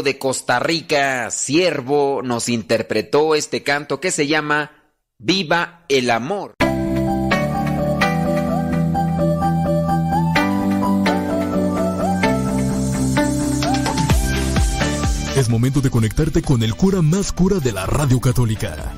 [0.00, 4.70] De Costa Rica, Siervo, nos interpretó este canto que se llama
[5.18, 6.54] Viva el Amor.
[15.36, 18.94] Es momento de conectarte con el cura más cura de la radio católica.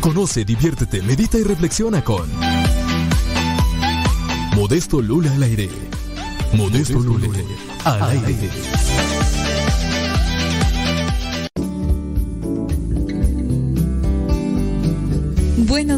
[0.00, 2.30] Conoce, diviértete, medita y reflexiona con
[4.54, 5.68] Modesto Lula al aire.
[6.52, 7.28] Modesto Lula
[7.84, 8.50] al aire.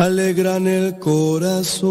[0.00, 1.90] alegran el corazón.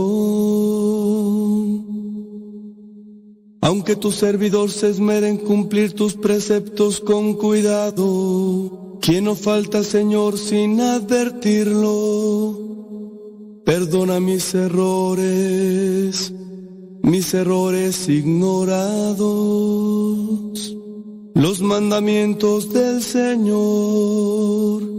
[3.62, 10.40] Aunque tu servidor se esmere en cumplir tus preceptos con cuidado, ¿quién no falta, Señor,
[10.40, 12.58] sin advertirlo?
[13.64, 16.34] Perdona mis errores,
[17.04, 19.20] mis errores ignorados.
[21.36, 24.99] Los mandamientos del Señor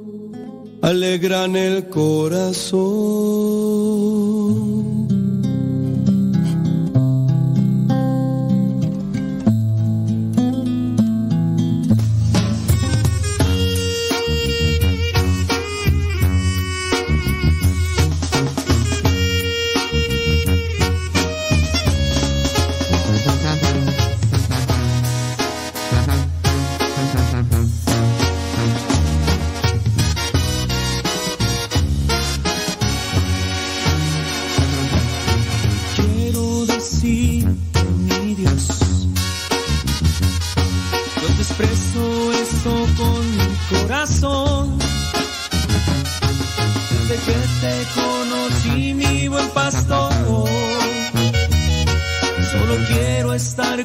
[0.81, 2.81] alegran el corazón.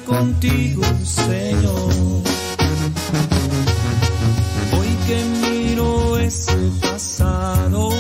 [0.01, 1.93] Contigo, Señor.
[4.73, 7.91] Hoy que miro ese pasado,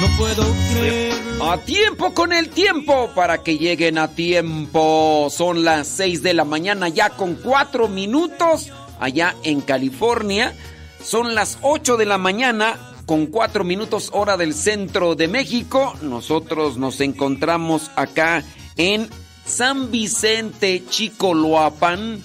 [0.00, 1.14] no puedo creer.
[1.42, 5.28] A tiempo con el tiempo para que lleguen a tiempo.
[5.30, 8.70] Son las 6 de la mañana ya con 4 minutos
[9.00, 10.54] allá en California.
[11.02, 15.94] Son las 8 de la mañana con 4 minutos hora del centro de México.
[16.02, 18.44] Nosotros nos encontramos acá
[18.76, 19.08] en
[19.44, 22.22] San Vicente Chicoloapan,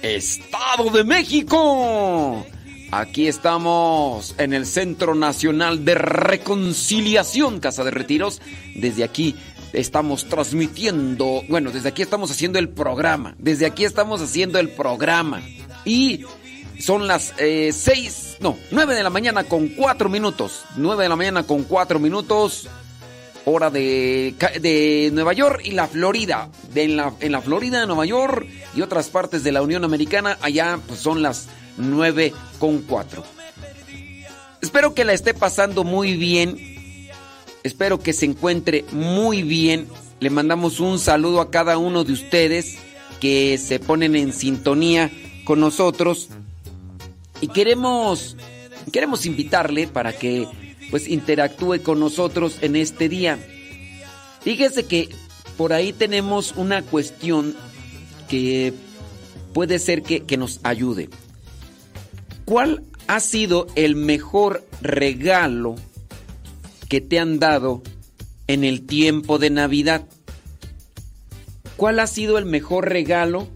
[0.00, 2.46] Estado de México.
[2.92, 8.40] Aquí estamos en el Centro Nacional de Reconciliación, Casa de Retiros.
[8.76, 9.34] Desde aquí
[9.72, 13.34] estamos transmitiendo, bueno, desde aquí estamos haciendo el programa.
[13.38, 15.42] Desde aquí estamos haciendo el programa.
[15.86, 16.24] Y
[16.78, 20.64] son las eh, seis, no, nueve de la mañana con cuatro minutos.
[20.76, 22.68] Nueve de la mañana con cuatro minutos
[23.46, 26.50] hora de, de Nueva York y la Florida.
[26.74, 30.36] De en, la, en la Florida, Nueva York y otras partes de la Unión Americana,
[30.42, 33.24] allá pues, son las 9 con 4.
[34.60, 37.10] Espero que la esté pasando muy bien.
[37.62, 39.86] Espero que se encuentre muy bien.
[40.18, 42.78] Le mandamos un saludo a cada uno de ustedes
[43.20, 45.10] que se ponen en sintonía
[45.46, 46.28] con nosotros.
[47.40, 48.36] Y queremos,
[48.92, 50.46] queremos invitarle para que
[50.90, 53.38] pues interactúe con nosotros en este día.
[54.42, 55.08] Fíjese que
[55.56, 57.54] por ahí tenemos una cuestión
[58.28, 58.74] que
[59.54, 61.08] puede ser que, que nos ayude.
[62.44, 65.76] ¿Cuál ha sido el mejor regalo
[66.88, 67.82] que te han dado
[68.48, 70.04] en el tiempo de Navidad?
[71.76, 73.48] ¿Cuál ha sido el mejor regalo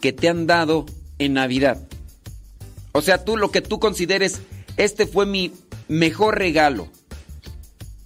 [0.00, 0.86] que te han dado
[1.20, 1.78] en Navidad?
[2.92, 4.40] O sea, tú lo que tú consideres,
[4.76, 5.52] este fue mi
[5.86, 6.88] mejor regalo.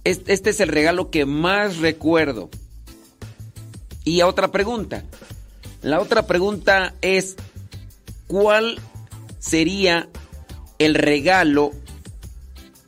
[0.03, 2.51] Este es el regalo que más recuerdo.
[4.03, 5.03] Y otra pregunta.
[5.81, 7.35] La otra pregunta es,
[8.27, 8.79] ¿cuál
[9.39, 10.07] sería
[10.77, 11.71] el regalo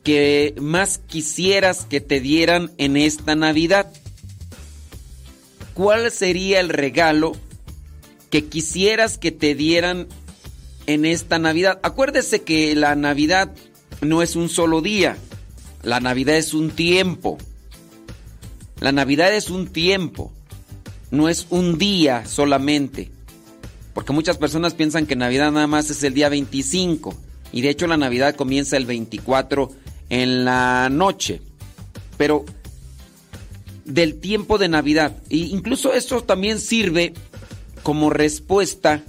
[0.04, 3.92] que más quisieras que te dieran en esta Navidad?
[5.74, 7.32] ¿Cuál sería el regalo
[8.30, 10.06] que quisieras que te dieran
[10.86, 11.78] en esta Navidad?
[11.82, 13.52] Acuérdese que la Navidad
[14.00, 15.16] no es un solo día.
[15.82, 17.38] La Navidad es un tiempo.
[18.80, 20.32] La Navidad es un tiempo.
[21.10, 23.10] No es un día solamente.
[23.94, 27.14] Porque muchas personas piensan que Navidad nada más es el día 25.
[27.52, 29.70] Y de hecho la Navidad comienza el 24
[30.10, 31.40] en la noche.
[32.16, 32.44] Pero
[33.88, 35.16] del tiempo de Navidad.
[35.30, 37.14] E incluso esto también sirve
[37.82, 39.02] como respuesta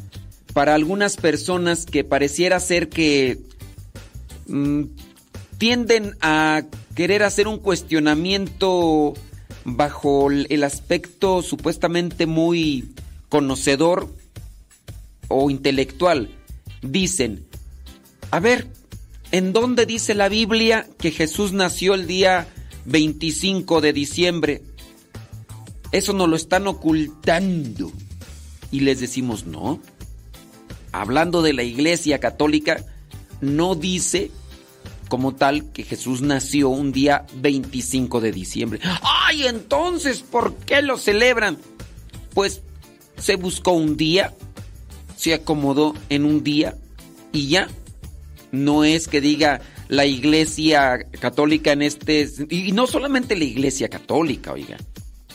[0.54, 3.40] para algunas personas que pareciera ser que
[4.50, 4.86] Mm,
[5.60, 6.64] tienden a
[6.96, 9.14] querer hacer un cuestionamiento
[9.64, 12.90] bajo el aspecto supuestamente muy
[13.30, 14.10] conocedor
[15.28, 16.30] o intelectual,
[16.82, 17.46] dicen,
[18.32, 18.68] a ver,
[19.32, 22.48] ¿en dónde dice la Biblia que Jesús nació el día
[22.86, 24.64] 25 de diciembre?
[25.92, 27.92] Eso nos lo están ocultando.
[28.72, 29.80] Y les decimos, no.
[30.92, 32.86] Hablando de la Iglesia Católica,
[33.42, 34.32] no dice
[35.08, 38.80] como tal que Jesús nació un día 25 de diciembre.
[39.02, 41.58] ¡Ay, entonces, ¿por qué lo celebran?
[42.34, 42.62] Pues
[43.18, 44.34] se buscó un día,
[45.18, 46.78] se acomodó en un día
[47.32, 47.68] y ya.
[48.52, 52.28] No es que diga la iglesia católica en este...
[52.50, 54.78] Y no solamente la iglesia católica, oiga.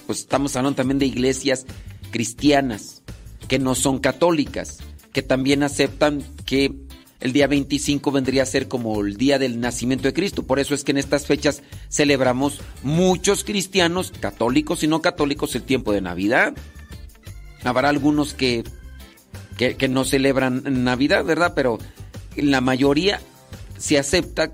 [0.07, 1.67] Pues estamos hablando también de iglesias
[2.11, 3.04] cristianas
[3.49, 4.79] que no son católicas,
[5.13, 6.73] que también aceptan que
[7.21, 10.43] el día 25 vendría a ser como el día del nacimiento de Cristo.
[10.43, 15.63] Por eso es que en estas fechas celebramos muchos cristianos, católicos y no católicos, el
[15.63, 16.55] tiempo de Navidad.
[17.63, 18.65] Habrá algunos que,
[19.57, 21.55] que, no celebran Navidad, ¿verdad?
[21.57, 21.79] Pero
[22.37, 23.21] la mayoría
[23.79, 24.53] se acepta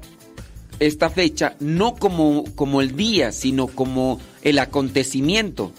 [0.78, 5.72] esta fecha no como, como el día, sino como el acontecimiento.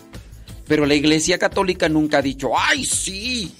[0.71, 3.53] Pero la Iglesia Católica nunca ha dicho, ¡ay, sí!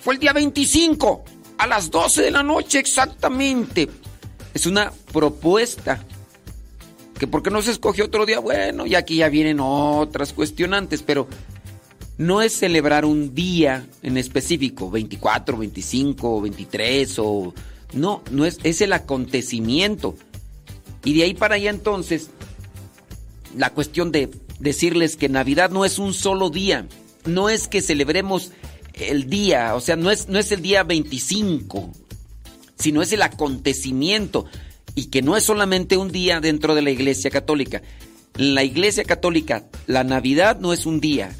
[0.00, 1.22] Fue el día 25,
[1.58, 3.86] a las 12 de la noche exactamente.
[4.54, 6.02] Es una propuesta.
[7.18, 11.28] Que porque no se escoge otro día, bueno, y aquí ya vienen otras cuestionantes, pero
[12.16, 17.52] no es celebrar un día en específico, 24, 25, 23 o...
[17.92, 20.14] No, no es, es el acontecimiento.
[21.04, 22.30] Y de ahí para allá entonces,
[23.54, 24.30] la cuestión de
[24.64, 26.88] decirles que Navidad no es un solo día,
[27.26, 28.50] no es que celebremos
[28.94, 31.92] el día, o sea, no es, no es el día 25,
[32.76, 34.46] sino es el acontecimiento
[34.94, 37.82] y que no es solamente un día dentro de la Iglesia Católica.
[38.38, 41.30] En la Iglesia Católica, la Navidad no es un día,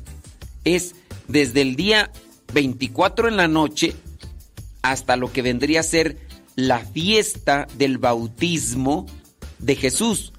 [0.65, 0.95] es
[1.27, 2.13] desde el día
[2.53, 3.95] 24 en la noche
[4.83, 6.19] hasta lo que vendría a ser
[6.57, 9.07] la fiesta del bautismo
[9.59, 10.33] de Jesús.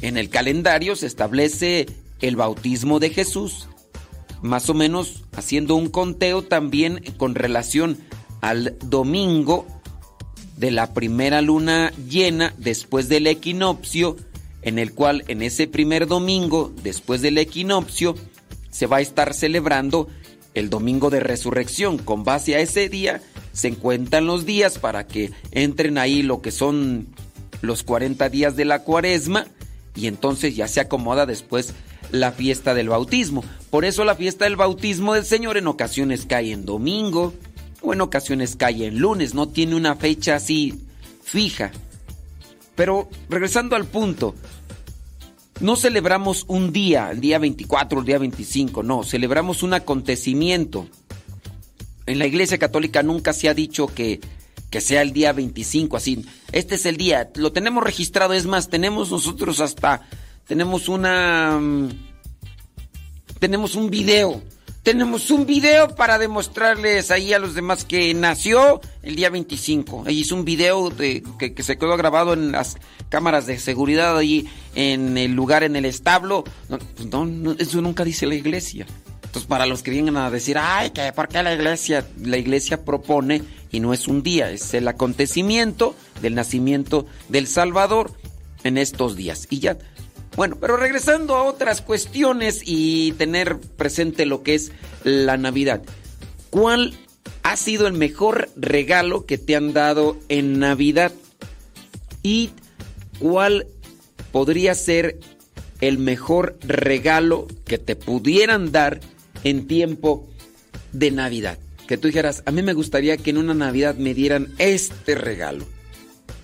[0.00, 1.86] En el calendario se establece
[2.22, 3.68] el bautismo de Jesús,
[4.40, 7.98] más o menos haciendo un conteo también con relación
[8.40, 9.66] al domingo
[10.56, 14.16] de la primera luna llena después del equinoccio,
[14.62, 18.14] en el cual en ese primer domingo después del equinoccio
[18.70, 20.08] se va a estar celebrando
[20.54, 21.98] el domingo de resurrección.
[21.98, 23.20] Con base a ese día
[23.52, 27.08] se encuentran los días para que entren ahí lo que son
[27.60, 29.46] los 40 días de la cuaresma
[29.94, 31.74] y entonces ya se acomoda después
[32.12, 33.44] la fiesta del bautismo.
[33.70, 37.34] Por eso la fiesta del bautismo del Señor en ocasiones cae en domingo
[37.80, 40.84] o en ocasiones cae en lunes, no tiene una fecha así
[41.24, 41.72] fija.
[42.76, 44.34] Pero regresando al punto,
[45.60, 50.86] no celebramos un día, el día 24, el día 25, no, celebramos un acontecimiento.
[52.06, 54.20] En la Iglesia Católica nunca se ha dicho que,
[54.70, 56.24] que sea el día 25, así.
[56.52, 60.02] Este es el día, lo tenemos registrado, es más, tenemos nosotros hasta,
[60.46, 61.58] tenemos una...
[61.58, 61.90] Mm,
[63.38, 64.42] tenemos un video
[64.82, 70.04] tenemos un video para demostrarles ahí a los demás que nació el día 25.
[70.06, 74.48] Ahí es un video de, que, se quedó grabado en las cámaras de seguridad ahí
[74.74, 76.42] en el lugar, en el establo.
[76.68, 78.86] No, pues eso nunca dice la iglesia.
[79.22, 82.04] Entonces, para los que vienen a decir, ay, que ¿por qué la iglesia?
[82.20, 88.12] La iglesia propone, y no es un día, es el acontecimiento del nacimiento del Salvador
[88.64, 89.46] en estos días.
[89.48, 89.78] Y ya
[90.36, 94.72] bueno, pero regresando a otras cuestiones y tener presente lo que es
[95.04, 95.82] la Navidad.
[96.50, 96.94] ¿Cuál
[97.42, 101.12] ha sido el mejor regalo que te han dado en Navidad?
[102.22, 102.50] ¿Y
[103.18, 103.66] cuál
[104.30, 105.18] podría ser
[105.80, 109.00] el mejor regalo que te pudieran dar
[109.44, 110.28] en tiempo
[110.92, 111.58] de Navidad?
[111.86, 115.66] Que tú dijeras, a mí me gustaría que en una Navidad me dieran este regalo.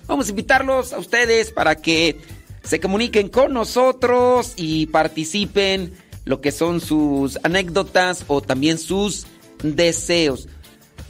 [0.05, 2.17] Vamos a invitarlos a ustedes para que
[2.63, 5.93] se comuniquen con nosotros y participen
[6.25, 9.25] lo que son sus anécdotas o también sus
[9.63, 10.47] deseos.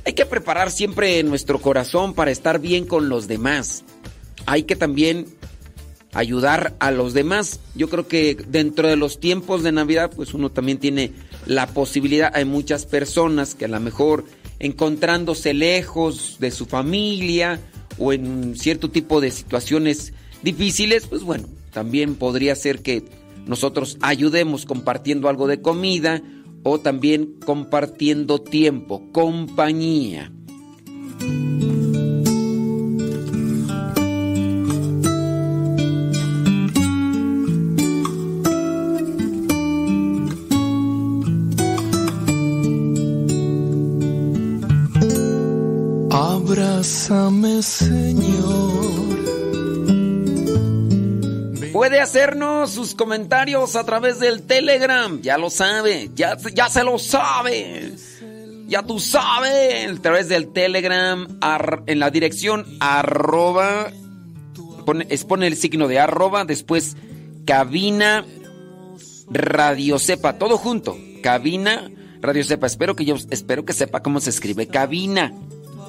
[0.05, 3.83] Hay que preparar siempre nuestro corazón para estar bien con los demás.
[4.45, 5.25] Hay que también
[6.13, 7.59] ayudar a los demás.
[7.75, 11.11] Yo creo que dentro de los tiempos de Navidad, pues uno también tiene
[11.45, 14.25] la posibilidad, hay muchas personas que a lo mejor
[14.59, 17.59] encontrándose lejos de su familia
[17.97, 23.03] o en cierto tipo de situaciones difíciles, pues bueno, también podría ser que
[23.45, 26.21] nosotros ayudemos compartiendo algo de comida
[26.63, 30.31] o también compartiendo tiempo, compañía.
[46.11, 48.48] Abrázame, Señor
[51.79, 55.21] Puede hacernos sus comentarios a través del Telegram.
[55.21, 57.93] Ya lo sabe, ya, ya se lo sabe.
[58.67, 61.25] Ya tú sabes, a través del Telegram,
[61.85, 63.93] en la dirección arroba,
[64.85, 66.97] pone, el signo de arroba, después
[67.45, 68.25] cabina
[69.29, 72.67] radio sepa, todo junto, cabina radio sepa.
[72.67, 75.31] Espero que yo, espero que sepa cómo se escribe cabina.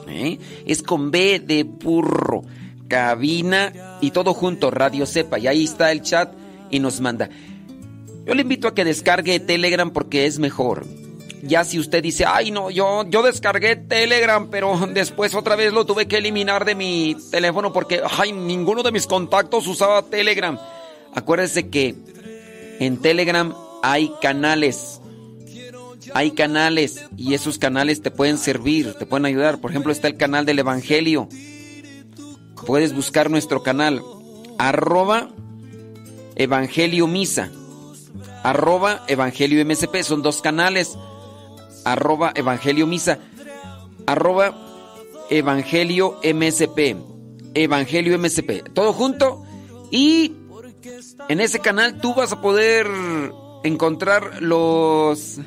[0.07, 0.39] ¿eh?
[0.67, 2.45] Es con B de burro,
[2.91, 5.39] cabina y todo junto, radio sepa.
[5.39, 6.35] Y ahí está el chat
[6.69, 7.31] y nos manda.
[8.27, 10.85] Yo le invito a que descargue Telegram porque es mejor
[11.43, 15.87] ya si usted dice, ay no, yo, yo descargué Telegram, pero después otra vez lo
[15.87, 20.59] tuve que eliminar de mi teléfono porque, ay, ninguno de mis contactos usaba Telegram.
[21.15, 21.95] Acuérdese que
[22.79, 25.01] en Telegram hay canales.
[26.15, 29.61] Hay canales y esos canales te pueden servir, te pueden ayudar.
[29.61, 31.29] Por ejemplo, está el canal del Evangelio.
[32.67, 34.03] Puedes buscar nuestro canal.
[34.59, 35.31] Arroba
[36.37, 37.51] Evangelio Misa.
[38.43, 40.03] Arroba Evangelio MSP.
[40.03, 40.97] Son dos canales
[41.85, 43.19] arroba Evangelio Misa,
[44.07, 44.55] arroba
[45.29, 46.97] Evangelio MSP,
[47.55, 49.45] Evangelio MSP, todo junto
[49.91, 50.35] y
[51.29, 52.87] en ese canal tú vas a poder
[53.65, 55.39] encontrar los,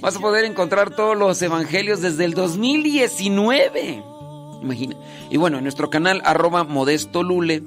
[0.00, 4.02] vas a poder encontrar todos los evangelios desde el 2019,
[4.62, 4.96] imagina.
[5.30, 7.62] Y bueno, en nuestro canal arroba Modesto Lule,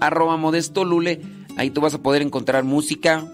[0.00, 1.20] arroba Modesto Lule,
[1.56, 3.26] ahí tú vas a poder encontrar música,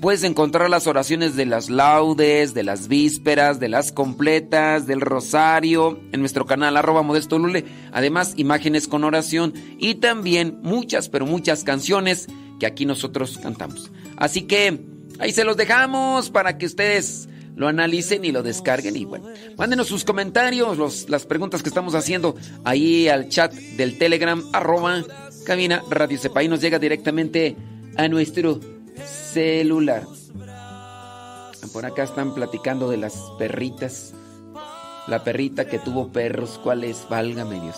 [0.00, 6.00] Puedes encontrar las oraciones de las laudes, de las vísperas, de las completas, del rosario
[6.12, 7.66] en nuestro canal arroba modesto lule.
[7.92, 13.92] Además, imágenes con oración y también muchas, pero muchas canciones que aquí nosotros cantamos.
[14.16, 14.80] Así que
[15.18, 17.28] ahí se los dejamos para que ustedes
[17.60, 18.96] lo analicen y lo descarguen.
[18.96, 24.42] Y bueno, mándenos sus comentarios, las preguntas que estamos haciendo ahí al chat del Telegram
[24.54, 25.04] arroba
[25.44, 26.40] cabina Radio Sepa.
[26.40, 27.56] Ahí nos llega directamente
[27.98, 28.60] a nuestro
[29.04, 30.06] celular.
[31.70, 34.14] Por acá están platicando de las perritas.
[35.06, 37.06] La perrita que tuvo perros, ¿cuál es?
[37.10, 37.76] Válgame Dios.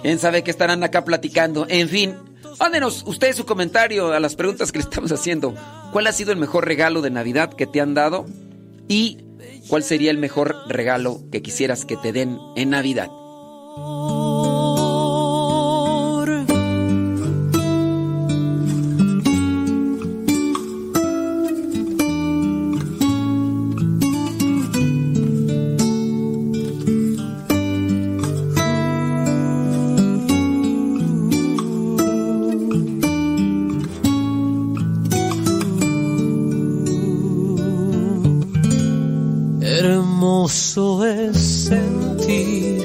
[0.00, 1.66] ¿Quién sabe qué estarán acá platicando?
[1.68, 2.14] En fin,
[2.58, 5.54] mándenos ustedes su comentario a las preguntas que le estamos haciendo.
[5.92, 8.24] ¿Cuál ha sido el mejor regalo de Navidad que te han dado?
[8.88, 9.18] ¿Y
[9.68, 13.08] cuál sería el mejor regalo que quisieras que te den en Navidad?
[40.16, 41.36] hermoso es
[41.68, 42.80] sentir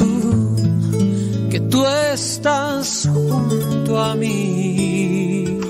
[0.00, 5.60] uh, que tú estás junto a mí.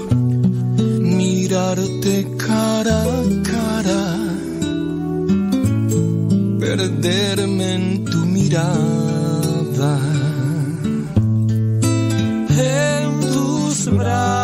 [1.00, 4.16] Mirarte cara a cara,
[6.60, 10.00] perderme en tu mirada,
[12.58, 14.43] en tus brazos.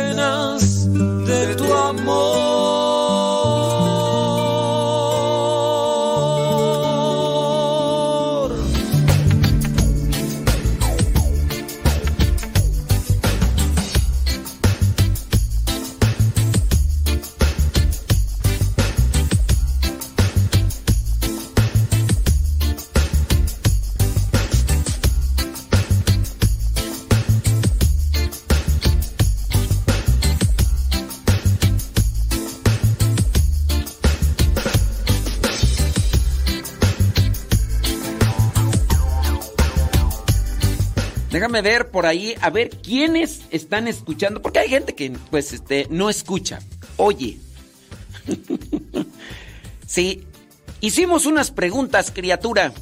[42.01, 46.57] por ahí, a ver quiénes están escuchando, porque hay gente que pues este no escucha,
[46.97, 47.37] oye.
[49.85, 50.25] sí,
[50.79, 52.73] hicimos unas preguntas, criatura.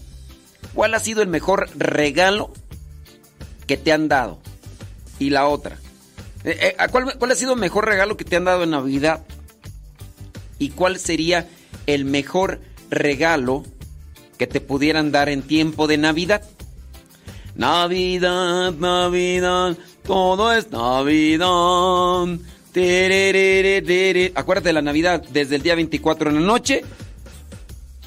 [0.74, 2.54] ¿Cuál ha sido el mejor regalo
[3.68, 4.40] que te han dado?
[5.20, 5.78] Y la otra,
[6.46, 9.22] Eh, eh, ¿cuál, ¿Cuál ha sido el mejor regalo que te han dado en Navidad?
[10.60, 11.46] ¿Y cuál sería
[11.88, 13.66] el mejor regalo
[14.38, 16.42] que te pudieran dar en tiempo de Navidad?
[17.60, 22.39] Navidad, Navidad, todo es Navidad.
[24.34, 26.86] Acuérdate de la Navidad desde el día 24 en la noche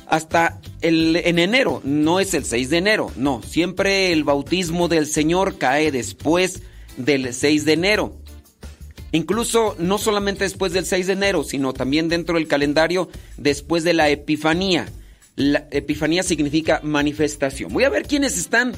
[0.06, 1.82] hasta el, en enero.
[1.84, 3.42] No es el 6 de enero, no.
[3.42, 6.62] Siempre el bautismo del Señor cae después
[6.96, 8.16] del 6 de enero.
[9.12, 13.92] Incluso no solamente después del 6 de enero, sino también dentro del calendario después de
[13.92, 14.88] la Epifanía.
[15.36, 17.72] La Epifanía significa manifestación.
[17.72, 18.72] Voy a ver quiénes están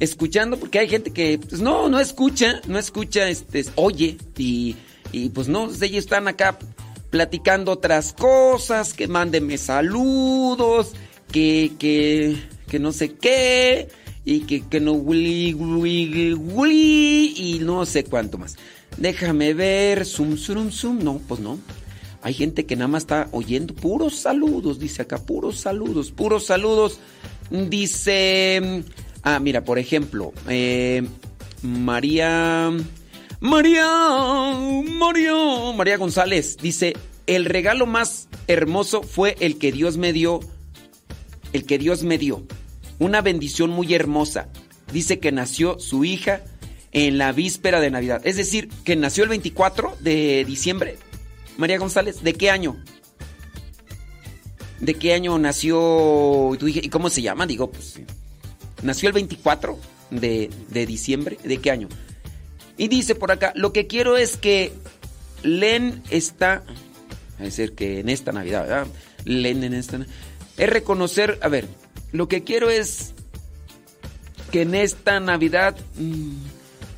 [0.00, 4.76] escuchando, porque hay gente que pues, no, no escucha, no escucha, este, oye, y,
[5.12, 6.58] y pues no, ellos están acá
[7.10, 10.92] platicando otras cosas, que mándenme saludos,
[11.30, 12.36] que, que,
[12.68, 13.88] que no sé qué,
[14.24, 15.54] y que, que no y
[17.60, 18.56] no sé cuánto más.
[18.96, 21.58] Déjame ver, zoom, zoom, zoom, no, pues no.
[22.22, 26.98] Hay gente que nada más está oyendo puros saludos, dice acá, puros saludos, puros saludos.
[27.50, 28.84] Dice,
[29.22, 31.06] ah, mira, por ejemplo, eh,
[31.62, 32.70] María...
[33.42, 33.86] María,
[34.98, 35.32] María,
[35.74, 36.92] María González dice,
[37.26, 40.40] el regalo más hermoso fue el que Dios me dio,
[41.54, 42.44] el que Dios me dio,
[42.98, 44.48] una bendición muy hermosa.
[44.92, 46.42] Dice que nació su hija
[46.92, 50.98] en la víspera de Navidad, es decir, que nació el 24 de diciembre.
[51.56, 52.76] María González, ¿de qué año?
[54.80, 56.56] ¿De qué año nació?
[56.60, 57.46] ¿Y cómo se llama?
[57.46, 58.00] Digo, pues,
[58.82, 59.78] nació el 24
[60.10, 61.38] de, de diciembre.
[61.44, 61.88] ¿De qué año?
[62.76, 64.72] Y dice por acá, lo que quiero es que
[65.42, 66.62] Len está...
[67.38, 68.86] Es decir, que en esta Navidad, ¿verdad?
[69.24, 69.98] Len en esta...
[70.56, 71.66] Es reconocer, a ver,
[72.12, 73.12] lo que quiero es
[74.50, 76.36] que en esta Navidad mm,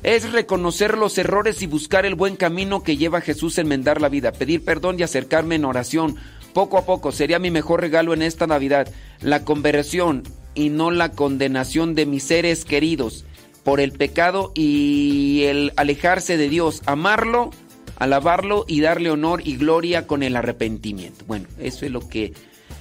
[0.03, 4.09] es reconocer los errores y buscar el buen camino que lleva Jesús a enmendar la
[4.09, 6.17] vida, pedir perdón y acercarme en oración.
[6.53, 8.87] Poco a poco sería mi mejor regalo en esta Navidad,
[9.21, 13.25] la conversión y no la condenación de mis seres queridos
[13.63, 17.51] por el pecado y el alejarse de Dios, amarlo,
[17.97, 21.23] alabarlo y darle honor y gloria con el arrepentimiento.
[21.25, 22.33] Bueno, eso es lo que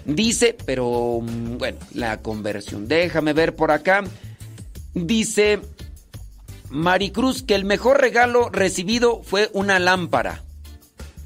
[0.05, 2.89] dice, pero mm, bueno, la conversión.
[2.89, 4.03] Déjame ver por acá.
[4.93, 5.61] Dice
[6.73, 10.43] Maricruz que el mejor regalo recibido fue una lámpara.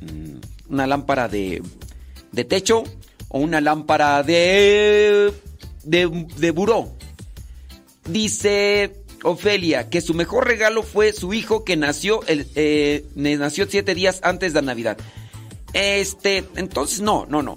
[0.00, 1.62] Mm, una lámpara de,
[2.32, 2.82] de techo
[3.28, 5.32] o una lámpara de,
[5.85, 6.90] de, de buró.
[8.09, 13.94] Dice Ofelia que su mejor regalo fue su hijo que nació, el, eh, nació siete
[13.94, 14.98] días antes de Navidad.
[15.72, 17.56] Este, entonces no, no, no.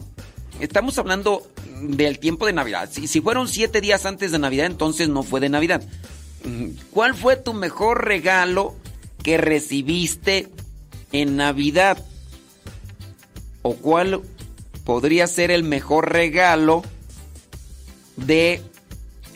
[0.60, 1.47] Estamos hablando
[1.82, 2.88] del tiempo de Navidad.
[2.91, 5.82] Si, si fueron siete días antes de Navidad, entonces no fue de Navidad.
[6.91, 8.75] ¿Cuál fue tu mejor regalo
[9.23, 10.47] que recibiste
[11.12, 12.04] en Navidad?
[13.62, 14.21] ¿O cuál
[14.86, 16.84] podría ser el mejor regalo
[18.15, 18.62] de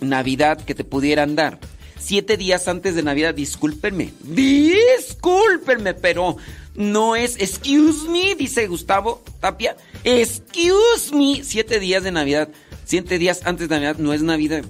[0.02, 1.60] Navidad que te pudieran dar?
[2.04, 6.38] siete días antes de Navidad, discúlpenme, discúlpenme, pero
[6.76, 12.50] no es, excuse me, dice Gustavo Tapia, excuse me, siete días de Navidad,
[12.84, 14.66] siete días antes de Navidad no es Navidad.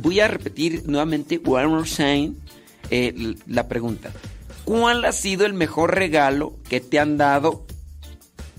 [0.00, 1.88] Voy a repetir nuevamente, one more
[2.90, 4.10] eh, la pregunta.
[4.64, 7.66] ¿Cuál ha sido el mejor regalo que te han dado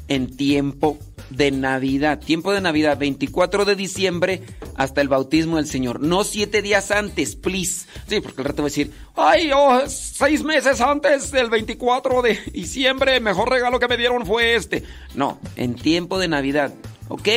[0.07, 0.99] en tiempo
[1.29, 2.19] de Navidad.
[2.19, 4.41] Tiempo de Navidad, 24 de diciembre
[4.75, 6.01] hasta el bautismo del Señor.
[6.01, 7.87] No siete días antes, please.
[8.07, 12.39] Sí, porque el rato va a decir, ay, oh, seis meses antes del 24 de
[12.51, 14.83] diciembre, el mejor regalo que me dieron fue este.
[15.15, 16.73] No, en tiempo de Navidad,
[17.07, 17.29] ¿ok?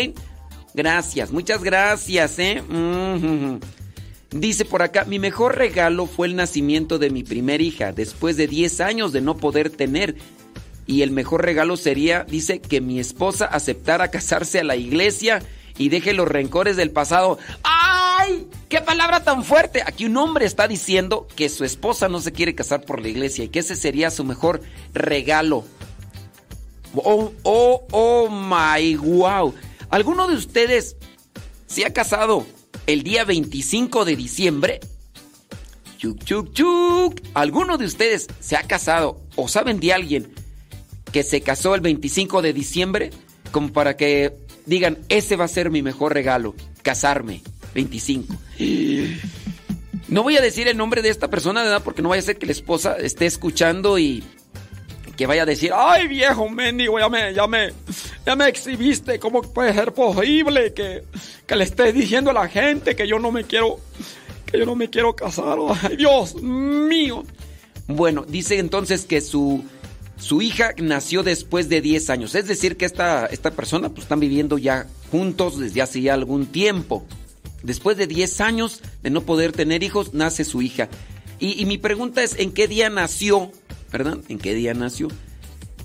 [0.75, 2.62] Gracias, muchas gracias, ¿eh?
[4.35, 8.49] Dice por acá, mi mejor regalo fue el nacimiento de mi primer hija, después de
[8.49, 10.16] 10 años de no poder tener
[10.87, 15.40] y el mejor regalo sería, dice, que mi esposa aceptara casarse a la iglesia
[15.79, 17.38] y deje los rencores del pasado.
[17.62, 18.49] ¡Ay!
[18.68, 19.85] ¡Qué palabra tan fuerte!
[19.87, 23.44] Aquí un hombre está diciendo que su esposa no se quiere casar por la iglesia
[23.44, 25.64] y que ese sería su mejor regalo.
[26.97, 29.55] Oh, oh, oh my wow.
[29.90, 30.97] ¿Alguno de ustedes
[31.66, 32.44] se ha casado
[32.87, 34.81] el día 25 de diciembre?
[35.99, 37.20] Chuk, chuk, chuk.
[37.35, 40.33] ¿Alguno de ustedes se ha casado o saben de alguien
[41.12, 43.11] que se casó el 25 de diciembre,
[43.53, 44.35] como para que
[44.66, 47.40] digan, ese va a ser mi mejor regalo, casarme,
[47.75, 48.35] 25.
[50.09, 51.83] No voy a decir el nombre de esta persona, ¿verdad?
[51.85, 54.25] Porque no vaya a ser que la esposa esté escuchando y
[55.16, 57.72] que vaya a decir, ay viejo mendigo, ya me, ya me,
[58.37, 61.05] me exhibiste, ¿cómo puede ser posible que,
[61.46, 63.79] que le estés diciendo a la gente que yo no me quiero,
[64.46, 65.59] que yo no me quiero casar?
[65.83, 67.24] Ay Dios mío.
[67.87, 69.64] Bueno, dice entonces que su,
[70.16, 72.35] su hija nació después de 10 años.
[72.35, 76.46] Es decir, que esta, esta persona pues están viviendo ya juntos desde hace ya algún
[76.46, 77.05] tiempo.
[77.62, 80.88] Después de 10 años de no poder tener hijos, nace su hija.
[81.38, 83.50] Y, y mi pregunta es, ¿en qué día nació?
[83.94, 84.18] ¿Verdad?
[84.28, 85.07] ¿En qué día nació?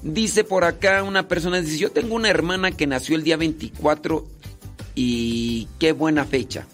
[0.01, 4.25] Dice por acá una persona, dice, yo tengo una hermana que nació el día 24
[4.95, 6.65] y qué buena fecha.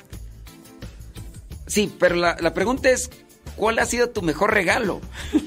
[1.67, 3.11] Sí, pero la, la pregunta es,
[3.57, 5.01] ¿cuál ha sido tu mejor regalo?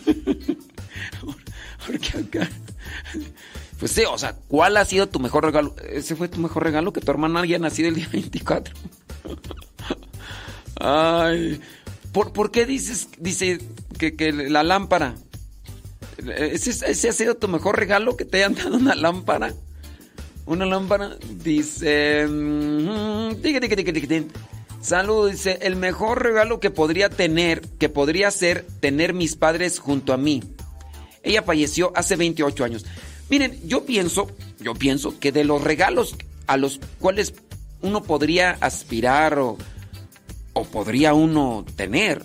[1.86, 2.50] Porque acá...
[3.78, 5.74] Pues sí, o sea, ¿cuál ha sido tu mejor regalo?
[5.90, 6.92] ¿Ese fue tu mejor regalo?
[6.92, 8.74] Que tu hermana haya nacido el día 24.
[10.80, 11.62] Ay,
[12.12, 13.58] ¿por, ¿por qué dices, dice
[13.98, 15.14] que, que la lámpara?
[16.26, 19.54] ¿Ese, ¿Ese, ha sido tu mejor regalo que te hayan dado una lámpara?
[20.46, 21.16] Una lámpara.
[21.44, 22.26] Dice.
[22.26, 23.40] Mm,
[24.80, 25.58] Salud, dice.
[25.62, 30.42] El mejor regalo que podría tener, que podría ser tener mis padres junto a mí.
[31.22, 32.86] Ella falleció hace 28 años.
[33.28, 34.28] Miren, yo pienso,
[34.60, 37.34] yo pienso que de los regalos a los cuales
[37.82, 39.58] uno podría aspirar o,
[40.54, 42.24] o podría uno tener,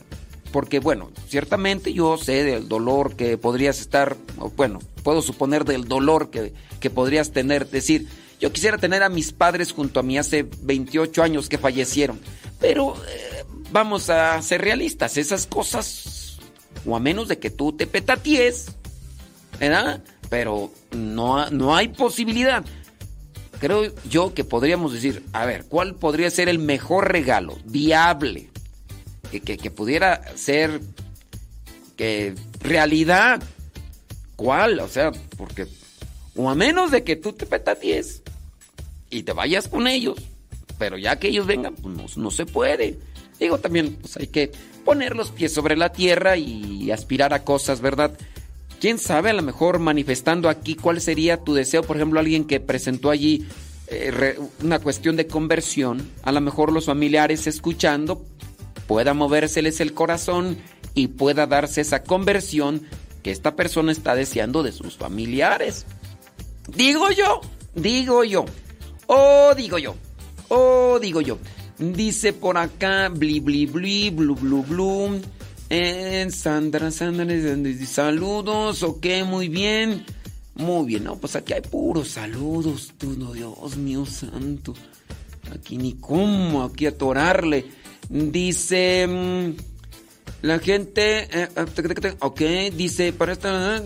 [0.53, 4.15] porque bueno, ciertamente yo sé del dolor que podrías estar,
[4.55, 8.07] bueno, puedo suponer del dolor que, que podrías tener, decir,
[8.39, 12.19] yo quisiera tener a mis padres junto a mí hace 28 años que fallecieron,
[12.59, 16.37] pero eh, vamos a ser realistas, esas cosas,
[16.85, 18.67] o a menos de que tú te petaties,
[19.59, 20.03] ¿verdad?
[20.29, 22.63] Pero no, no hay posibilidad.
[23.59, 28.52] Creo yo que podríamos decir, a ver, ¿cuál podría ser el mejor regalo viable?
[29.41, 30.81] Que, pudiera ser
[31.95, 33.41] que realidad.
[34.35, 34.79] ¿Cuál?
[34.79, 35.67] O sea, porque
[36.35, 38.23] o a menos de que tú te petaties
[39.09, 40.17] y te vayas con ellos,
[40.79, 42.97] pero ya que ellos vengan, pues no, no, se puede.
[43.39, 44.51] Digo, también pues hay que
[44.83, 48.17] poner los pies sobre la tierra y aspirar a cosas, ¿verdad?
[48.83, 52.59] quién sabe, a lo mejor manifestando aquí cuál sería tu deseo, por ejemplo, alguien que
[52.59, 53.47] presentó allí
[53.87, 58.25] eh, una cuestión de conversión, a lo mejor los familiares escuchando,
[58.87, 60.57] pueda movérseles el corazón
[60.93, 62.83] y pueda darse esa conversión
[63.23, 65.85] que esta persona está deseando de sus familiares.
[66.67, 67.41] Digo yo,
[67.73, 68.45] digo yo,
[69.07, 69.95] oh, digo yo,
[70.49, 71.37] oh, digo yo.
[71.79, 75.21] Dice por acá, bli, bli, bli, blu, blu, blu.
[75.69, 77.25] Eh, Sandra, Sandra,
[77.85, 80.05] saludos, ok, muy bien.
[80.55, 84.75] Muy bien, no, pues aquí hay puros saludos, tú, no, Dios mío santo.
[85.51, 87.65] Aquí ni cómo, aquí atorarle.
[88.13, 89.55] Dice mmm,
[90.43, 91.47] la gente, eh,
[92.19, 92.41] ok,
[92.75, 93.81] dice para esta,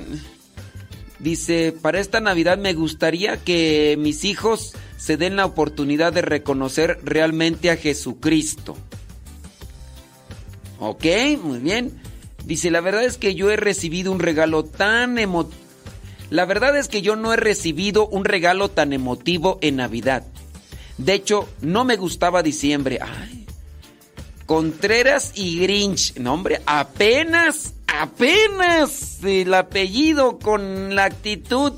[1.18, 7.00] dice para esta Navidad me gustaría que mis hijos se den la oportunidad de reconocer
[7.04, 8.76] realmente a Jesucristo.
[10.80, 11.06] Ok,
[11.42, 11.94] muy bien.
[12.46, 15.50] Dice, la verdad es que yo he recibido un regalo tan emo...
[16.30, 20.26] La verdad es que yo no he recibido un regalo tan emotivo en Navidad.
[20.98, 23.00] De hecho, no me gustaba diciembre.
[23.02, 23.37] Ay.
[24.48, 26.16] Contreras y Grinch.
[26.18, 31.74] No, hombre, apenas, apenas el apellido con la actitud.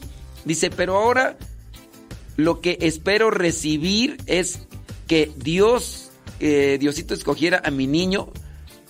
[0.46, 1.38] Dice, pero ahora
[2.38, 4.60] lo que espero recibir es
[5.08, 8.30] que Dios, eh, Diosito escogiera a mi niño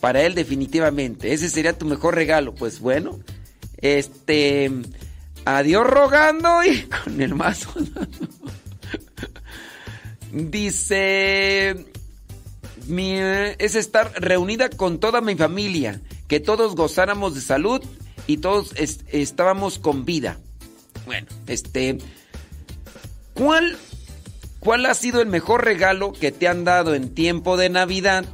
[0.01, 1.33] para él definitivamente.
[1.33, 2.53] Ese sería tu mejor regalo.
[2.53, 3.17] Pues bueno,
[3.77, 4.71] este,
[5.45, 7.73] adiós rogando y con el mazo.
[10.31, 11.85] Dice,
[12.89, 17.81] es estar reunida con toda mi familia, que todos gozáramos de salud
[18.27, 20.39] y todos est estábamos con vida.
[21.05, 21.97] Bueno, este,
[23.33, 23.77] ¿cuál,
[24.59, 28.25] ¿cuál ha sido el mejor regalo que te han dado en tiempo de Navidad?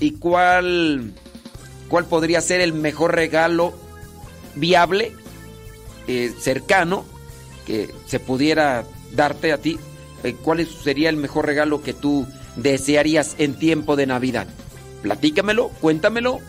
[0.00, 1.12] y cuál,
[1.88, 3.74] cuál podría ser el mejor regalo
[4.54, 5.12] viable,
[6.06, 7.04] eh, cercano,
[7.66, 9.78] que se pudiera darte a ti.
[10.22, 12.26] Eh, ¿Cuál sería el mejor regalo que tú
[12.56, 14.46] desearías en tiempo de Navidad?
[15.02, 16.40] Platícamelo, cuéntamelo.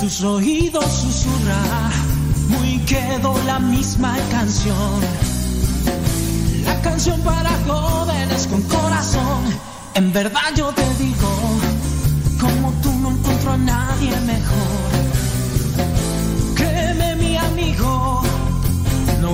[0.00, 1.90] tus oídos susurra,
[2.48, 5.00] muy quedó la misma canción.
[6.64, 9.44] La canción para jóvenes con corazón.
[9.94, 11.60] En verdad yo te digo,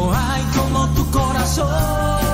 [0.07, 2.26] no hay como tu corazón.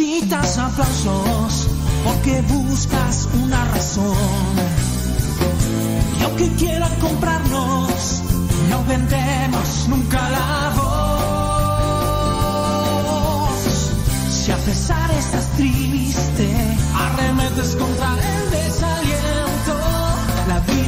[0.00, 1.68] Necesitas aplausos
[2.04, 4.16] porque buscas una razón.
[6.18, 8.22] Y aunque quieran comprarnos,
[8.70, 11.20] no vendemos nunca la voz.
[14.30, 16.48] Si a pesar estás triste,
[16.94, 19.49] arremetes contra el desaliento.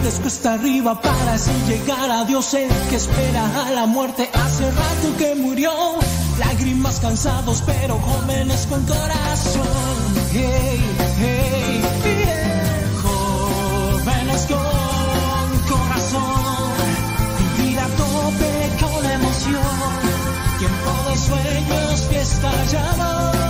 [0.03, 4.29] Vida es cuesta arriba para así llegar a Dios, el que espera a la muerte
[4.33, 5.71] hace rato que murió.
[6.41, 9.63] Lágrimas cansados pero jóvenes con corazón.
[10.33, 10.81] Hey,
[11.21, 11.83] hey,
[13.03, 16.73] Jóvenes con corazón.
[17.57, 19.63] Vivir a tope con emoción.
[20.59, 23.42] Tiempo de sueños, fiesta y.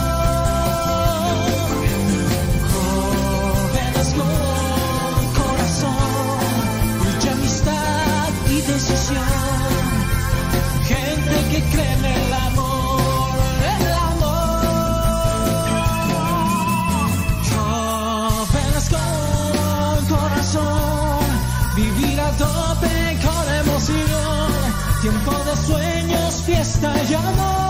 [22.39, 24.53] tope con emoción.
[25.01, 27.62] Tiempo de sueños, fiesta y amor.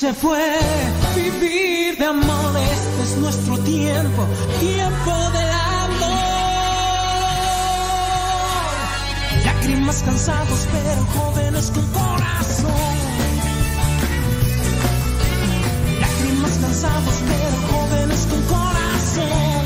[0.00, 0.58] Se puede
[1.14, 4.26] vivir de amor, este es nuestro tiempo,
[4.58, 6.20] tiempo del amor.
[9.44, 12.96] Lágrimas cansados, pero jóvenes con corazón.
[16.00, 19.62] Lágrimas cansados, pero jóvenes con corazón.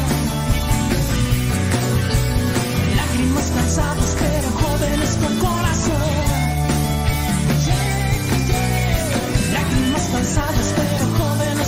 [2.96, 6.43] Lágrimas cansados, pero jóvenes con corazón.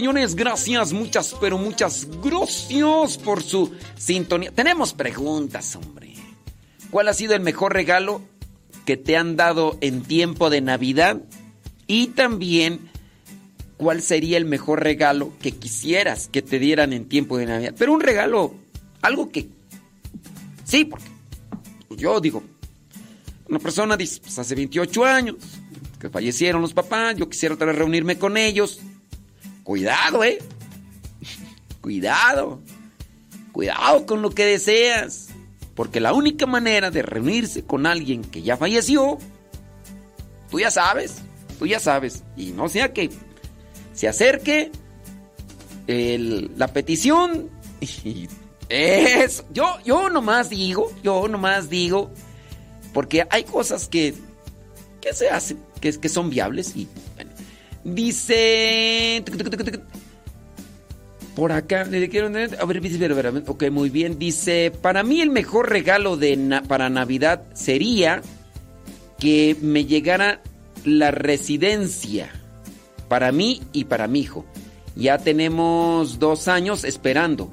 [0.00, 4.50] Señores, gracias, muchas, pero muchas gracias por su sintonía.
[4.50, 6.14] Tenemos preguntas, hombre.
[6.90, 8.22] ¿Cuál ha sido el mejor regalo
[8.86, 11.20] que te han dado en tiempo de Navidad?
[11.86, 12.88] Y también,
[13.76, 17.74] cuál sería el mejor regalo que quisieras que te dieran en tiempo de Navidad.
[17.76, 18.54] Pero un regalo,
[19.02, 19.50] algo que...
[20.64, 21.04] Sí, porque
[21.90, 22.42] yo digo,
[23.50, 25.36] una persona dice, pues hace 28 años
[26.00, 28.80] que fallecieron los papás, yo quisiera otra vez reunirme con ellos.
[29.64, 30.38] Cuidado, ¿eh?
[31.80, 32.60] Cuidado.
[33.52, 35.28] Cuidado con lo que deseas.
[35.74, 39.18] Porque la única manera de reunirse con alguien que ya falleció,
[40.50, 41.22] tú ya sabes,
[41.58, 42.22] tú ya sabes.
[42.36, 43.10] Y no sea que
[43.94, 44.70] se acerque
[45.86, 47.50] la petición.
[48.04, 48.28] Y
[48.68, 49.44] eso.
[49.52, 52.10] Yo, yo nomás digo, yo nomás digo,
[52.92, 54.14] porque hay cosas que,
[55.00, 56.86] que se hacen, que, que son viables y
[57.84, 59.24] Dice.
[61.34, 64.18] Por acá, a ver, ok, muy bien.
[64.18, 68.22] Dice: Para mí, el mejor regalo de para Navidad sería
[69.18, 70.42] que me llegara
[70.84, 72.30] la residencia
[73.08, 74.44] para mí y para mi hijo.
[74.96, 77.50] Ya tenemos dos años esperando.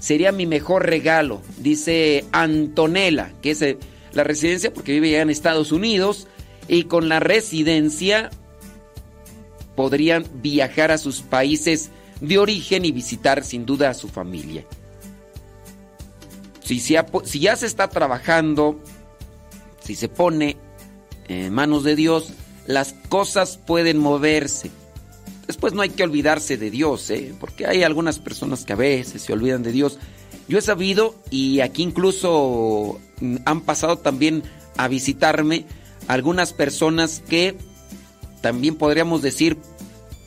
[0.00, 3.78] Sería mi mejor regalo, dice Antonella, que es eh,
[4.12, 6.26] la residencia porque vive ya en Estados Unidos.
[6.68, 8.30] Y con la residencia
[9.76, 14.64] podrían viajar a sus países de origen y visitar sin duda a su familia.
[16.62, 18.80] Si, si ya se está trabajando,
[19.82, 20.56] si se pone
[21.28, 22.32] en manos de Dios,
[22.66, 24.70] las cosas pueden moverse.
[25.46, 27.34] Después no hay que olvidarse de Dios, ¿eh?
[27.40, 29.98] porque hay algunas personas que a veces se olvidan de Dios.
[30.48, 33.00] Yo he sabido, y aquí incluso
[33.44, 34.42] han pasado también
[34.76, 35.66] a visitarme
[36.08, 37.56] algunas personas que
[38.42, 39.56] también podríamos decir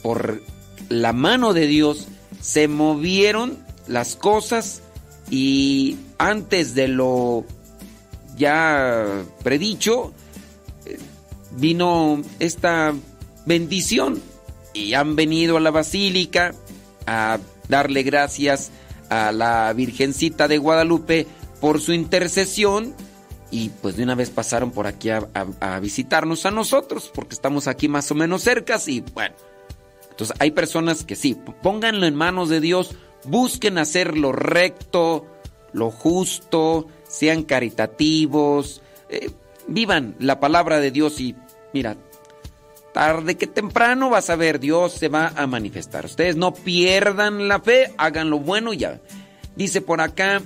[0.01, 0.41] por
[0.89, 2.07] la mano de Dios
[2.41, 3.57] se movieron
[3.87, 4.81] las cosas
[5.29, 7.45] y antes de lo
[8.37, 10.13] ya predicho
[10.85, 10.97] eh,
[11.51, 12.93] vino esta
[13.45, 14.21] bendición
[14.73, 16.53] y han venido a la basílica
[17.05, 17.39] a
[17.69, 18.71] darle gracias
[19.09, 21.27] a la Virgencita de Guadalupe
[21.61, 22.93] por su intercesión
[23.55, 27.87] y pues de una vez pasaron por aquí a, visitarnos a nosotros, porque estamos aquí
[27.87, 29.33] más o menos cercas y bueno.
[30.11, 35.25] Entonces hay personas que sí, pónganlo en manos de Dios, busquen hacer lo recto,
[35.71, 39.31] lo justo, sean caritativos, eh,
[39.67, 41.33] vivan la palabra de Dios y
[41.73, 41.95] mira,
[42.93, 46.03] tarde que temprano vas a ver, Dios se va a manifestar.
[46.03, 48.99] Ustedes no pierdan la fe, hagan lo bueno y ya.
[49.55, 50.41] Dice por acá,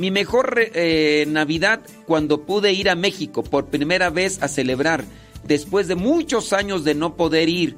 [0.00, 5.04] mi mejor eh, Navidad cuando pude ir a México por primera vez a celebrar,
[5.44, 7.76] después de muchos años de no poder ir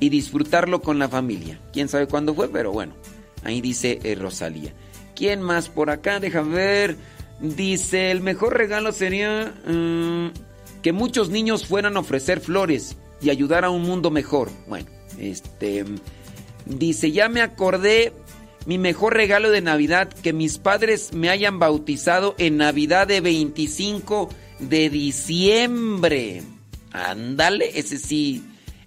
[0.00, 1.60] y disfrutarlo con la familia.
[1.72, 2.94] Quién sabe cuándo fue, pero bueno,
[3.44, 4.74] ahí dice eh, Rosalía.
[5.14, 6.18] ¿Quién más por acá?
[6.18, 6.96] Deja ver.
[7.40, 10.30] Dice, el mejor regalo sería mm,
[10.82, 14.50] que muchos niños fueran a ofrecer flores y ayudar a un mundo mejor.
[14.66, 14.86] Bueno,
[15.20, 15.84] este...
[16.66, 18.12] Dice, ya me acordé
[18.66, 24.28] mi mejor regalo de Navidad, que mis padres me hayan bautizado en Navidad de 25
[24.58, 26.42] de diciembre.
[26.92, 28.42] Ándale, ese sí,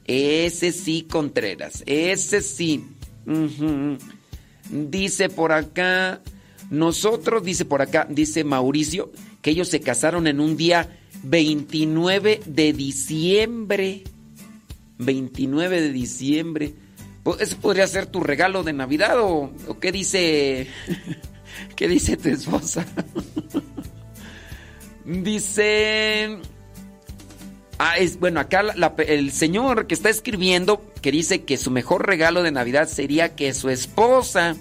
[0.06, 2.86] ese sí, Contreras, ese sí.
[4.70, 6.22] Dice por acá,
[6.70, 9.12] nosotros, dice por acá, dice Mauricio,
[9.42, 14.04] que ellos se casaron en un día 29 de diciembre.
[15.00, 16.74] 29 de diciembre.
[17.24, 20.68] Pues, ¿Eso podría ser tu regalo de Navidad o, qué dice
[21.76, 22.86] qué dice tu esposa?
[25.06, 26.40] dice
[27.80, 28.62] Ah, es bueno, acá
[29.08, 33.54] el señor que está escribiendo que dice que su mejor regalo de Navidad sería que
[33.54, 34.56] su esposa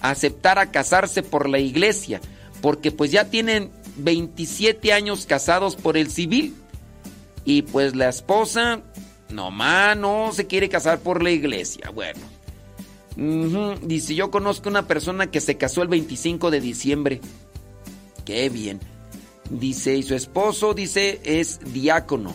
[0.00, 2.20] aceptara casarse por la iglesia,
[2.60, 6.54] porque pues ya tienen 27 años casados por el civil
[7.44, 8.82] y pues la esposa
[9.32, 11.90] Nomás no se quiere casar por la iglesia.
[11.94, 12.20] Bueno.
[13.82, 17.20] Dice, yo conozco una persona que se casó el 25 de diciembre.
[18.24, 18.80] Qué bien.
[19.50, 22.34] Dice, y su esposo, dice, es diácono.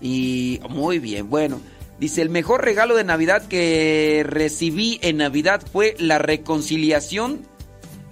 [0.00, 1.60] Y muy bien, bueno.
[1.98, 7.46] Dice, el mejor regalo de Navidad que recibí en Navidad fue la reconciliación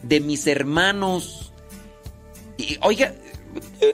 [0.03, 1.53] de mis hermanos.
[2.57, 3.15] Y oiga,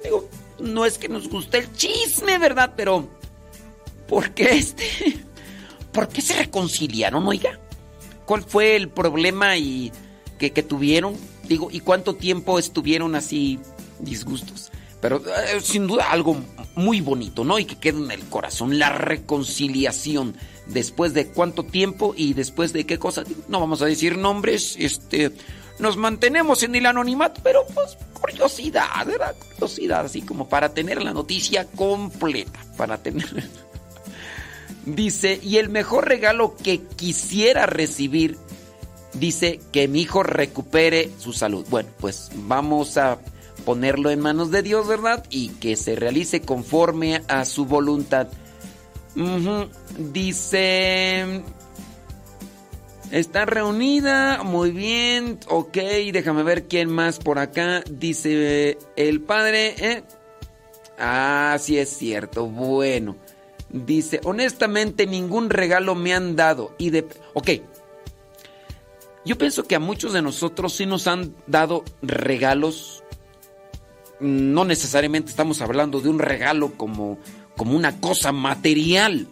[0.05, 0.29] digo,
[0.59, 2.75] no es que nos guste el chisme, ¿verdad?
[2.77, 3.09] Pero
[4.11, 4.85] ¿Por qué este?
[5.93, 7.61] ¿Por qué se reconciliaron, oiga?
[8.27, 9.93] ¿Cuál fue el problema y
[10.37, 11.17] que, tuvieron?
[11.45, 13.61] Digo, ¿y cuánto tiempo estuvieron así
[14.01, 14.73] disgustos?
[15.01, 16.37] Pero eh, sin duda algo
[16.75, 17.61] muy bonito, ¿no?
[17.61, 20.35] Y que queda en el corazón, la reconciliación.
[20.67, 23.23] Después de cuánto tiempo y después de qué cosa.
[23.47, 25.31] No vamos a decir nombres, este.
[25.79, 29.37] Nos mantenemos en el anonimato, pero pues curiosidad, ¿verdad?
[29.55, 33.49] Curiosidad, así como para tener la noticia completa, para tener.
[34.87, 38.39] Dice, y el mejor regalo que quisiera recibir,
[39.13, 41.67] dice que mi hijo recupere su salud.
[41.69, 43.19] Bueno, pues vamos a
[43.65, 45.25] ponerlo en manos de Dios, ¿verdad?
[45.31, 48.29] Y que se realice conforme a su voluntad.
[49.99, 51.43] Dice,
[53.11, 55.77] está reunida, muy bien, ok,
[56.13, 57.83] déjame ver quién más por acá.
[57.91, 60.05] Dice el padre, ¿eh?
[60.99, 63.17] Ah, sí es cierto, bueno.
[63.73, 66.75] Dice, honestamente ningún regalo me han dado.
[66.79, 67.07] Y de...
[67.35, 67.51] Ok.
[69.25, 73.05] Yo pienso que a muchos de nosotros sí nos han dado regalos.
[74.19, 77.19] No necesariamente estamos hablando de un regalo como,
[77.57, 79.29] como una cosa material.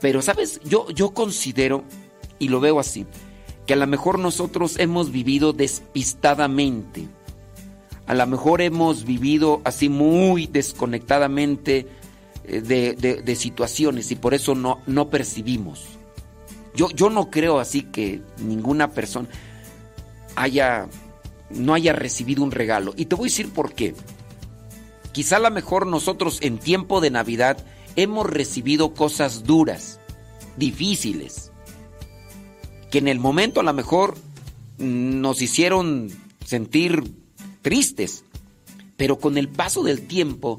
[0.00, 0.60] Pero, ¿sabes?
[0.64, 1.84] Yo, yo considero,
[2.38, 3.06] y lo veo así,
[3.66, 7.08] que a lo mejor nosotros hemos vivido despistadamente.
[8.06, 11.88] A lo mejor hemos vivido así muy desconectadamente
[12.46, 12.60] eh,
[13.24, 15.86] de, situaciones y por eso no, no percibimos.
[16.74, 19.28] Yo, yo no creo así que ninguna persona
[20.36, 20.88] haya,
[21.50, 22.92] no haya recibido un regalo.
[22.96, 23.94] Y te voy a decir por qué.
[25.12, 27.64] Quizá a lo mejor nosotros en tiempo de Navidad
[27.96, 30.00] hemos recibido cosas duras,
[30.56, 31.52] difíciles,
[32.90, 34.16] que en el momento a lo mejor
[34.78, 36.10] nos hicieron
[36.44, 37.04] sentir
[37.62, 38.24] tristes,
[38.96, 40.58] pero con el paso del tiempo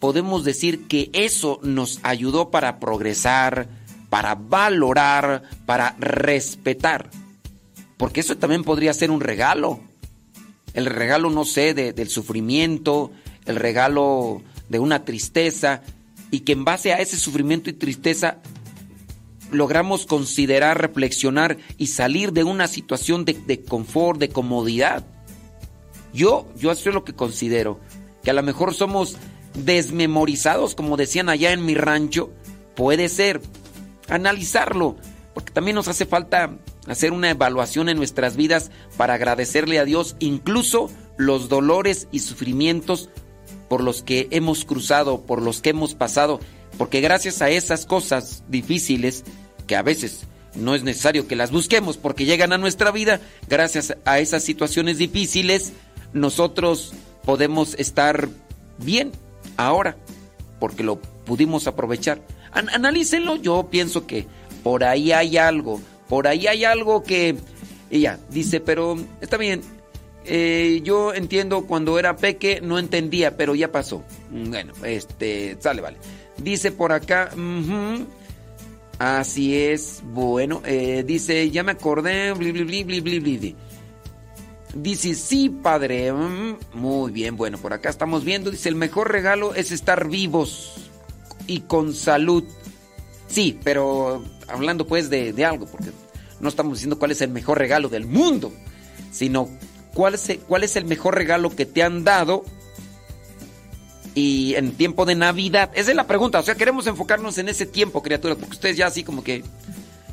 [0.00, 3.68] podemos decir que eso nos ayudó para progresar,
[4.08, 7.10] para valorar, para respetar.
[7.96, 9.80] Porque eso también podría ser un regalo.
[10.72, 13.12] El regalo, no sé, del sufrimiento,
[13.44, 15.82] el regalo de una tristeza,
[16.30, 18.38] y que en base a ese sufrimiento y tristeza
[19.50, 25.04] logramos considerar, reflexionar y salir de una situación de, de confort, de comodidad.
[26.14, 27.80] Yo, yo eso es lo que considero,
[28.22, 29.16] que a lo mejor somos
[29.54, 32.30] desmemorizados, como decían allá en mi rancho,
[32.74, 33.40] puede ser.
[34.08, 34.96] Analizarlo,
[35.34, 40.16] porque también nos hace falta hacer una evaluación en nuestras vidas para agradecerle a Dios
[40.18, 43.10] incluso los dolores y sufrimientos
[43.68, 46.40] por los que hemos cruzado, por los que hemos pasado,
[46.76, 49.22] porque gracias a esas cosas difíciles,
[49.66, 50.24] que a veces
[50.54, 54.98] no es necesario que las busquemos porque llegan a nuestra vida, gracias a esas situaciones
[54.98, 55.72] difíciles,
[56.12, 56.92] nosotros
[57.24, 58.28] podemos estar
[58.78, 59.12] bien,
[59.66, 59.96] ahora,
[60.58, 62.20] porque lo pudimos aprovechar.
[62.52, 64.26] analícenlo, yo pienso que
[64.62, 67.36] por ahí hay algo, por ahí hay algo que
[67.90, 69.62] ella dice, pero está bien,
[70.24, 74.04] eh, yo entiendo cuando era peque, no entendía, pero ya pasó.
[74.30, 75.98] Bueno, este, sale, vale.
[76.36, 77.30] Dice por acá,
[78.98, 83.56] así es, bueno, eh, dice, ya me acordé, bli, bli, bli,
[84.74, 86.12] Dice, sí, padre.
[86.12, 88.50] Mm, muy bien, bueno, por acá estamos viendo.
[88.50, 90.90] Dice, el mejor regalo es estar vivos
[91.46, 92.44] y con salud.
[93.28, 95.90] Sí, pero hablando pues de, algo, porque
[96.40, 98.52] no estamos diciendo cuál es el mejor regalo del mundo,
[99.12, 99.48] sino
[99.94, 102.44] cuál es, cuál es el mejor regalo que te han dado
[104.14, 105.70] y en tiempo de Navidad.
[105.74, 108.86] Esa es la pregunta, o sea, queremos enfocarnos en ese tiempo, criaturas, porque ustedes ya
[108.86, 109.44] así como que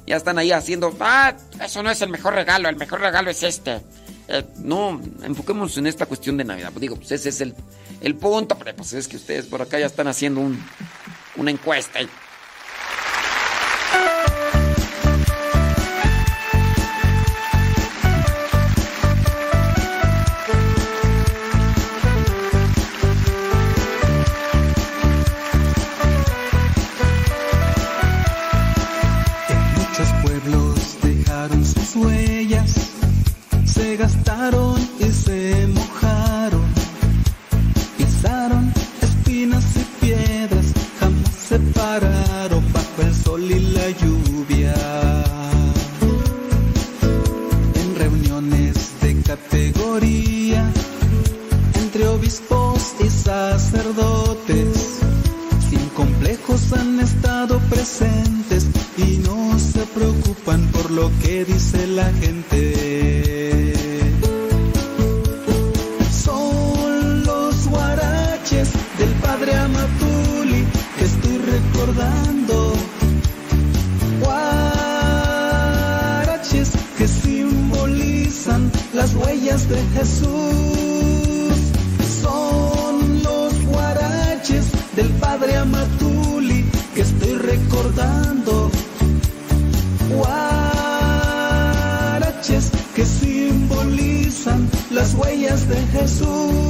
[0.06, 3.44] ya están ahí haciendo, ah, eso no es el mejor regalo, el mejor regalo es
[3.44, 3.82] este.
[4.28, 6.70] Eh, no, enfoquemos en esta cuestión de Navidad.
[6.72, 7.56] Pues digo, pues ese es el,
[8.02, 10.62] el punto, pero pues es que ustedes por acá ya están haciendo un,
[11.38, 12.02] una encuesta.
[12.02, 12.10] y
[60.98, 62.98] lo que dice la gente.
[71.78, 72.74] recordando
[74.20, 74.70] guaraches
[76.98, 80.87] que simbolizan las huellas de Jesús.
[95.08, 96.67] Las huellas de Jesús.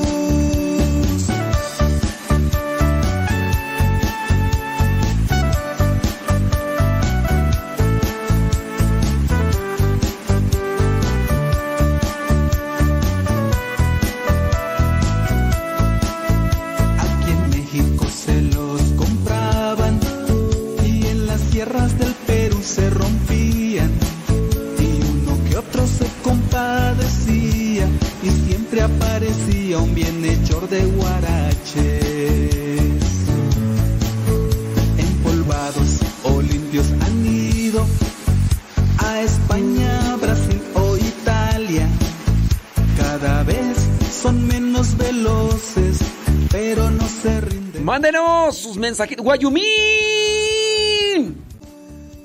[48.87, 49.17] Mensajes.
[49.17, 49.65] Guayumín.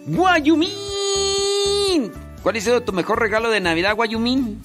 [0.06, 0.70] Guayumín.
[2.40, 4.62] ¿Cuál ha sido tu mejor regalo de Navidad, Guayumín?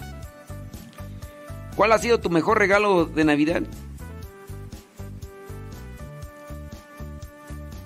[1.75, 3.63] ¿Cuál ha sido tu mejor regalo de Navidad?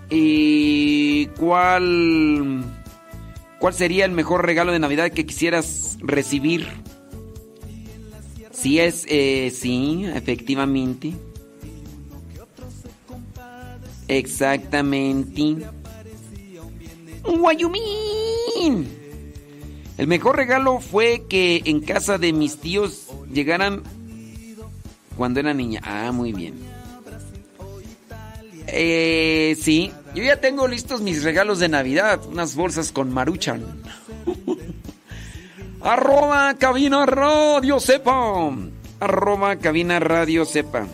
[0.09, 2.65] ¿Y cuál
[3.59, 6.67] cuál sería el mejor regalo de Navidad que quisieras recibir?
[8.51, 11.13] Si es eh, sí, efectivamente.
[14.11, 15.55] Exactamente.
[17.23, 18.87] Guayumín.
[19.97, 23.83] El mejor regalo fue que en casa de mis tíos llegaran
[25.15, 25.79] cuando era niña.
[25.85, 26.55] Ah, muy bien.
[28.67, 32.19] Eh, sí, yo ya tengo listos mis regalos de Navidad.
[32.25, 33.63] Unas bolsas con maruchan.
[35.81, 38.51] Arroba cabina radio sepa.
[38.99, 40.85] Arroba cabina radio sepa.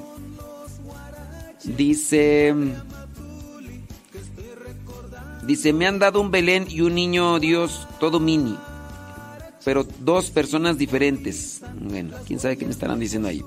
[1.64, 2.54] Dice...
[5.48, 8.58] Dice, me han dado un Belén y un niño Dios todo mini.
[9.64, 11.62] Pero dos personas diferentes.
[11.80, 13.42] Bueno, quién sabe qué me estarán diciendo ahí.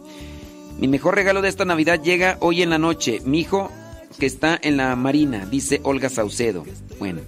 [0.78, 3.20] Mi mejor regalo de esta Navidad llega hoy en la noche.
[3.26, 3.70] Mi hijo
[4.18, 6.64] que está en la marina, dice Olga Saucedo.
[6.98, 7.20] Bueno.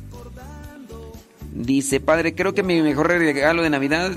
[1.55, 4.13] Dice, padre, creo que mi mejor regalo de Navidad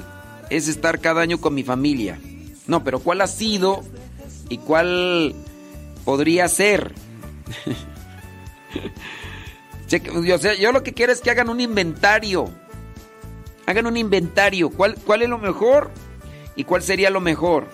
[0.50, 2.18] es estar cada año con mi familia.
[2.66, 3.84] No, pero ¿cuál ha sido
[4.48, 5.36] y cuál
[6.06, 6.94] podría ser?
[9.88, 12.50] yo, lo que quiero es que hagan un inventario.
[13.66, 14.70] Hagan un inventario.
[14.70, 15.92] ¿Cuál, ¿Cuál es lo mejor?
[16.56, 17.68] ¿Y cuál sería lo mejor?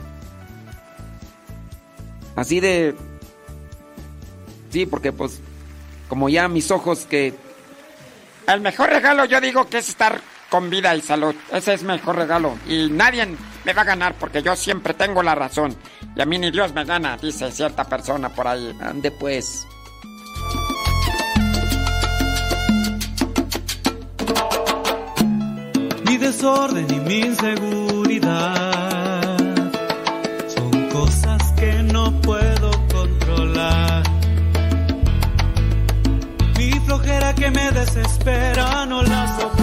[2.36, 2.96] Así de...
[4.72, 5.42] Sí, porque pues
[6.08, 7.34] como ya mis ojos que...
[8.48, 11.36] El mejor regalo yo digo que es estar con vida y salud.
[11.52, 12.58] Ese es mi mejor regalo.
[12.68, 13.26] Y nadie
[13.64, 15.76] me va a ganar porque yo siempre tengo la razón.
[16.16, 18.76] Y a mí ni Dios me gana, dice cierta persona por ahí.
[18.82, 19.66] Ande pues.
[26.22, 28.32] Desorden y mi inseguridad
[30.48, 34.04] son cosas que no puedo controlar.
[36.60, 39.61] Mi flojera que me desespera no la soporto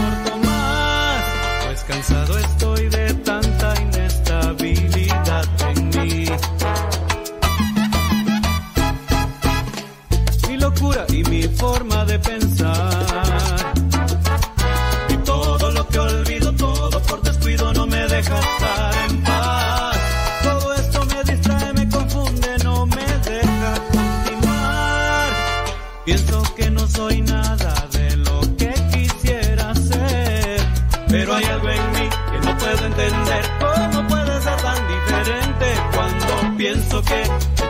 [37.03, 37.23] que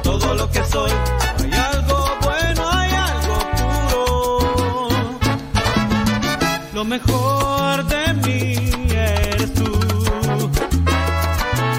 [0.02, 4.88] todo lo que soy hay algo bueno, hay algo puro?
[6.74, 9.64] Lo mejor de mí eres tú.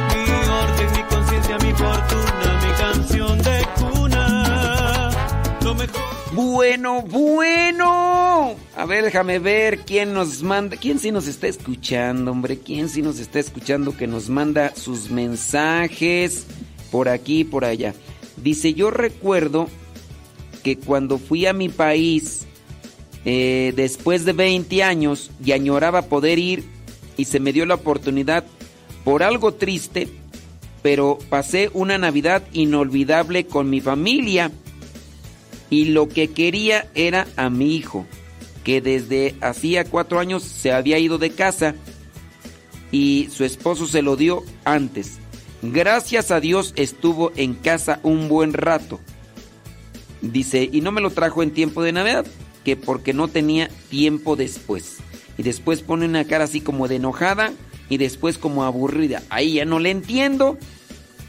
[0.09, 0.25] Mi
[0.61, 5.11] orden, mi conciencia, mi fortuna, mi canción de cuna.
[5.61, 6.01] Lo mejor.
[6.33, 8.55] Bueno, bueno.
[8.75, 10.77] A ver, déjame ver quién nos manda.
[10.77, 12.59] ¿Quién sí nos está escuchando, hombre?
[12.59, 16.45] ¿Quién sí nos está escuchando que nos manda sus mensajes
[16.91, 17.93] por aquí y por allá?
[18.37, 19.67] Dice, yo recuerdo
[20.63, 22.45] que cuando fui a mi país,
[23.25, 26.63] eh, después de 20 años, y añoraba poder ir,
[27.17, 28.45] y se me dio la oportunidad
[29.03, 30.07] por algo triste,
[30.81, 34.51] pero pasé una Navidad inolvidable con mi familia
[35.69, 38.05] y lo que quería era a mi hijo,
[38.63, 41.75] que desde hacía cuatro años se había ido de casa
[42.91, 45.19] y su esposo se lo dio antes.
[45.61, 48.99] Gracias a Dios estuvo en casa un buen rato.
[50.21, 52.25] Dice, y no me lo trajo en tiempo de Navidad,
[52.63, 54.97] que porque no tenía tiempo después.
[55.37, 57.53] Y después pone una cara así como de enojada
[57.89, 59.23] y después como aburrida.
[59.29, 60.57] Ahí ya no le entiendo.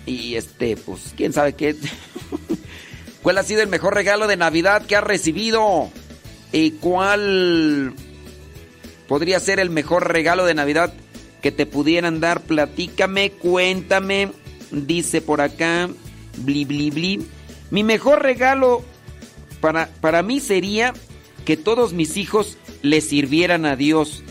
[0.07, 1.77] Y este, pues, quién sabe qué.
[3.23, 5.91] ¿Cuál ha sido el mejor regalo de Navidad que ha recibido?
[6.53, 7.95] ¿Y cuál
[9.07, 10.93] podría ser el mejor regalo de Navidad
[11.41, 12.43] que te pudieran dar?
[12.43, 14.31] Platícame, cuéntame.
[14.71, 15.89] Dice por acá,
[16.39, 17.27] bli, bli, bli.
[17.71, 18.83] Mi mejor regalo
[19.61, 20.95] para, para mí sería
[21.45, 24.23] que todos mis hijos le sirvieran a Dios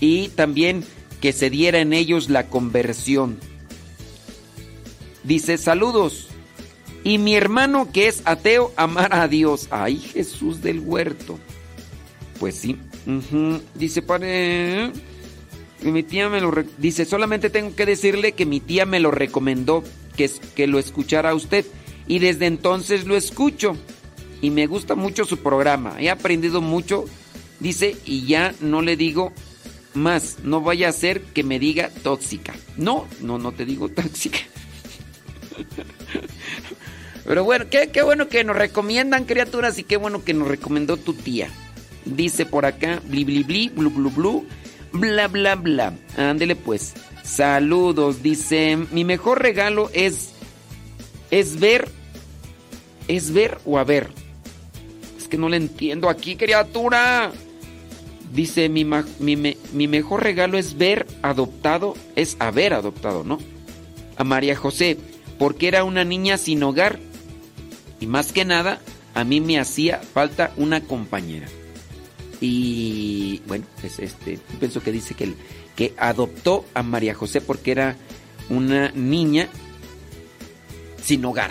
[0.00, 0.84] y también
[1.20, 3.38] que se diera en ellos la conversión.
[5.24, 6.28] Dice, saludos.
[7.04, 9.68] Y mi hermano que es ateo amara a Dios.
[9.70, 11.38] Ay, Jesús del huerto.
[12.38, 12.78] Pues sí.
[13.74, 14.92] Dice, pare.
[15.82, 19.84] Mi tía me lo dice, solamente tengo que decirle que mi tía me lo recomendó.
[20.16, 21.64] que, que lo escuchara usted.
[22.06, 23.76] Y desde entonces lo escucho.
[24.40, 25.96] Y me gusta mucho su programa.
[26.00, 27.04] He aprendido mucho,
[27.60, 29.32] dice, y ya no le digo
[29.94, 30.38] más.
[30.42, 32.54] No vaya a ser que me diga tóxica.
[32.76, 34.38] No, no, no te digo tóxica.
[37.24, 40.96] Pero bueno, qué, qué bueno que nos recomiendan criaturas y qué bueno que nos recomendó
[40.96, 41.50] tu tía.
[42.06, 44.46] Dice por acá, bli bli bli, blu blu blu,
[44.92, 45.94] bla bla bla.
[46.16, 46.94] Ándele pues.
[47.22, 50.30] Saludos, dice, mi mejor regalo es
[51.30, 51.88] es ver
[53.06, 54.08] es ver o haber.
[55.18, 57.32] Es que no le entiendo aquí, criatura.
[58.32, 63.38] Dice, mi, mi, mi mejor regalo es ver adoptado, es haber adoptado, ¿no?
[64.18, 64.98] A María José,
[65.38, 66.98] porque era una niña sin hogar
[68.00, 68.80] y más que nada,
[69.14, 71.48] a mí me hacía falta una compañera.
[72.40, 75.34] Y bueno, pues este, pienso que dice que,
[75.74, 77.96] que adoptó a María José porque era
[78.48, 79.48] una niña
[81.02, 81.50] sin hogar.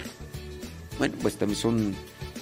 [0.97, 1.95] Bueno, pues también son,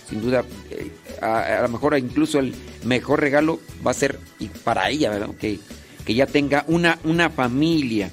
[0.10, 0.92] sin duda, eh,
[1.22, 5.30] a, lo mejor incluso el mejor regalo va a ser y para ella, ¿verdad?
[5.40, 5.60] Que,
[6.06, 8.12] que ya tenga una, una familia.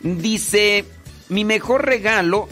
[0.00, 0.84] Dice,
[1.28, 2.48] mi mejor regalo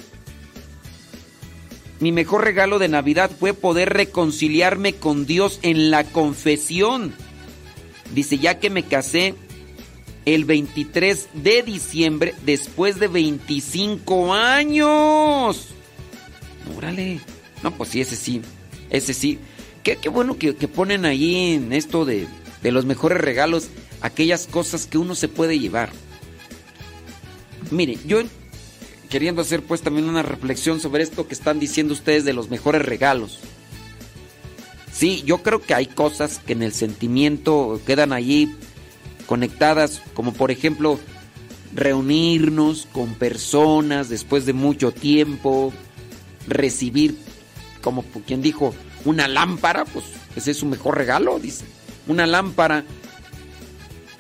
[2.00, 7.14] mi mejor regalo de Navidad fue poder reconciliarme con Dios en la confesión.
[8.14, 9.34] Dice, ya que me casé
[10.26, 15.68] el 23 de diciembre después de 25 años.
[16.76, 17.20] Órale.
[17.62, 18.42] No, pues sí, ese sí.
[18.90, 19.38] Ese sí.
[19.82, 22.26] Qué, bueno que, que, ponen ahí en esto de,
[22.60, 23.68] de los mejores regalos
[24.00, 25.90] aquellas cosas que uno se puede llevar.
[27.70, 28.20] Mire, yo
[29.16, 32.82] queriendo hacer pues también una reflexión sobre esto que están diciendo ustedes de los mejores
[32.82, 33.38] regalos.
[34.92, 38.54] Sí, yo creo que hay cosas que en el sentimiento quedan allí
[39.24, 41.00] conectadas, como por ejemplo
[41.74, 45.72] reunirnos con personas después de mucho tiempo,
[46.46, 47.16] recibir,
[47.80, 48.74] como quien dijo,
[49.06, 50.04] una lámpara, pues
[50.36, 51.64] ese es su mejor regalo, dice.
[52.06, 52.84] Una lámpara.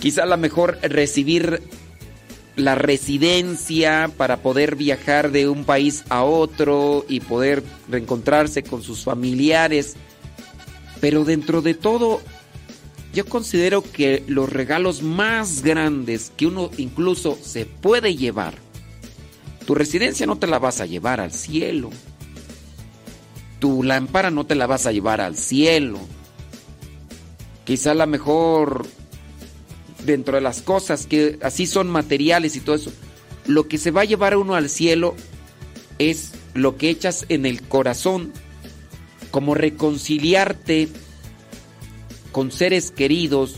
[0.00, 1.60] Quizá la mejor recibir
[2.56, 9.04] la residencia para poder viajar de un país a otro y poder reencontrarse con sus
[9.04, 9.96] familiares.
[11.00, 12.20] Pero dentro de todo,
[13.12, 18.54] yo considero que los regalos más grandes que uno incluso se puede llevar,
[19.66, 21.90] tu residencia no te la vas a llevar al cielo.
[23.58, 25.98] Tu lámpara no te la vas a llevar al cielo.
[27.64, 28.86] Quizá la mejor
[30.06, 32.92] dentro de las cosas que así son materiales y todo eso,
[33.46, 35.14] lo que se va a llevar uno al cielo
[35.98, 38.32] es lo que echas en el corazón,
[39.30, 40.88] como reconciliarte
[42.32, 43.56] con seres queridos,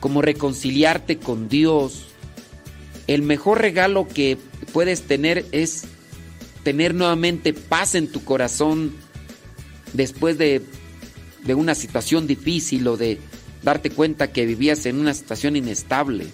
[0.00, 2.06] como reconciliarte con Dios.
[3.06, 4.38] El mejor regalo que
[4.72, 5.84] puedes tener es
[6.62, 8.94] tener nuevamente paz en tu corazón
[9.92, 10.62] después de,
[11.44, 13.18] de una situación difícil o de
[13.64, 16.26] darte cuenta que vivías en una situación inestable.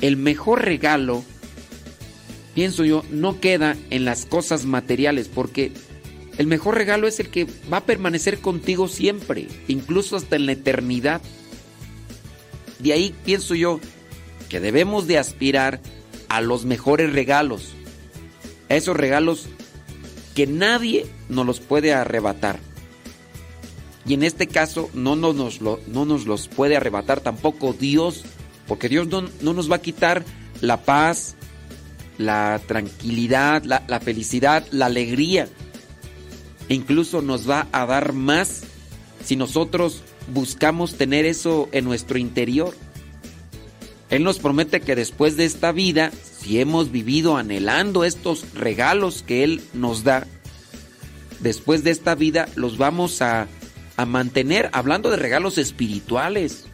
[0.00, 1.24] El mejor regalo,
[2.54, 5.72] pienso yo, no queda en las cosas materiales, porque
[6.36, 10.52] el mejor regalo es el que va a permanecer contigo siempre, incluso hasta en la
[10.52, 11.22] eternidad.
[12.80, 13.80] De ahí pienso yo
[14.50, 15.80] que debemos de aspirar
[16.28, 17.72] a los mejores regalos,
[18.68, 19.48] a esos regalos
[20.34, 22.58] que nadie nos los puede arrebatar.
[24.06, 28.24] Y en este caso no, nos, lo, no nos los puede arrebatar tampoco Dios,
[28.68, 30.24] porque Dios no, nos va a quitar
[30.60, 31.34] la paz,
[32.18, 35.48] la tranquilidad, la, la felicidad, la alegría.
[36.68, 38.62] E incluso nos va a dar más
[39.24, 40.02] si nosotros
[40.32, 42.74] buscamos tener eso en nuestro interior.
[44.08, 49.42] Él nos promete que después de esta vida, si hemos vivido anhelando estos regalos que
[49.42, 50.28] Él nos da,
[51.40, 53.48] después de esta vida los vamos a
[53.96, 56.66] a mantener, hablando de regalos espirituales.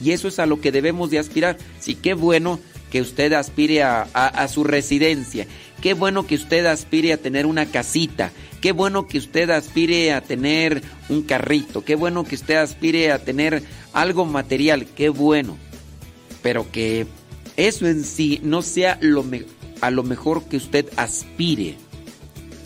[0.00, 1.56] Y eso es a lo que debemos de aspirar.
[1.80, 5.46] Sí, qué bueno que usted aspire a, su residencia.
[5.80, 8.30] Qué bueno que usted aspire a tener una casita.
[8.60, 11.84] Qué bueno que usted aspire a tener un carrito.
[11.84, 14.86] Qué bueno que usted aspire a tener algo material.
[14.86, 15.56] Qué bueno.
[16.42, 17.06] Pero que
[17.56, 19.24] eso en sí no sea lo
[19.80, 21.76] a lo mejor que usted aspire.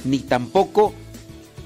[0.05, 0.95] Ni tampoco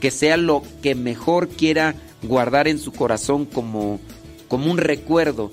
[0.00, 1.94] que sea lo que mejor quiera
[2.26, 4.00] guardar en su corazón como,
[4.48, 5.50] como un recuerdo.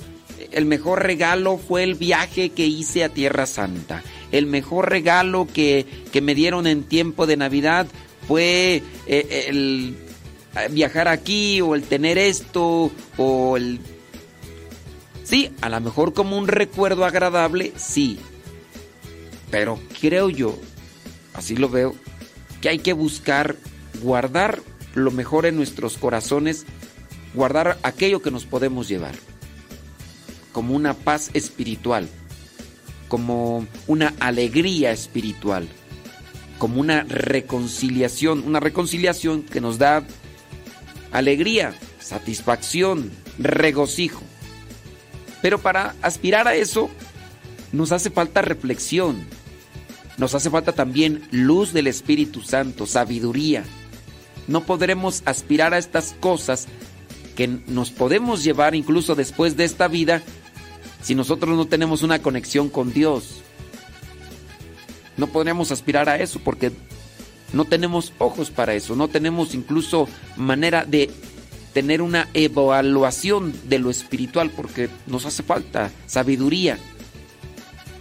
[0.51, 4.03] El mejor regalo fue el viaje que hice a Tierra Santa.
[4.31, 5.85] El mejor regalo que,
[6.21, 7.87] me dieron en tiempo de Navidad
[8.27, 9.97] fue eh, el
[10.71, 13.79] viajar aquí o el tener esto o el...
[15.23, 18.19] Sí, a lo mejor como un recuerdo agradable, sí.
[19.49, 20.57] Pero creo yo
[21.33, 21.95] así lo veo,
[22.61, 23.55] que hay que buscar
[24.01, 24.61] guardar
[24.93, 26.65] lo mejor en nuestros corazones,
[27.33, 29.15] guardar aquello que nos podemos llevar,
[30.51, 32.07] como una paz espiritual,
[33.07, 35.67] como una alegría espiritual,
[36.57, 40.05] como una reconciliación, una reconciliación que nos da
[41.11, 44.21] alegría, satisfacción, regocijo.
[45.41, 46.89] Pero para aspirar a eso
[47.71, 49.25] nos hace falta reflexión,
[50.17, 53.63] nos hace falta también luz del Espíritu Santo, sabiduría.
[54.47, 56.67] No podremos aspirar a estas cosas
[57.35, 60.21] que nos podemos llevar incluso después de esta vida
[61.01, 63.41] si nosotros no tenemos una conexión con Dios.
[65.17, 66.71] No podremos aspirar a eso porque
[67.53, 71.09] no tenemos ojos para eso, no tenemos incluso manera de
[71.73, 76.77] tener una evaluación de lo espiritual porque nos hace falta sabiduría.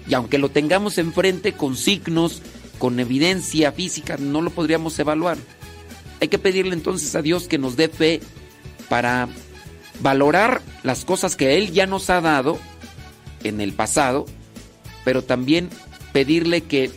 [0.08, 2.42] Y aunque lo tengamos enfrente con signos,
[2.78, 5.38] con evidencia física, no lo podríamos evaluar.
[6.20, 8.20] Hay que pedirle entonces a Dios que nos dé fe
[8.88, 9.28] para
[10.00, 12.58] valorar las cosas que Él ya nos ha dado
[13.44, 14.26] en el pasado,
[15.04, 15.70] pero también
[16.12, 16.90] pedirle que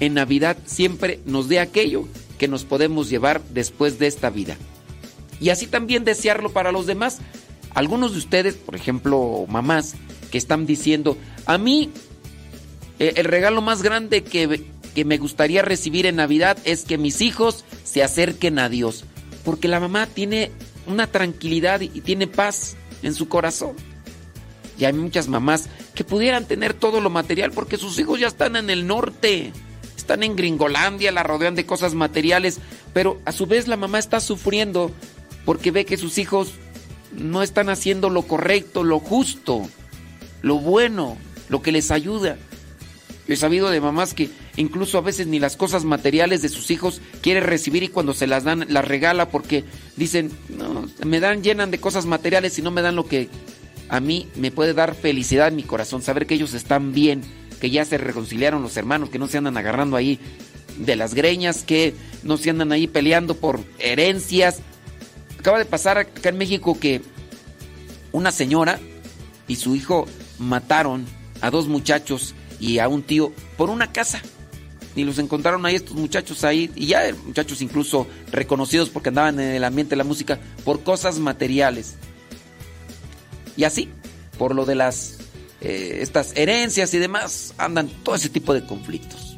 [0.00, 2.06] en Navidad siempre nos dé aquello
[2.38, 4.56] que nos podemos llevar después de esta vida.
[5.40, 7.18] Y así también desearlo para los demás.
[7.74, 9.94] Algunos de ustedes, por ejemplo, mamás,
[10.30, 11.90] que están diciendo, a mí
[12.98, 14.62] eh, el regalo más grande que,
[14.94, 19.04] que me gustaría recibir en Navidad es que mis hijos se acerquen a Dios.
[19.44, 20.50] Porque la mamá tiene
[20.86, 23.76] una tranquilidad y tiene paz en su corazón.
[24.78, 28.56] Y hay muchas mamás que pudieran tener todo lo material porque sus hijos ya están
[28.56, 29.52] en el norte.
[29.96, 32.58] Están en Gringolandia, la rodean de cosas materiales.
[32.92, 34.90] Pero a su vez la mamá está sufriendo
[35.44, 36.52] porque ve que sus hijos
[37.12, 39.68] no están haciendo lo correcto, lo justo,
[40.42, 41.16] lo bueno,
[41.48, 42.38] lo que les ayuda.
[43.30, 47.00] He sabido de mamás que incluso a veces ni las cosas materiales de sus hijos
[47.22, 49.64] quiere recibir y cuando se las dan las regala porque
[49.96, 53.28] dicen, no, me dan, llenan de cosas materiales y no me dan lo que
[53.88, 57.22] a mí me puede dar felicidad en mi corazón, saber que ellos están bien,
[57.60, 60.18] que ya se reconciliaron los hermanos, que no se andan agarrando ahí
[60.78, 64.60] de las greñas, que no se andan ahí peleando por herencias.
[65.38, 67.02] Acaba de pasar acá en México que
[68.12, 68.80] una señora
[69.46, 70.06] y su hijo
[70.38, 71.06] mataron
[71.40, 74.22] a dos muchachos y a un tío por una casa.
[74.94, 79.54] Y los encontraron ahí estos muchachos ahí, y ya muchachos incluso reconocidos porque andaban en
[79.54, 81.94] el ambiente de la música, por cosas materiales.
[83.56, 83.88] Y así,
[84.36, 85.18] por lo de las
[85.60, 89.36] eh, estas herencias y demás, andan todo ese tipo de conflictos.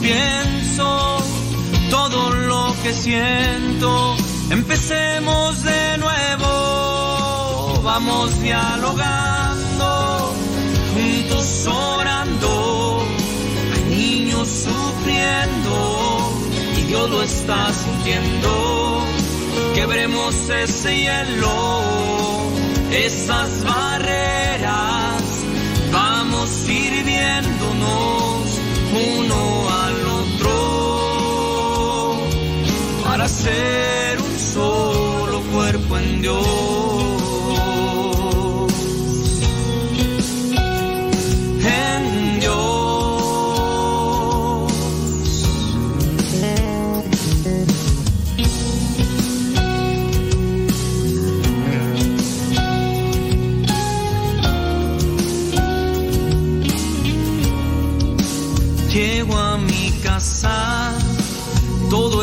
[0.00, 1.18] Pienso,
[1.90, 4.16] todo lo que siento.
[4.50, 10.34] Empecemos de nuevo, vamos dialogando,
[10.94, 13.04] juntos orando.
[13.74, 16.19] Hay niños sufriendo
[16.90, 19.04] Dios lo está sintiendo.
[19.76, 22.50] Quebremos ese hielo,
[22.90, 25.22] esas barreras,
[25.92, 28.60] vamos sirviéndonos
[29.14, 30.54] uno al otro
[33.04, 37.09] para ser un solo cuerpo en Dios.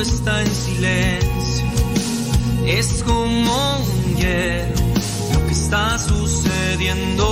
[0.10, 1.66] Está en silencio.
[2.66, 4.74] Es como un hielo
[5.34, 7.26] lo que está sucediendo.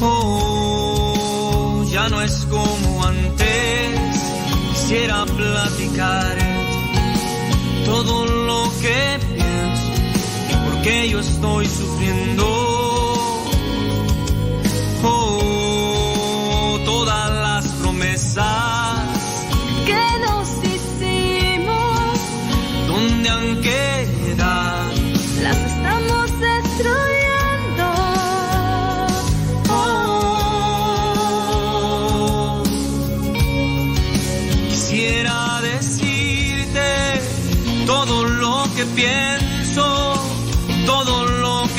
[0.00, 4.00] Oh, ya no es como antes.
[4.72, 6.36] Quisiera platicar
[7.84, 9.92] todo lo que pienso,
[10.70, 12.75] porque yo estoy sufriendo.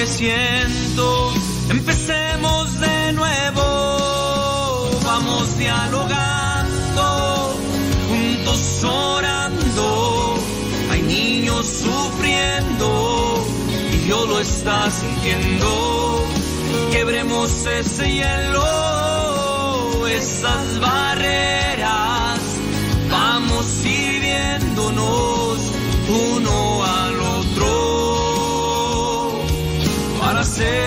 [0.08, 1.34] Siento.
[1.70, 7.56] Empecemos de nuevo, vamos dialogando,
[8.10, 10.36] juntos orando.
[10.92, 13.46] Hay niños sufriendo
[13.94, 16.24] y Dios lo está sintiendo.
[16.92, 18.66] Quebremos ese hielo,
[20.08, 21.77] esas barreras.
[30.58, 30.87] Para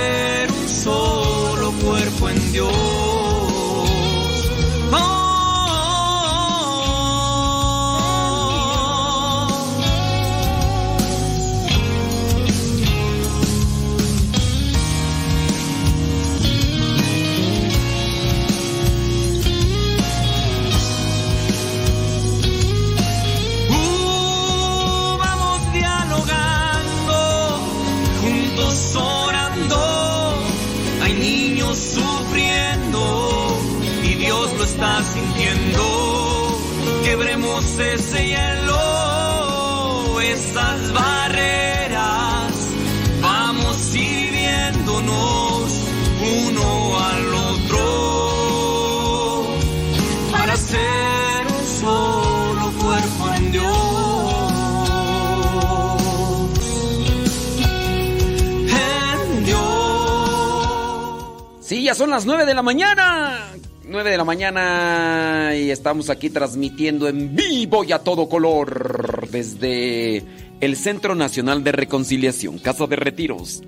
[62.00, 63.50] son las 9 de la mañana.
[63.84, 70.24] 9 de la mañana y estamos aquí transmitiendo en vivo y a todo color desde
[70.62, 73.62] el Centro Nacional de Reconciliación, Casa de Retiros.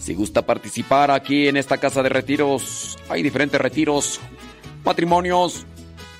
[0.00, 4.18] Si gusta participar aquí en esta Casa de Retiros, hay diferentes retiros,
[4.84, 5.66] matrimonios,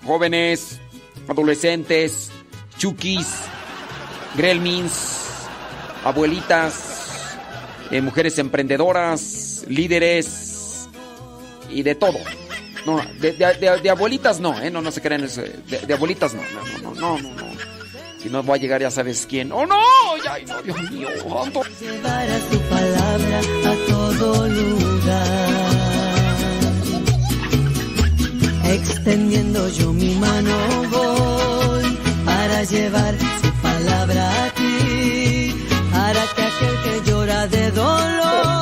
[0.07, 0.79] jóvenes,
[1.27, 2.31] adolescentes,
[2.79, 3.27] chukis,
[4.37, 5.25] gremlins,
[6.05, 7.27] abuelitas,
[7.91, 10.50] eh, mujeres emprendedoras, líderes
[11.73, 12.19] y de todo.
[12.87, 14.71] No, de, de- de- de abuelitas no, ¿eh?
[14.71, 15.43] No, no se creen eso.
[15.43, 17.47] De, abuelitas no, no, no, no, no, no.
[18.23, 19.51] Si no va a llegar ya sabes quién.
[19.53, 19.79] ¡Oh, no!
[20.31, 21.09] ¡Ay, no, Dios mío!
[21.43, 25.61] ando- Llevar a su palabra a todo lugar.
[28.65, 30.57] Extendiendo yo mi mano
[30.91, 35.55] voy para llevar su palabra a ti.
[35.91, 38.60] Para que aquel que llora de dolor.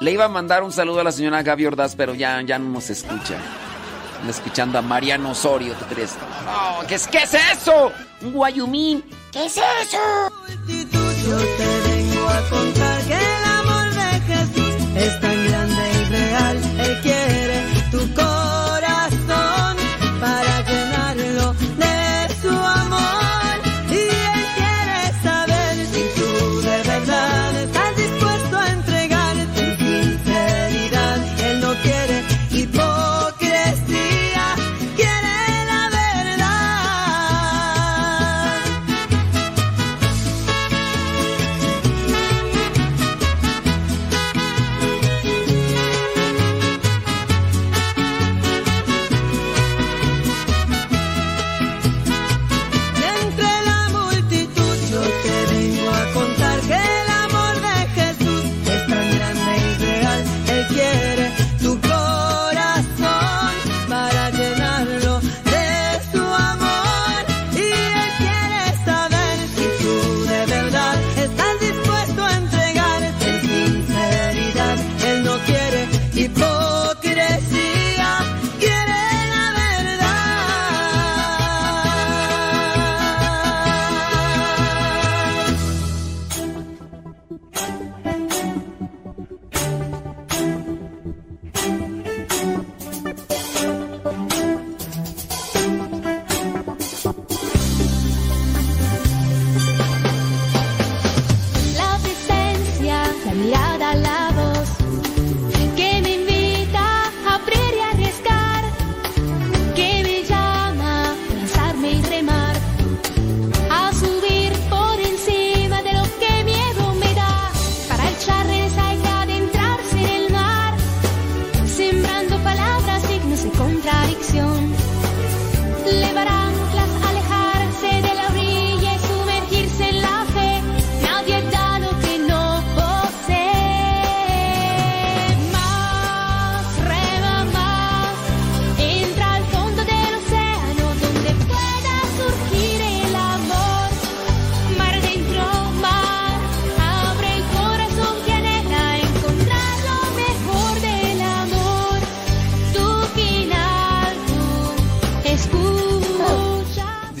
[0.00, 2.70] Le iba a mandar un saludo a la señora Gaby Ordaz, pero ya, ya no
[2.70, 3.36] nos escucha.
[4.28, 6.14] Escuchando a Mariano Osorio, ¿tú crees?
[6.86, 7.92] ¿qué es, ¿qué es eso?
[8.22, 9.04] Un guayumín.
[9.32, 9.98] ¿Qué es eso?
[10.66, 15.37] Yo te vengo a contar que el amor de Jesús es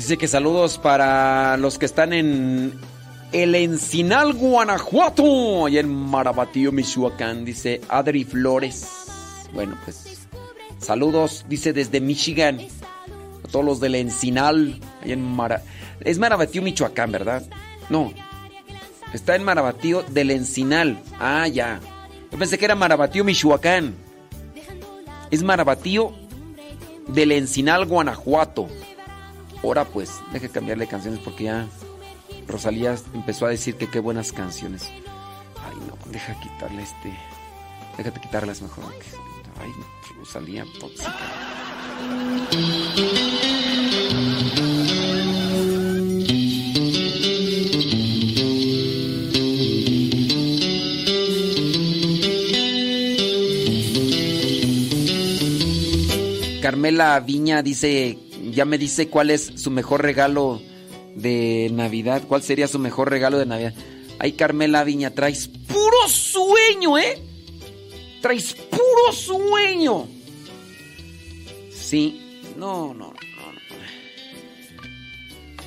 [0.08, 2.72] Dice que saludos para los que están en
[3.30, 8.88] el Encinal, Guanajuato, allá en Marabatío, Michoacán, dice Adri Flores.
[9.52, 10.26] Bueno, pues
[10.78, 12.58] saludos, dice desde Michigan,
[13.44, 15.62] a todos los del Encinal, allá en Mara...
[16.00, 17.42] Es Marabatío, Michoacán, ¿verdad?
[17.90, 18.10] No,
[19.12, 21.02] está en Marabatío del Encinal.
[21.20, 21.80] Ah, ya.
[22.32, 23.94] Yo pensé que era Marabatío, Michoacán.
[25.30, 26.14] Es Marabatío
[27.08, 28.68] del Encinal, Guanajuato.
[29.62, 31.68] Ahora pues, deje cambiarle canciones porque ya
[32.46, 34.84] Rosalía empezó a decir que qué buenas canciones.
[34.84, 37.12] Ay, no, deja quitarle este.
[37.96, 38.84] Déjate quitarlas mejor.
[39.60, 39.72] Ay,
[40.16, 41.12] Rosalía tóxica.
[56.62, 58.18] Carmela Viña dice,
[58.58, 60.60] ya me dice cuál es su mejor regalo
[61.14, 62.24] de Navidad.
[62.26, 63.72] ¿Cuál sería su mejor regalo de Navidad?
[64.18, 67.22] Ay, Carmela Viña, traes puro sueño, ¿eh?
[68.20, 70.08] Traes puro sueño.
[71.70, 72.20] Sí,
[72.56, 73.12] no, no, no.
[73.12, 73.58] no.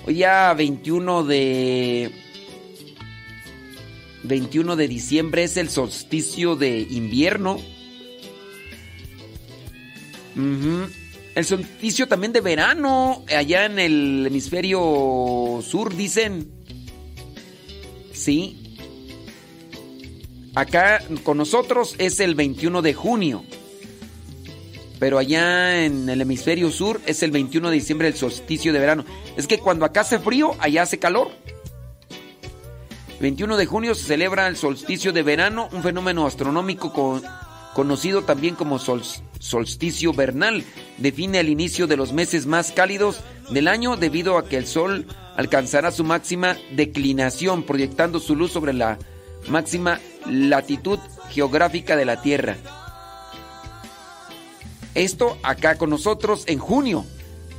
[0.05, 2.11] Hoy ya 21 de
[4.23, 7.57] 21 de diciembre es el solsticio de invierno.
[10.35, 11.00] Ujú.
[11.35, 16.51] El solsticio también de verano, allá en el hemisferio sur, dicen.
[18.13, 18.57] Sí.
[20.53, 23.45] Acá con nosotros es el 21 de junio.
[24.99, 29.05] Pero allá en el hemisferio sur es el 21 de diciembre el solsticio de verano.
[29.37, 31.31] Es que cuando acá hace frío, allá hace calor.
[33.21, 37.23] 21 de junio se celebra el solsticio de verano, un fenómeno astronómico con-
[37.73, 39.03] conocido también como sol-
[39.39, 40.63] solsticio vernal.
[40.97, 45.05] Define el inicio de los meses más cálidos del año debido a que el sol
[45.35, 48.97] alcanzará su máxima declinación, proyectando su luz sobre la
[49.47, 49.99] máxima
[50.29, 50.99] latitud
[51.29, 52.57] geográfica de la Tierra.
[54.93, 57.05] Esto acá con nosotros en junio,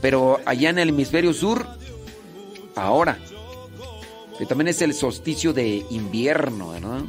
[0.02, 1.66] pero allá en el hemisferio sur,
[2.76, 3.18] ahora.
[4.38, 7.02] Que también es el solsticio de invierno, ¿verdad?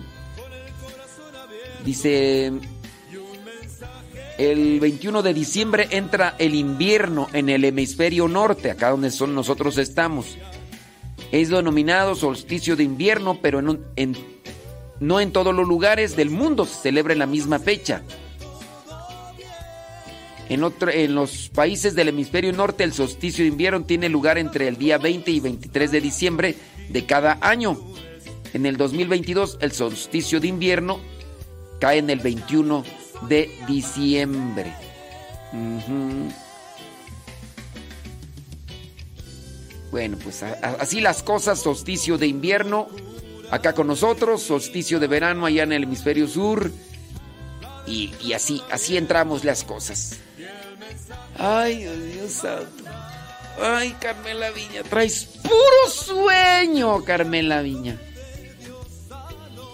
[1.83, 2.53] Dice,
[4.37, 9.77] el 21 de diciembre entra el invierno en el hemisferio norte, acá donde son nosotros
[9.77, 10.37] estamos.
[11.31, 13.59] Es denominado solsticio de invierno, pero
[13.95, 14.17] en
[14.99, 18.03] no en todos los lugares del mundo se celebra en la misma fecha.
[20.49, 24.97] En los países del hemisferio norte, el solsticio de invierno tiene lugar entre el día
[24.97, 26.55] 20 y 23 de diciembre
[26.89, 27.79] de cada año.
[28.53, 30.99] En el 2022, el solsticio de invierno
[31.79, 33.02] cae en el 21 de
[33.67, 34.73] diciembre.
[35.51, 36.31] Ujú.
[39.91, 42.87] Bueno, pues así las cosas, solsticio de invierno
[43.51, 46.71] acá con nosotros, solsticio de verano allá en el hemisferio sur.
[47.85, 50.19] Y, así, así entramos las cosas.
[51.37, 52.83] Ay, Dios santo.
[53.61, 57.99] Ay, Carmela Viña, traes puro sueño, Carmela Viña.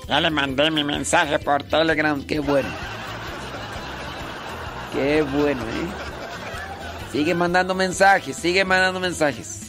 [0.10, 2.22] Ya le mandé mi mensaje por Telegram.
[2.26, 2.68] Qué bueno.
[4.94, 6.10] Qué bueno, ¿eh?
[7.12, 9.62] Sigue mandando mensajes, sigue mandando mensajes.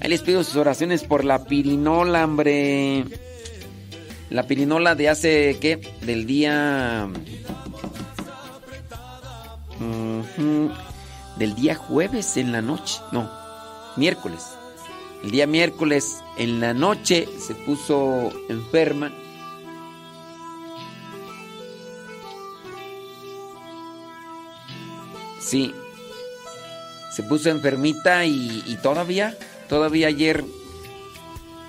[0.00, 3.04] Ahí les pido sus oraciones por la pirinola, hombre.
[4.30, 5.80] La pirinola de hace, ¿qué?
[6.02, 7.08] Del día...
[9.80, 10.70] Ujú.
[11.38, 13.00] Del día jueves en la noche.
[13.12, 13.30] No,
[13.96, 14.44] miércoles.
[15.24, 19.12] El día miércoles en la noche se puso enferma.
[25.48, 25.74] Sí.
[27.10, 29.36] Se puso enfermita y, y todavía,
[29.68, 30.44] todavía ayer,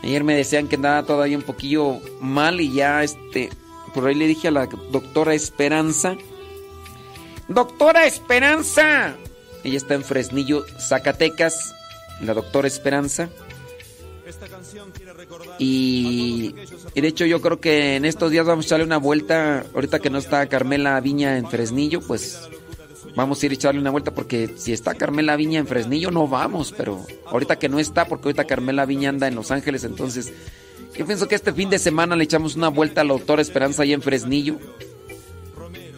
[0.04, 3.50] ayer me decían que andaba todavía un poquillo mal y ya este,
[3.94, 6.18] por ahí le dije a la doctora Esperanza,
[7.48, 9.16] doctora Esperanza,
[9.64, 11.74] ella está en Fresnillo, Zacatecas,
[12.22, 13.30] la doctora Esperanza.
[15.58, 16.54] Y,
[16.94, 20.00] y de hecho yo creo que en estos días vamos a echarle una vuelta, ahorita
[20.00, 22.40] que no está Carmela Viña en Fresnillo, pues
[23.16, 26.28] vamos a ir a echarle una vuelta porque si está Carmela Viña en Fresnillo no
[26.28, 30.32] vamos, pero ahorita que no está, porque ahorita Carmela Viña anda en Los Ángeles, entonces
[30.98, 33.84] yo pienso que este fin de semana le echamos una vuelta a la doctora Esperanza
[33.84, 34.58] ahí en Fresnillo.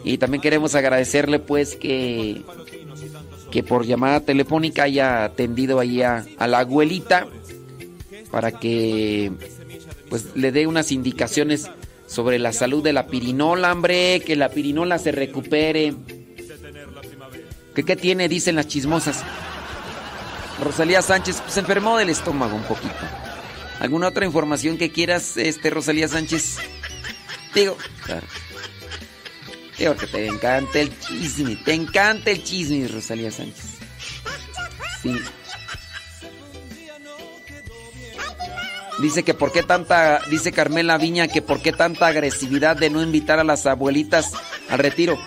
[0.04, 2.42] Y también queremos agradecerle pues que,
[3.50, 7.26] que por llamada telefónica haya atendido ahí a, a la abuelita
[8.30, 9.32] para que
[10.08, 11.70] pues le dé unas indicaciones
[12.06, 15.94] sobre la salud de la pirinola, hombre, que la pirinola se recupere.
[17.74, 18.28] ¿Qué, qué tiene?
[18.28, 19.22] Dicen las chismosas.
[20.62, 22.94] Rosalía Sánchez pues, se enfermó del estómago un poquito.
[23.80, 26.58] ¿Alguna otra información que quieras, este, Rosalía Sánchez?
[27.54, 28.26] Digo, claro.
[29.78, 33.64] Digo que te encanta el chisme, te encanta el chisme, Rosalía Sánchez.
[35.02, 35.20] Sí.
[39.00, 43.02] Dice que por qué tanta, dice Carmela Viña, que por qué tanta agresividad de no
[43.02, 44.30] invitar a las abuelitas
[44.68, 45.18] al retiro.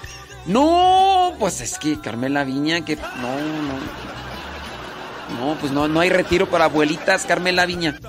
[0.45, 3.01] No, pues es que Carmela Viña, que no,
[3.61, 4.05] no.
[5.39, 7.99] No, pues no, no hay retiro para abuelitas, Carmela Viña.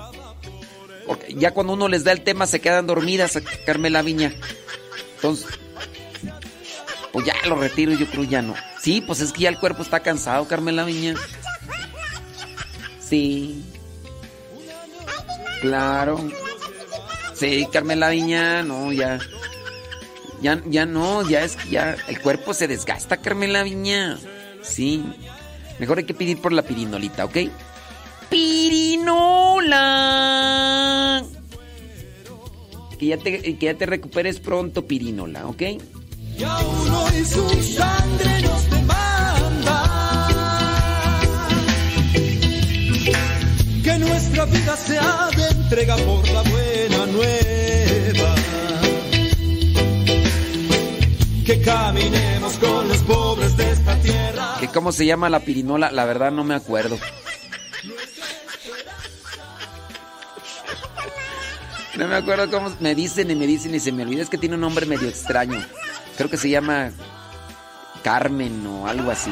[1.07, 4.33] Porque ya cuando uno les da el tema se quedan dormidas, Carmela Viña.
[5.15, 5.47] Entonces,
[7.11, 8.53] pues ya lo retiro, yo creo ya no.
[8.81, 11.15] Sí, pues es que ya el cuerpo está cansado, Carmela Viña.
[12.99, 13.63] Sí.
[15.61, 16.29] Claro.
[17.33, 19.19] Sí, Carmela Viña, no, ya.
[20.41, 24.17] Ya, no, ya es ya el cuerpo se desgasta, Carmela Viña.
[24.61, 25.03] Sí.
[25.79, 27.37] Mejor hay que pedir por la pirinolita, ¿ok?
[28.29, 29.83] Pirinola.
[32.99, 35.61] Que ya te, que ya te recuperes pronto, pirinola, ¿ok?
[36.37, 39.83] Y a uno y su sangre nos demanda
[43.83, 46.43] que nuestra vida sea de entrega por la
[51.47, 54.57] Que caminemos con los pobres de esta tierra.
[54.59, 55.93] ¿Que ¿Cómo se llama la pirinola?
[55.93, 56.99] La verdad no me acuerdo.
[61.95, 64.23] No me acuerdo cómo me dicen y me dicen y se me olvida.
[64.23, 65.65] Es que tiene un nombre medio extraño.
[66.17, 66.91] Creo que se llama
[68.03, 69.31] Carmen o algo así.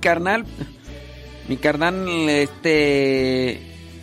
[0.00, 0.44] Carnal.
[1.48, 3.60] Mi carnal, este.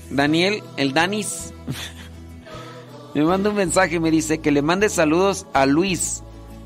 [0.09, 1.53] Daniel, el Danis.
[3.13, 6.21] Me manda un mensaje me dice que le mande saludos a Luis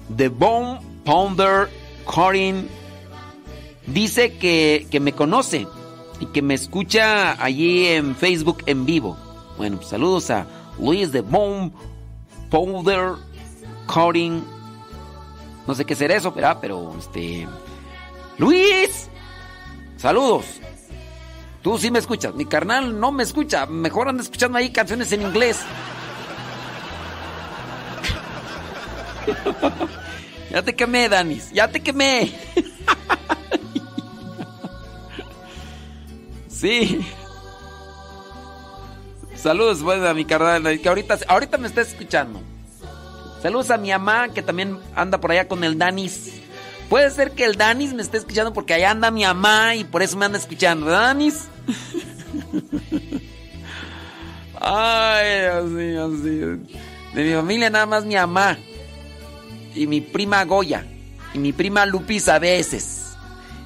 [0.09, 1.69] de Bone Pounder
[2.03, 2.67] Corin.
[3.87, 5.65] Dice que, que me conoce
[6.19, 9.17] y que me escucha allí en Facebook en vivo.
[9.57, 10.45] Bueno, saludos a
[10.77, 11.71] Luis de Bone
[12.49, 13.13] Powder
[13.87, 14.43] Corin.
[15.67, 17.47] No sé qué será eso, pero, pero este.
[18.37, 19.09] Luis,
[20.01, 20.45] saludos.
[21.61, 22.33] Tú sí me escuchas.
[22.33, 23.67] Mi carnal no me escucha.
[23.67, 25.59] Mejor anda escuchando ahí canciones en inglés.
[30.49, 31.51] ya te quemé, Danis.
[31.51, 32.33] Ya te quemé.
[36.49, 37.05] sí.
[39.35, 42.41] Saludos pues, a mi carnal que ahorita, ahorita me está escuchando.
[43.41, 46.41] Saludos a mi mamá que también anda por allá con el Danis.
[46.91, 50.01] Puede ser que el Danis me esté escuchando porque allá anda mi mamá y por
[50.01, 50.87] eso me anda escuchando.
[50.87, 51.47] ¿verdad, Danis?
[54.59, 56.75] Ay, Dios mío, sí.
[57.15, 58.57] De mi familia nada más mi mamá.
[59.73, 60.85] Y mi prima Goya.
[61.33, 63.13] Y mi prima Lupis a veces.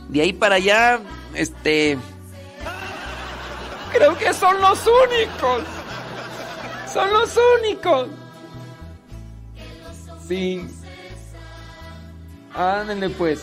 [0.07, 0.99] De ahí para allá,
[1.33, 1.97] este...
[3.91, 5.63] Creo que son los únicos.
[6.93, 8.07] Son los únicos.
[10.27, 10.63] Sí.
[12.55, 13.41] Ándale pues.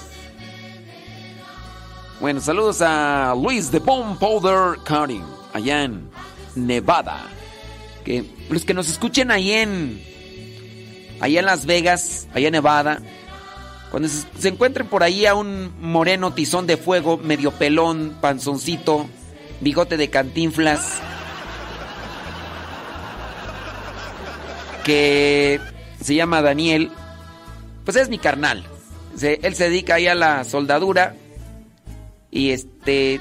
[2.21, 6.09] Bueno, saludos a Luis de Bomb Powder Cutting, allá en
[6.55, 7.27] Nevada.
[8.05, 10.03] Que los que nos escuchen ahí en
[11.21, 13.01] allá en Las Vegas, allá en Nevada,
[13.91, 19.07] cuando se, se encuentren por ahí a un moreno tizón de fuego, medio pelón, panzoncito,
[19.61, 21.01] bigote de cantinflas,
[24.85, 25.61] que
[26.01, 26.91] se llama Daniel,
[27.85, 28.72] pues es mi carnal.
[29.21, 31.15] Él se dedica ahí a la soldadura
[32.31, 33.21] y este,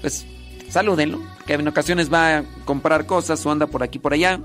[0.00, 0.26] pues
[0.68, 4.40] salúdenlo, que en ocasiones va a comprar cosas o anda por aquí por allá.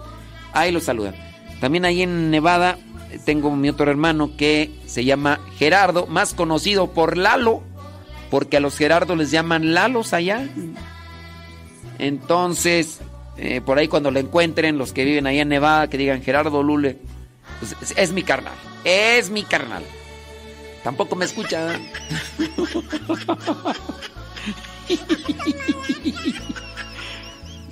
[0.53, 1.15] Ahí lo saludan.
[1.59, 2.77] También ahí en Nevada
[3.11, 7.63] eh, tengo mi otro hermano que se llama Gerardo, más conocido por Lalo,
[8.29, 10.47] porque a los Gerardos les llaman Lalos allá.
[11.99, 12.99] Entonces,
[13.37, 16.63] eh, por ahí cuando lo encuentren, los que viven ahí en Nevada, que digan Gerardo
[16.63, 16.97] Lule,
[17.59, 19.83] pues es, es mi carnal, es mi carnal.
[20.83, 21.79] Tampoco me escucha.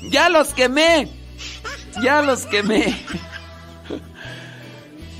[0.09, 1.09] ya los quemé,
[2.03, 2.95] ya los quemé.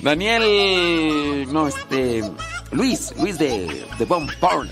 [0.02, 2.22] Daniel, no, este,
[2.72, 4.70] Luis, Luis de, de Bomb Porn.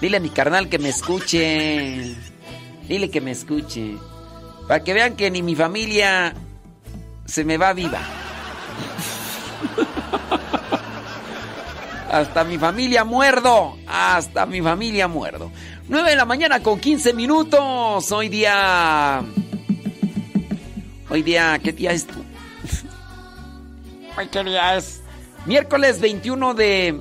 [0.00, 2.14] Dile a mi carnal que me escuche.
[2.88, 3.96] Dile que me escuche.
[4.68, 6.34] Para que vean que ni mi familia
[7.24, 8.00] se me va viva.
[12.14, 13.76] Hasta mi familia muerdo.
[13.88, 15.50] Hasta mi familia muerdo.
[15.88, 18.12] 9 de la mañana con 15 minutos.
[18.12, 19.20] Hoy día.
[21.10, 22.14] Hoy día, ¿qué día es tú?
[24.16, 25.02] Hoy qué día es.
[25.44, 27.00] Miércoles 21 de.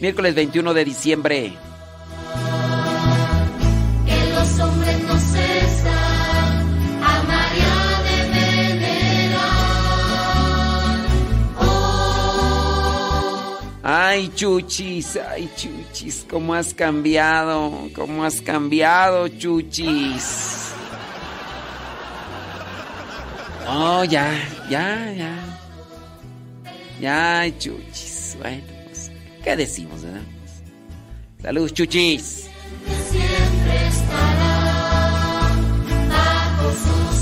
[0.00, 1.52] Miércoles 21 de diciembre.
[13.84, 20.72] Ay, chuchis, ay, chuchis, cómo has cambiado, cómo has cambiado, chuchis.
[23.66, 24.32] Oh, ya,
[24.70, 25.34] ya, ya.
[27.00, 28.36] Ya, chuchis.
[28.40, 29.10] Bueno, pues,
[29.42, 30.22] ¿qué decimos, verdad?
[31.42, 32.48] Saludos, chuchis.
[33.10, 35.50] siempre estará
[36.08, 37.21] bajo sus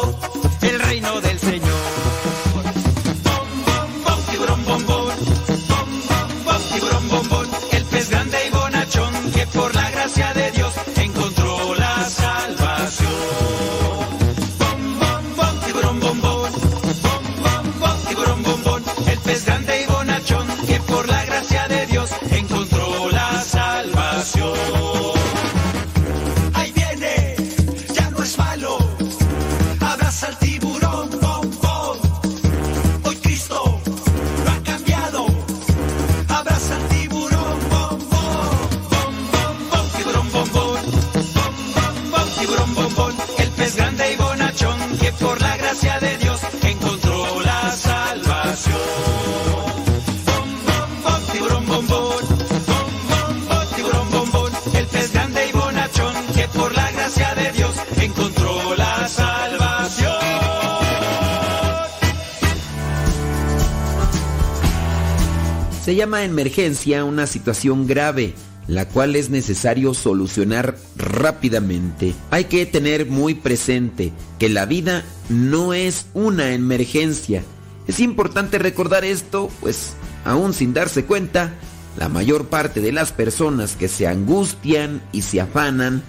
[66.19, 68.33] Emergencia una situación grave,
[68.67, 72.13] la cual es necesario solucionar rápidamente.
[72.29, 77.43] Hay que tener muy presente que la vida no es una emergencia.
[77.87, 79.93] Es importante recordar esto, pues
[80.25, 81.53] aún sin darse cuenta,
[81.97, 86.03] la mayor parte de las personas que se angustian y se afanan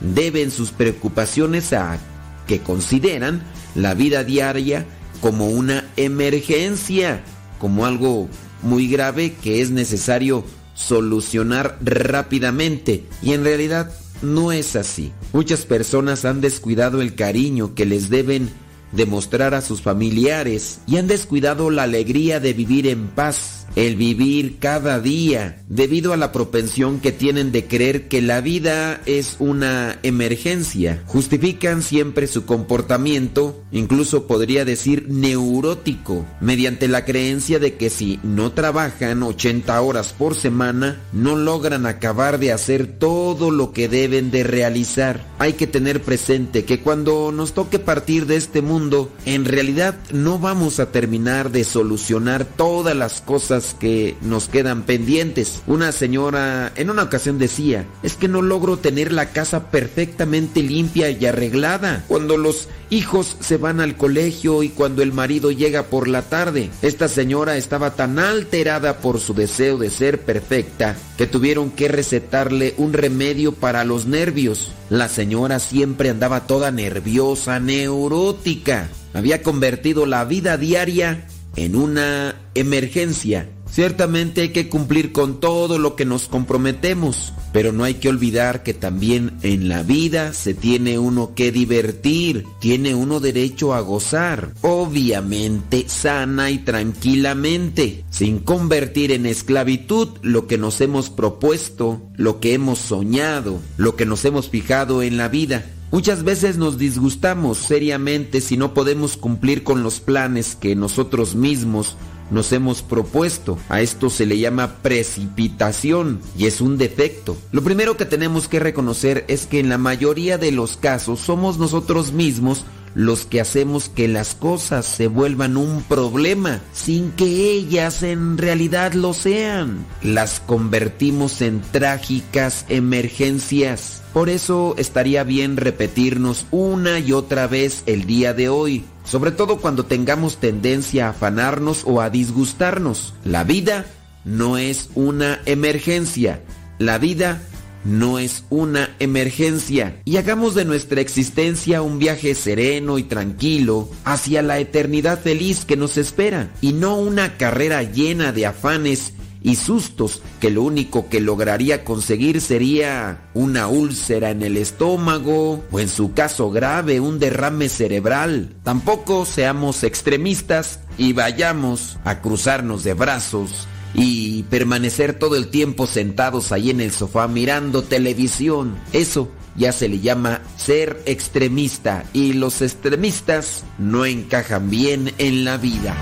[0.00, 1.98] deben sus preocupaciones a
[2.46, 3.42] que consideran
[3.74, 4.84] la vida diaria
[5.20, 7.22] como una emergencia,
[7.58, 8.28] como algo
[8.64, 13.04] muy grave que es necesario solucionar rápidamente.
[13.22, 13.92] Y en realidad
[14.22, 15.12] no es así.
[15.32, 18.50] Muchas personas han descuidado el cariño que les deben
[18.92, 24.58] demostrar a sus familiares y han descuidado la alegría de vivir en paz, el vivir
[24.58, 29.98] cada día, debido a la propensión que tienen de creer que la vida es una
[30.02, 31.02] emergencia.
[31.06, 38.52] Justifican siempre su comportamiento, incluso podría decir neurótico, mediante la creencia de que si no
[38.52, 44.44] trabajan 80 horas por semana, no logran acabar de hacer todo lo que deben de
[44.44, 45.26] realizar.
[45.38, 50.38] Hay que tener presente que cuando nos toque partir de este mundo, en realidad no
[50.38, 55.62] vamos a terminar de solucionar todas las cosas que nos quedan pendientes.
[55.66, 61.08] Una señora en una ocasión decía, es que no logro tener la casa perfectamente limpia
[61.08, 62.04] y arreglada.
[62.08, 66.70] Cuando los hijos se van al colegio y cuando el marido llega por la tarde.
[66.82, 72.74] Esta señora estaba tan alterada por su deseo de ser perfecta que tuvieron que recetarle
[72.76, 74.72] un remedio para los nervios.
[74.90, 78.88] La señora siempre andaba toda nerviosa, neurótica.
[79.12, 83.48] Había convertido la vida diaria en una emergencia.
[83.70, 88.62] Ciertamente hay que cumplir con todo lo que nos comprometemos, pero no hay que olvidar
[88.62, 94.52] que también en la vida se tiene uno que divertir, tiene uno derecho a gozar,
[94.60, 102.54] obviamente sana y tranquilamente, sin convertir en esclavitud lo que nos hemos propuesto, lo que
[102.54, 105.64] hemos soñado, lo que nos hemos fijado en la vida.
[105.94, 111.96] Muchas veces nos disgustamos seriamente si no podemos cumplir con los planes que nosotros mismos
[112.32, 113.58] nos hemos propuesto.
[113.68, 117.36] A esto se le llama precipitación y es un defecto.
[117.52, 121.58] Lo primero que tenemos que reconocer es que en la mayoría de los casos somos
[121.58, 122.64] nosotros mismos
[122.96, 128.94] los que hacemos que las cosas se vuelvan un problema sin que ellas en realidad
[128.94, 129.86] lo sean.
[130.02, 134.03] Las convertimos en trágicas emergencias.
[134.14, 139.56] Por eso estaría bien repetirnos una y otra vez el día de hoy, sobre todo
[139.56, 143.12] cuando tengamos tendencia a afanarnos o a disgustarnos.
[143.24, 143.86] La vida
[144.24, 146.40] no es una emergencia.
[146.78, 147.42] La vida
[147.84, 154.42] no es una emergencia y hagamos de nuestra existencia un viaje sereno y tranquilo hacia
[154.42, 159.12] la eternidad feliz que nos espera y no una carrera llena de afanes
[159.44, 165.80] y sustos que lo único que lograría conseguir sería una úlcera en el estómago o
[165.80, 168.56] en su caso grave un derrame cerebral.
[168.64, 176.50] Tampoco seamos extremistas y vayamos a cruzarnos de brazos y permanecer todo el tiempo sentados
[176.50, 178.76] ahí en el sofá mirando televisión.
[178.94, 185.58] Eso ya se le llama ser extremista y los extremistas no encajan bien en la
[185.58, 185.94] vida.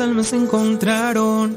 [0.00, 1.56] Almas se encontraron.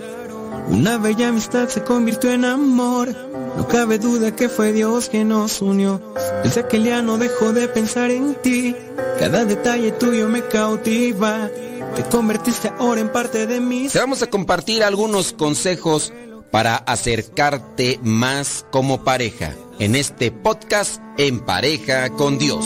[0.70, 3.15] Una bella amistad se convirtió en amor.
[3.57, 6.02] No cabe duda que fue Dios quien nos unió.
[6.44, 8.76] Desde aquel día no dejo de pensar en ti.
[9.20, 11.49] Cada detalle tuyo me cautiva.
[11.95, 13.88] Te convertiste ahora en parte de mí.
[13.90, 16.11] Te vamos a compartir algunos consejos
[16.52, 22.65] para acercarte más como pareja en este podcast En pareja con Dios.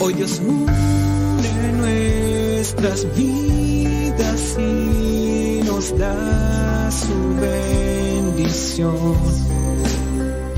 [0.00, 0.66] Hoy Dios une
[2.76, 9.16] nuestras vidas y nos da su bendición.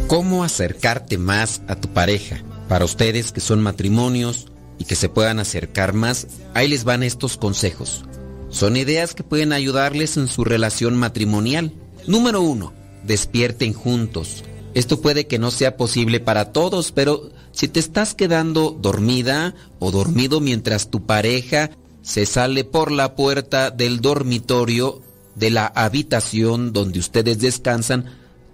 [0.09, 2.43] ¿Cómo acercarte más a tu pareja?
[2.69, 7.37] Para ustedes que son matrimonios y que se puedan acercar más, ahí les van estos
[7.37, 8.05] consejos.
[8.51, 11.73] Son ideas que pueden ayudarles en su relación matrimonial.
[12.07, 12.73] Número uno,
[13.05, 14.43] despierten juntos.
[14.75, 19.91] Esto puede que no sea posible para todos, pero si te estás quedando dormida o
[19.91, 21.71] dormido mientras tu pareja
[22.09, 25.03] se sale por la puerta del dormitorio
[25.35, 28.07] de la habitación donde ustedes descansan,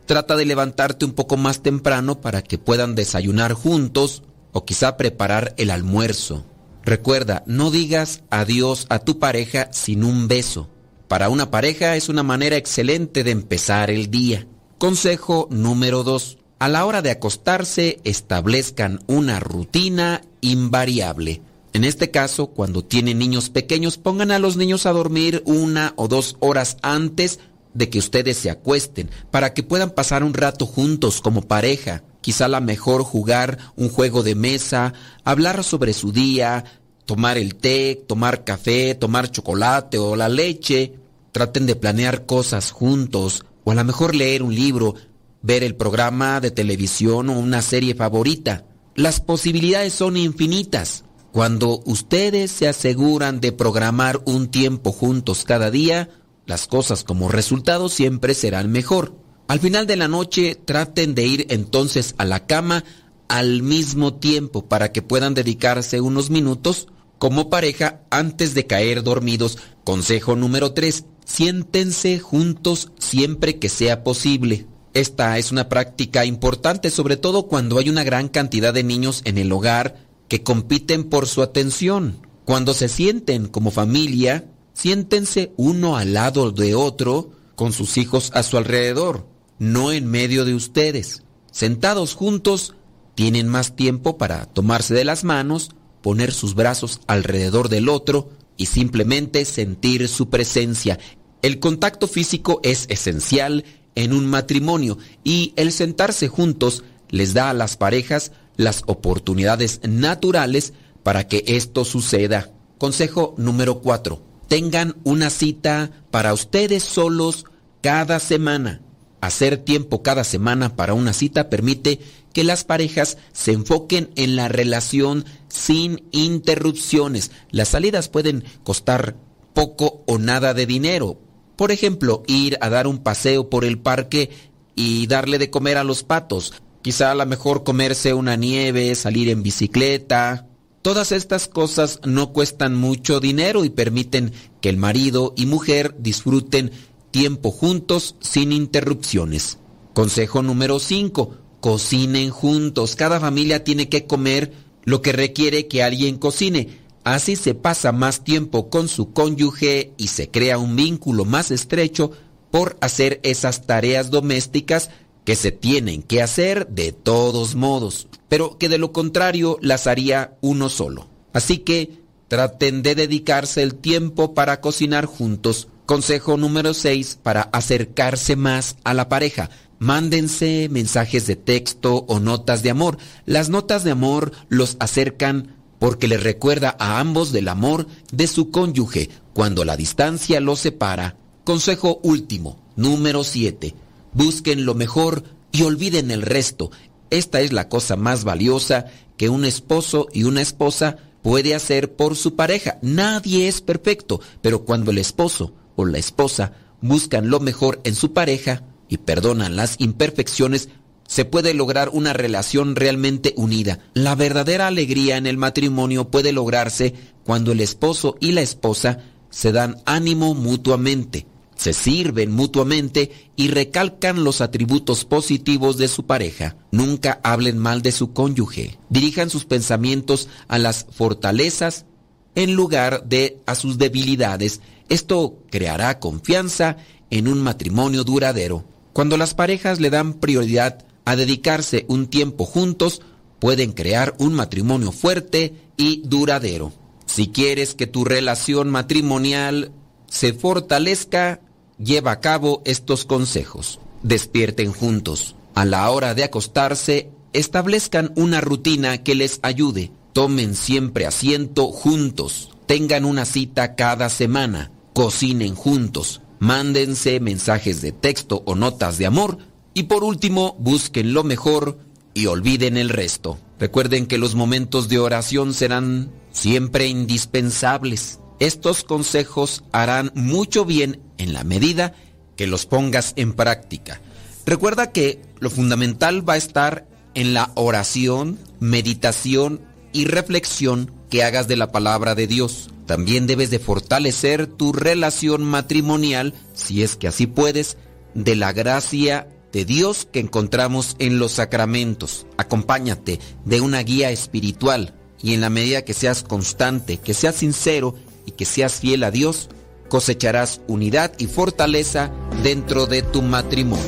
[0.07, 5.55] trata de levantarte un poco más temprano para que puedan desayunar juntos o quizá preparar
[5.57, 6.45] el almuerzo.
[6.83, 10.69] Recuerda, no digas adiós a tu pareja sin un beso.
[11.07, 14.49] Para una pareja es una manera excelente de empezar el día.
[14.79, 16.39] Consejo número 2.
[16.59, 21.41] A la hora de acostarse, establezcan una rutina invariable.
[21.75, 26.07] En este caso, cuando tienen niños pequeños, pongan a los niños a dormir una o
[26.07, 27.41] dos horas antes
[27.75, 32.05] de que ustedes se acuesten, para que puedan pasar un rato juntos como pareja.
[32.21, 34.95] Quizá la mejor jugar un juego de mesa,
[35.25, 36.65] hablar sobre su día,
[37.07, 40.95] tomar el té, tomar café, tomar chocolate o la leche.
[41.33, 44.95] Traten de planear cosas juntos, o a lo mejor leer un libro,
[45.43, 48.65] ver el programa de televisión o una serie favorita.
[48.95, 51.03] Las posibilidades son infinitas.
[51.35, 56.09] Cuando ustedes se aseguran de programar un tiempo juntos cada día,
[56.47, 59.17] las cosas como resultado siempre serán mejor.
[59.49, 62.85] Al final de la noche traten de ir entonces a la cama
[63.27, 66.87] al mismo tiempo para que puedan dedicarse unos minutos
[67.19, 69.59] como pareja antes de caer dormidos.
[69.83, 71.05] Consejo número 3.
[71.25, 74.69] Siéntense juntos siempre que sea posible.
[74.93, 79.39] Esta es una práctica importante sobre todo cuando hay una gran cantidad de niños en
[79.39, 82.27] el hogar que compiten por su atención.
[82.45, 88.43] Cuando se sienten como familia, siéntense uno al lado de otro con sus hijos a
[88.43, 89.29] su alrededor
[89.61, 91.23] no en medio de ustedes.
[91.53, 92.75] Sentados juntos,
[93.15, 95.71] tienen más tiempo para tomarse de las manos,
[96.03, 100.99] poner sus brazos alrededor del otro y simplemente sentir su presencia.
[101.43, 107.55] El contacto físico es esencial en un matrimonio y el sentarse juntos les da a
[107.55, 110.73] las parejas las oportunidades naturales
[111.03, 112.51] para que esto suceda.
[112.79, 114.21] Consejo número 4.
[114.49, 117.45] Tengan una cita para ustedes solos
[117.81, 118.81] cada semana.
[119.21, 122.01] Hacer tiempo cada semana para una cita permite
[122.35, 127.31] que las parejas se enfoquen en la relación sin interrupciones.
[127.51, 129.17] Las salidas pueden costar
[129.55, 131.19] poco o nada de dinero.
[131.57, 134.31] Por ejemplo, ir a dar un paseo por el parque
[134.75, 136.53] y darle de comer a los patos.
[136.85, 140.49] Quizá a lo mejor comerse una nieve, salir en bicicleta.
[140.83, 146.73] Todas estas cosas no cuestan mucho dinero y permiten que el marido y mujer disfruten
[147.11, 149.57] tiempo juntos sin interrupciones.
[149.95, 151.35] Consejo número 5.
[151.61, 152.97] Cocinen juntos.
[152.97, 154.53] Cada familia tiene que comer
[154.85, 156.81] lo que requiere que alguien cocine.
[157.03, 162.11] Así se pasa más tiempo con su cónyuge y se crea un vínculo más estrecho
[162.51, 164.91] por hacer esas tareas domésticas
[165.25, 170.37] que se tienen que hacer de todos modos, pero que de lo contrario las haría
[170.41, 171.09] uno solo.
[171.33, 178.37] Así que traten de dedicarse el tiempo para cocinar juntos Consejo número 6 para acercarse
[178.37, 179.51] más a la pareja.
[179.79, 182.97] Mándense mensajes de texto o notas de amor.
[183.27, 188.51] Las notas de amor los acercan porque les recuerda a ambos del amor de su
[188.51, 191.17] cónyuge cuando la distancia los separa.
[191.45, 193.75] Consejo último, número 7.
[194.15, 196.71] Busquen lo mejor y olviden el resto.
[197.11, 198.87] Esta es la cosa más valiosa
[199.17, 202.79] que un esposo y una esposa puede hacer por su pareja.
[202.83, 208.13] Nadie es perfecto, pero cuando el esposo o la esposa buscan lo mejor en su
[208.13, 210.69] pareja y perdonan las imperfecciones,
[211.07, 213.79] se puede lograr una relación realmente unida.
[213.95, 218.99] La verdadera alegría en el matrimonio puede lograrse cuando el esposo y la esposa
[219.31, 221.27] se dan ánimo mutuamente.
[221.57, 226.57] Se sirven mutuamente y recalcan los atributos positivos de su pareja.
[226.71, 228.79] Nunca hablen mal de su cónyuge.
[228.89, 231.87] Dirijan sus pensamientos a las fortalezas
[232.35, 234.61] en lugar de a sus debilidades.
[234.89, 236.77] Esto creará confianza
[237.11, 238.65] en un matrimonio duradero.
[238.93, 243.03] Cuando las parejas le dan prioridad a dedicarse un tiempo juntos,
[243.39, 246.73] pueden crear un matrimonio fuerte y duradero.
[247.07, 249.73] Si quieres que tu relación matrimonial
[250.09, 251.41] se fortalezca,
[251.79, 253.81] lleva a cabo estos consejos.
[254.03, 255.37] Despierten juntos.
[255.55, 259.93] A la hora de acostarse, establezcan una rutina que les ayude.
[260.13, 262.51] Tomen siempre asiento juntos.
[262.67, 264.71] Tengan una cita cada semana.
[264.93, 266.21] Cocinen juntos.
[266.39, 269.39] Mándense mensajes de texto o notas de amor.
[269.75, 271.79] Y por último, busquen lo mejor
[272.15, 273.39] y olviden el resto.
[273.59, 278.21] Recuerden que los momentos de oración serán siempre indispensables.
[278.41, 281.95] Estos consejos harán mucho bien en la medida
[282.37, 284.01] que los pongas en práctica.
[284.47, 289.61] Recuerda que lo fundamental va a estar en la oración, meditación
[289.93, 292.71] y reflexión que hagas de la palabra de Dios.
[292.87, 297.79] También debes de fortalecer tu relación matrimonial, si es que así puedes,
[298.15, 302.27] de la gracia de Dios que encontramos en los sacramentos.
[302.37, 307.95] Acompáñate de una guía espiritual y en la medida que seas constante, que seas sincero
[308.27, 309.49] y que seas fiel a Dios,
[309.89, 312.11] cosecharás unidad y fortaleza
[312.43, 313.85] dentro de tu matrimonio.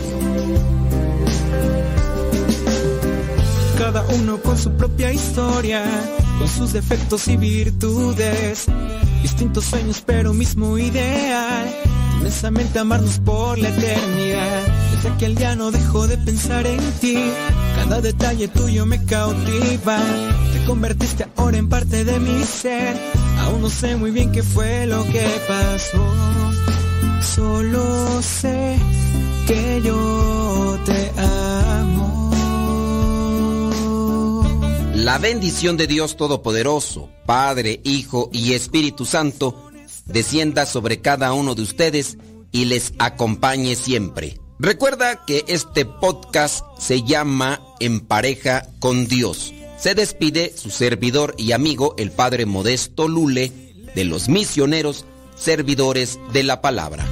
[3.78, 5.84] Cada uno con su propia historia,
[6.38, 8.66] con sus defectos y virtudes,
[9.22, 11.74] distintos sueños pero mismo ideal,
[12.18, 14.85] inmensamente amarnos por la eternidad.
[15.06, 17.16] Desde aquel día no dejo de pensar en ti,
[17.76, 20.00] cada detalle tuyo me cautiva,
[20.52, 22.96] te convertiste ahora en parte de mi ser,
[23.38, 26.12] aún no sé muy bien qué fue lo que pasó,
[27.36, 28.78] solo sé
[29.46, 32.32] que yo te amo.
[34.94, 39.70] La bendición de Dios Todopoderoso, Padre, Hijo y Espíritu Santo,
[40.06, 42.18] descienda sobre cada uno de ustedes
[42.50, 44.40] y les acompañe siempre.
[44.58, 49.52] Recuerda que este podcast se llama En pareja con Dios.
[49.78, 53.52] Se despide su servidor y amigo, el Padre Modesto Lule,
[53.94, 55.04] de los misioneros
[55.36, 57.06] servidores de la palabra.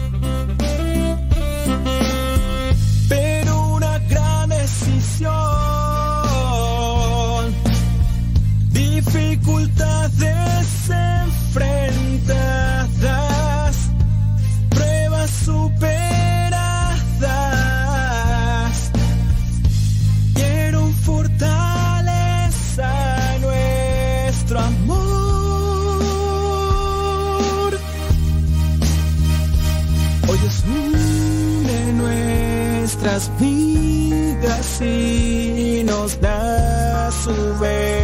[34.85, 38.04] Y nos da su bendición.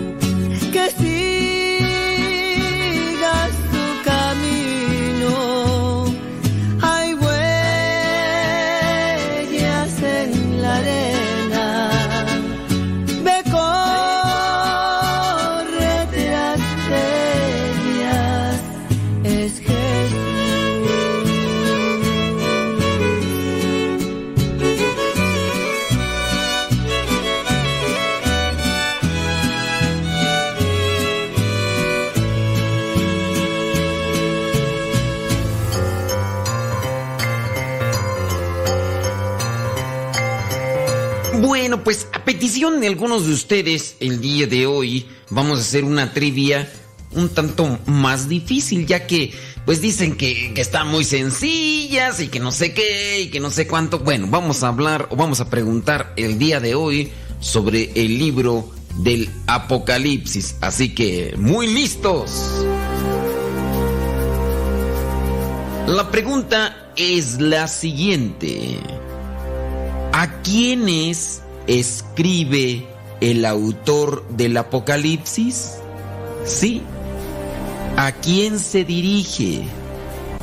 [42.61, 46.71] petición de algunos de ustedes, el día de hoy vamos a hacer una trivia
[47.13, 49.33] un tanto más difícil, ya que
[49.65, 53.49] pues dicen que, que están muy sencillas y que no sé qué y que no
[53.49, 53.97] sé cuánto.
[53.97, 58.69] Bueno, vamos a hablar o vamos a preguntar el día de hoy sobre el libro
[58.97, 60.57] del Apocalipsis.
[60.61, 62.63] Así que, muy listos.
[65.87, 68.77] La pregunta es la siguiente.
[70.13, 72.85] ¿A quiénes escribe
[73.21, 75.75] el autor del Apocalipsis?
[76.45, 76.81] Sí.
[77.97, 79.63] ¿A quién se dirige?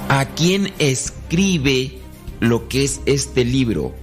[0.09, 1.99] ¿A quién escribe
[2.41, 3.95] lo que es este libro?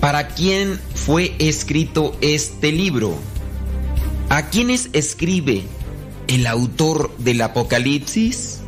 [0.00, 3.16] ¿Para quién fue escrito este libro?
[4.28, 5.64] ¿A quiénes escribe
[6.28, 8.60] el autor del Apocalipsis?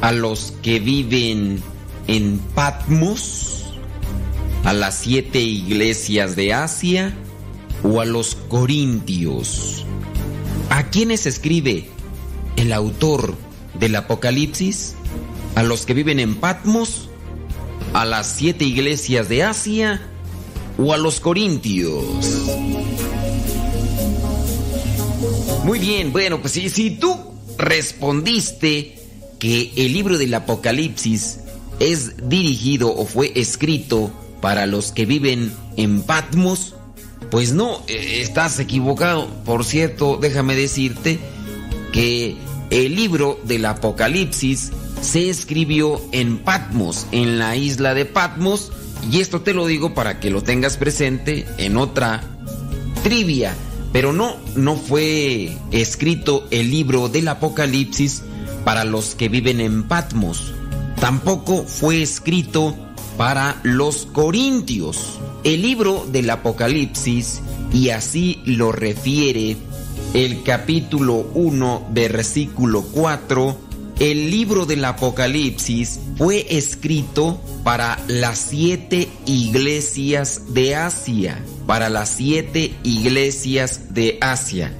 [0.00, 1.62] ¿A los que viven
[2.06, 3.49] en Patmos?
[4.64, 7.14] ¿A las siete iglesias de Asia?
[7.82, 9.86] ¿O a los corintios?
[10.68, 11.88] ¿A quiénes escribe
[12.56, 13.34] el autor
[13.78, 14.96] del Apocalipsis?
[15.54, 17.08] ¿A los que viven en Patmos?
[17.94, 20.02] ¿A las siete iglesias de Asia?
[20.76, 22.04] ¿O a los corintios?
[25.64, 27.16] Muy bien, bueno, pues si, si tú
[27.56, 28.98] respondiste
[29.38, 31.40] que el libro del Apocalipsis
[31.78, 36.74] es dirigido o fue escrito para los que viven en Patmos,
[37.30, 39.28] pues no, eh, estás equivocado.
[39.44, 41.18] Por cierto, déjame decirte
[41.92, 42.36] que
[42.70, 48.72] el libro del Apocalipsis se escribió en Patmos, en la isla de Patmos,
[49.10, 52.22] y esto te lo digo para que lo tengas presente en otra
[53.02, 53.54] trivia.
[53.92, 58.22] Pero no, no fue escrito el libro del Apocalipsis
[58.64, 60.52] para los que viven en Patmos.
[61.00, 62.76] Tampoco fue escrito
[63.20, 65.20] para los corintios.
[65.44, 69.58] El libro del Apocalipsis, y así lo refiere
[70.14, 73.58] el capítulo 1, versículo 4,
[73.98, 82.72] el libro del Apocalipsis fue escrito para las siete iglesias de Asia, para las siete
[82.84, 84.72] iglesias de Asia.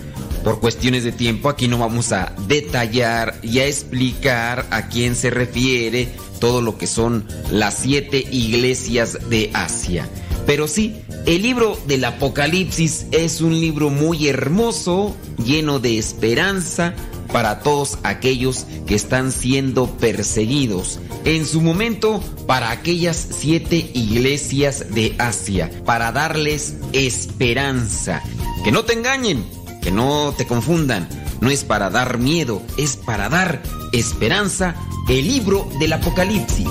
[0.42, 5.28] Por cuestiones de tiempo aquí no vamos a detallar y a explicar a quién se
[5.28, 6.08] refiere
[6.40, 10.08] todo lo que son las siete iglesias de Asia.
[10.46, 10.96] Pero sí,
[11.26, 15.14] el libro del Apocalipsis es un libro muy hermoso,
[15.44, 16.94] lleno de esperanza
[17.32, 20.98] para todos aquellos que están siendo perseguidos.
[21.24, 28.22] En su momento, para aquellas siete iglesias de Asia, para darles esperanza.
[28.64, 29.44] Que no te engañen,
[29.82, 31.08] que no te confundan.
[31.40, 33.62] No es para dar miedo, es para dar
[33.92, 34.74] esperanza.
[35.08, 36.68] El libro del Apocalipsis.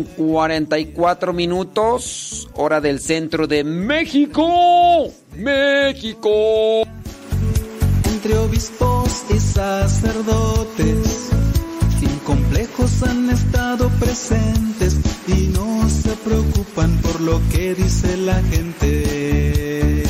[0.00, 5.08] Con 44 minutos, hora del centro de México.
[5.36, 6.82] México.
[8.04, 11.30] Entre obispos y sacerdotes
[11.98, 14.96] sin complejos han estado presentes
[15.26, 20.09] y no se preocupan por lo que dice la gente.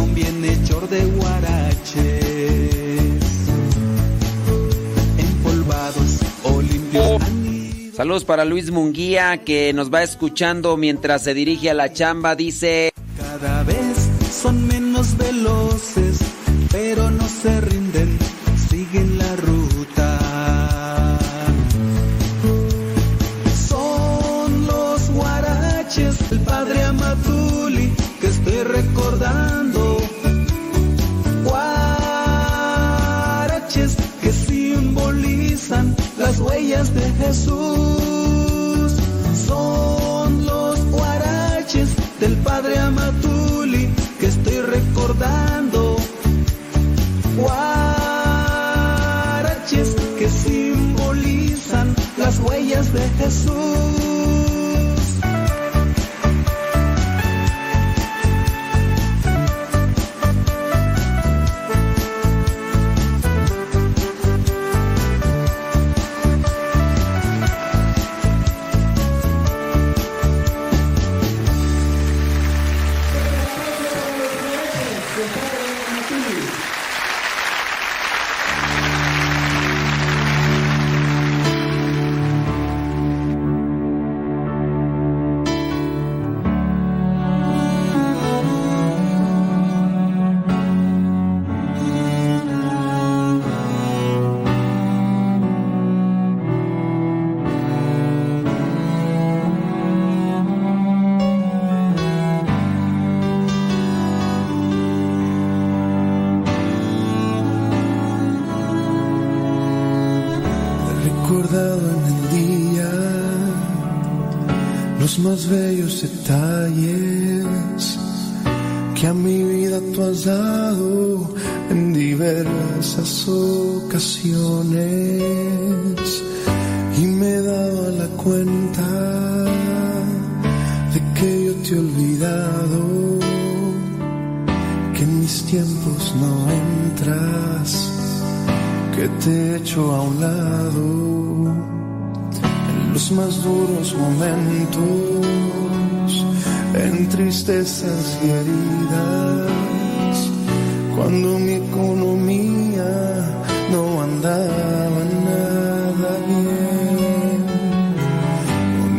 [0.00, 2.00] Un bienhechor de guaraches
[5.18, 7.22] empolvados o limpios.
[7.94, 12.34] Saludos para Luis Munguía que nos va escuchando mientras se dirige a la chamba.
[12.34, 14.08] Dice, Cada vez
[14.42, 16.18] son menos veloces,
[16.70, 18.18] pero no se rinden,
[18.70, 21.18] siguen la ruta.
[23.68, 29.69] Son los guaraches del padre Amatuli que estoy recordando.
[36.88, 38.92] De Jesús.
[39.46, 45.96] Son los guaraches del padre Amatuli que estoy recordando.
[47.36, 47.54] Guaraches
[50.18, 54.59] que simbolizan las huellas de Jesús.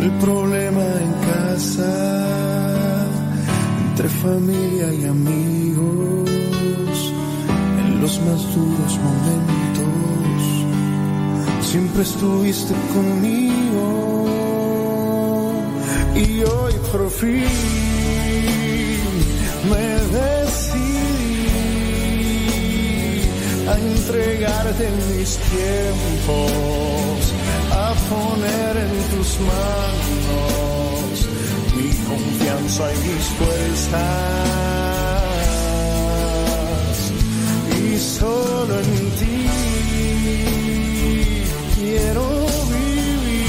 [0.01, 3.07] El problema en casa,
[3.89, 6.29] entre familia y amigos,
[7.79, 9.61] en los más duros momentos
[11.71, 14.25] siempre estuviste conmigo.
[16.15, 17.45] Y hoy por fin
[19.69, 19.87] me
[20.17, 21.11] decidí
[23.69, 27.00] a entregarte mis tiempos,
[28.11, 31.13] poner en tus manos
[31.77, 34.61] mi confianza y mis fuerzas
[37.79, 39.39] y solo en ti
[41.75, 42.25] quiero
[42.75, 43.47] vivir,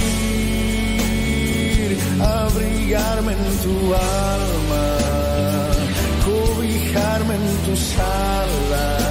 [2.20, 4.86] abrigarme en tu alma,
[6.26, 9.01] cobijarme en tus alas.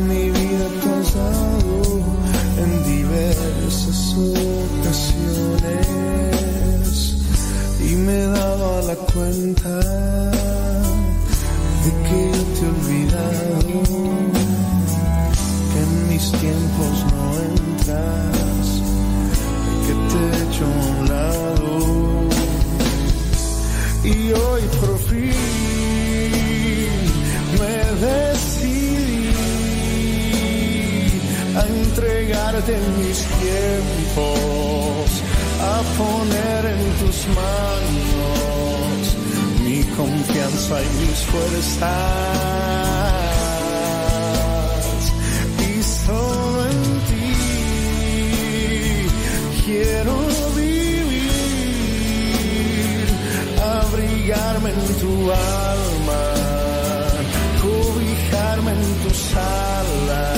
[0.00, 0.68] Mi vida
[1.14, 1.82] dado
[2.62, 5.26] en diversas ocasiones
[7.80, 9.80] y me he dado a la cuenta
[11.84, 12.22] de que
[12.54, 13.82] te he olvidado,
[15.72, 17.22] que en mis tiempos no
[17.54, 18.66] entras,
[19.86, 21.72] que te he hecho a un lado
[24.04, 25.67] y hoy por fin
[32.28, 35.08] entregarte mis tiempos,
[35.60, 39.16] a poner en tus manos
[39.64, 41.88] mi confianza y mis fuerzas.
[45.58, 47.32] Y solo en ti
[49.64, 50.14] quiero
[50.54, 51.08] vivir,
[53.80, 56.22] abrigarme en tu alma,
[57.62, 60.37] cobijarme en tus alas.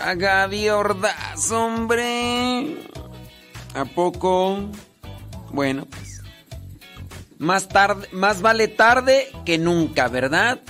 [0.00, 2.76] Señora Gaby Ordaz, hombre.
[3.74, 4.58] ¿A poco?
[5.52, 6.22] Bueno, pues.
[7.38, 10.60] Más tarde, más vale tarde que nunca, ¿verdad?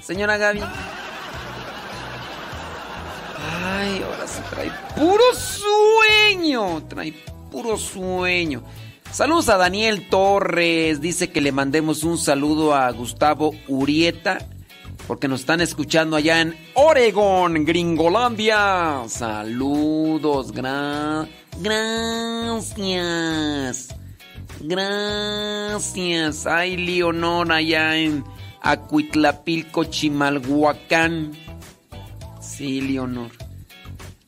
[0.00, 0.60] Señora Gaby.
[3.40, 6.82] Ay, ahora sí trae puro sueño.
[6.88, 7.12] Trae
[7.50, 8.62] puro sueño.
[9.12, 11.02] Saludos a Daniel Torres.
[11.02, 14.38] Dice que le mandemos un saludo a Gustavo Urieta.
[15.08, 19.04] Porque nos están escuchando allá en Oregon, Gringolandia.
[19.08, 21.26] Saludos, gra
[21.60, 23.08] gracias.
[24.60, 26.46] Gracias.
[26.46, 28.22] Ay, Leonor, allá en
[28.60, 31.32] Acuitlapilco, Chimalhuacán.
[32.42, 33.30] Sí, Leonor.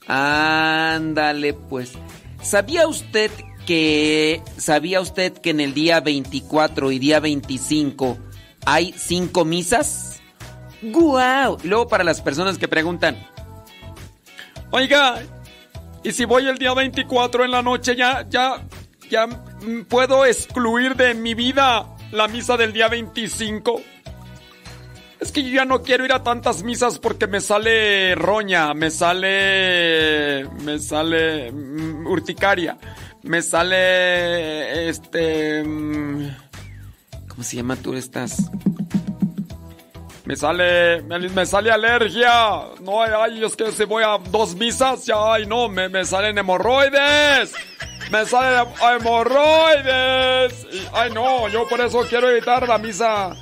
[0.06, 1.92] Ándale, pues.
[2.40, 3.30] ¿Sabía usted
[3.66, 8.16] que sabía usted que en el día 24 y día 25
[8.64, 10.19] hay cinco misas?
[10.82, 11.58] ¡Guau!
[11.64, 13.16] Luego para las personas que preguntan,
[14.72, 15.20] Oiga,
[16.04, 18.64] ¿y si voy el día 24 en la noche ya, ya,
[19.10, 19.28] ya
[19.88, 23.82] puedo excluir de mi vida la misa del día 25?
[25.18, 28.90] Es que yo ya no quiero ir a tantas misas porque me sale roña, me
[28.90, 30.48] sale.
[30.62, 31.50] me sale.
[31.50, 32.78] mm, urticaria,
[33.24, 34.88] me sale.
[34.88, 35.64] este.
[35.64, 36.28] mm,
[37.28, 38.50] ¿cómo se llama tú estás?
[40.30, 42.30] Me sale, me, me sale alergia.
[42.82, 46.38] No, ay, es que si voy a dos misas, ya, ay, no, me, me salen
[46.38, 47.52] hemorroides.
[48.12, 50.68] Me salen hemorroides.
[50.92, 53.32] Ay, no, yo por eso quiero evitar la misa.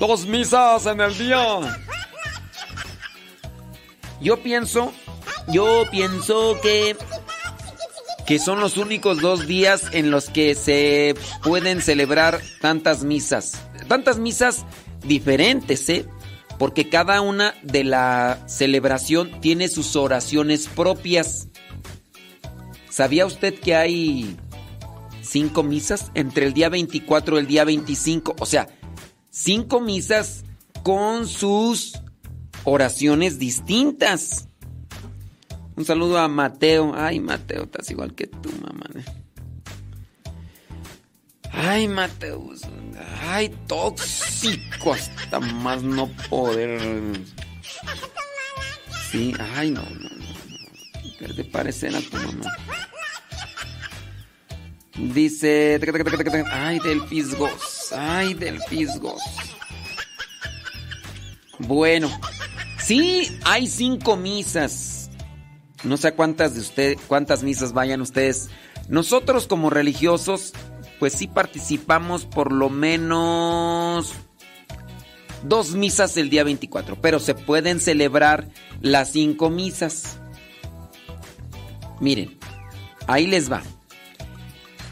[0.00, 1.60] Dos misas en el día.
[4.20, 4.92] Yo pienso,
[5.46, 6.96] yo pienso que
[8.26, 11.14] que son los únicos dos días en los que se
[11.44, 13.62] pueden celebrar tantas misas.
[13.86, 14.64] Tantas misas
[15.04, 16.04] diferentes, ¿eh?
[16.62, 21.48] Porque cada una de la celebración tiene sus oraciones propias.
[22.88, 24.36] ¿Sabía usted que hay
[25.22, 28.36] cinco misas entre el día 24 y el día 25?
[28.38, 28.68] O sea,
[29.28, 30.44] cinco misas
[30.84, 32.00] con sus
[32.62, 34.48] oraciones distintas.
[35.74, 36.92] Un saludo a Mateo.
[36.94, 38.86] Ay, Mateo, estás igual que tú, mamá.
[41.52, 42.50] Ay, Mateo.
[43.28, 46.80] Ay, tóxico hasta más no poder.
[49.10, 51.34] Sí, ay, no, no, no.
[51.34, 52.52] De parecer a tu mamá.
[54.96, 55.80] Dice.
[56.52, 57.92] Ay, del Fisgos.
[57.92, 59.22] Ay, del Fisgos.
[61.58, 62.10] Bueno.
[62.82, 65.10] Sí, hay cinco misas.
[65.84, 68.50] No sé cuántas de ustedes, cuántas misas vayan ustedes.
[68.88, 70.52] Nosotros como religiosos,
[71.02, 74.12] pues sí participamos por lo menos
[75.42, 78.46] dos misas el día 24, pero se pueden celebrar
[78.80, 80.20] las cinco misas.
[81.98, 82.38] Miren,
[83.08, 83.64] ahí les va.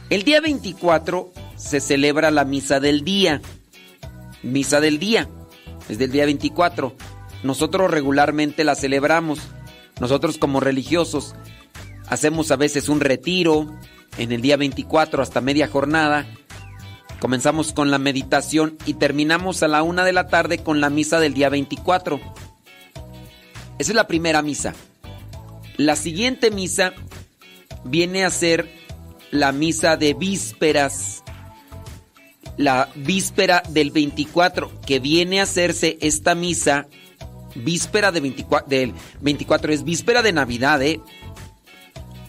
[0.08, 3.40] El día 24 se celebra la misa del día.
[4.42, 5.28] Misa del día.
[5.88, 6.92] Es del día 24.
[7.44, 9.38] Nosotros regularmente la celebramos.
[10.00, 11.36] Nosotros como religiosos
[12.08, 13.68] hacemos a veces un retiro
[14.18, 16.26] en el día 24 hasta media jornada.
[17.20, 21.20] Comenzamos con la meditación y terminamos a la una de la tarde con la misa
[21.20, 22.18] del día 24.
[23.78, 24.74] Esa es la primera misa.
[25.76, 26.92] La siguiente misa
[27.84, 28.70] viene a ser
[29.30, 31.22] la misa de vísperas.
[32.56, 36.88] La víspera del 24, que viene a hacerse esta misa
[37.54, 41.00] víspera de 24, del 24, es víspera de Navidad, ¿eh?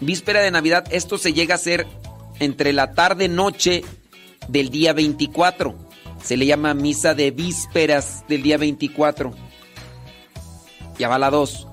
[0.02, 1.86] Víspera de Navidad, esto se llega a hacer
[2.40, 3.84] entre la tarde-noche
[4.48, 5.78] del día 24.
[6.24, 9.32] Se le llama misa de vísperas del día 24.
[10.98, 11.68] Ya va la 2.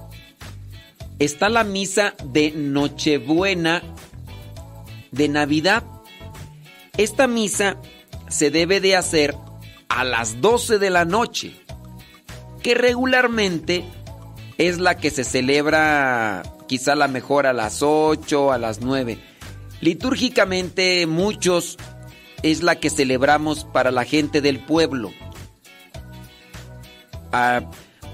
[1.18, 3.82] Está la misa de Nochebuena
[5.10, 5.84] de Navidad.
[6.98, 7.78] Esta misa
[8.28, 9.34] se debe de hacer
[9.88, 11.54] a las 12 de la noche,
[12.62, 13.84] que regularmente
[14.58, 19.18] es la que se celebra quizá la mejor a las 8, a las 9.
[19.80, 21.76] Litúrgicamente muchos
[22.42, 25.10] es la que celebramos para la gente del pueblo.
[27.32, 27.62] Ah,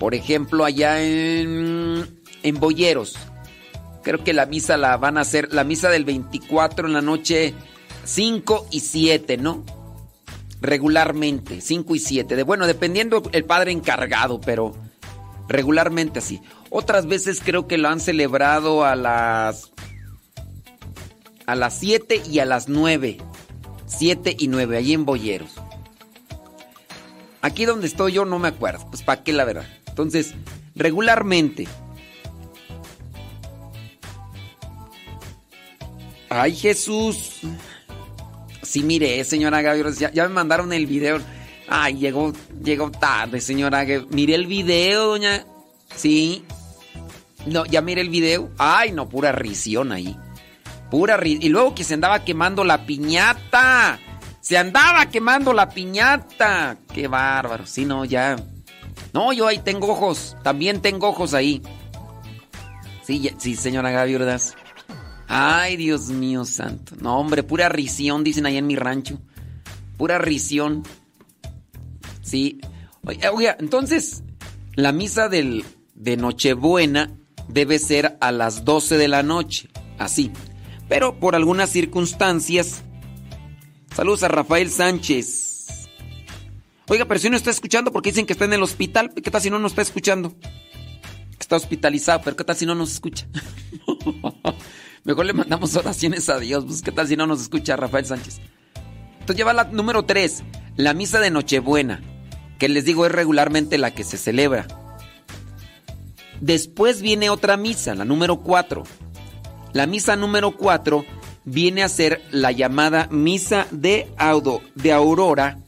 [0.01, 3.17] por ejemplo, allá en, en Boyeros,
[4.03, 7.55] creo que la misa la van a hacer, la misa del 24 en la noche
[8.05, 9.65] 5 y 7, ¿no?
[10.61, 12.37] Regularmente, 5 y 7.
[12.37, 14.75] De, bueno, dependiendo el padre encargado, pero
[15.49, 16.41] regularmente así.
[16.77, 19.71] Otras veces creo que lo han celebrado a las
[21.47, 23.19] a las 7 y a las 9.
[23.87, 25.53] 7 y 9, allí en Boyeros.
[27.43, 29.69] Aquí donde estoy yo no me acuerdo, pues para qué la verdad.
[29.87, 30.35] Entonces,
[30.75, 31.69] regularmente.
[36.29, 37.43] Ay, Jesús.
[38.63, 41.21] Sí, mire, señora Gabriel, ya, me mandaron el video.
[41.69, 42.33] Ay, llegó,
[42.65, 43.87] llegó tarde, señora.
[44.11, 45.47] Mire el video, doña.
[45.95, 46.45] Sí.
[47.47, 48.51] No, ya mire el video.
[48.59, 50.17] Ay, no, pura risión ahí.
[50.91, 51.43] Pura risión.
[51.43, 53.99] Y luego que se andaba quemando la piñata.
[54.41, 56.77] Se andaba quemando la piñata.
[56.93, 57.67] Qué bárbaro.
[57.67, 58.37] Sí, no, ya.
[59.13, 60.37] No, yo ahí tengo ojos.
[60.43, 61.63] También tengo ojos ahí.
[63.03, 64.19] Sí, sí, señora Gaby.
[65.29, 66.97] Ay, Dios mío santo.
[67.01, 69.19] No, hombre, pura risión, dicen ahí en mi rancho.
[69.97, 70.83] Pura risión.
[72.23, 72.61] Sí.
[73.05, 74.23] Oiga, entonces,
[74.75, 75.65] la misa del,
[75.95, 77.11] de Nochebuena
[77.49, 79.69] debe ser a las 12 de la noche.
[79.99, 80.31] Así.
[80.89, 82.83] Pero por algunas circunstancias.
[83.95, 85.55] Saludos a Rafael Sánchez.
[86.89, 89.41] Oiga, pero si no está escuchando porque dicen que está en el hospital, ¿qué tal
[89.41, 90.35] si no nos está escuchando?
[91.41, 93.27] Está hospitalizado, pero ¿qué tal si no nos escucha?
[95.05, 98.41] Mejor le mandamos oraciones a Dios, pues ¿qué tal si no nos escucha Rafael Sánchez?
[99.13, 100.43] Entonces lleva la número 3,
[100.77, 102.03] la misa de Nochebuena,
[102.59, 104.67] que les digo es regularmente la que se celebra.
[106.41, 108.83] Después viene otra misa, la número 4.
[109.73, 111.05] La misa número 4
[111.45, 115.59] viene a ser la llamada misa de, audo, de aurora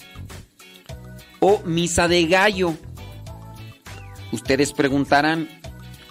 [1.40, 2.74] o misa de gallo.
[4.32, 5.48] Ustedes preguntarán,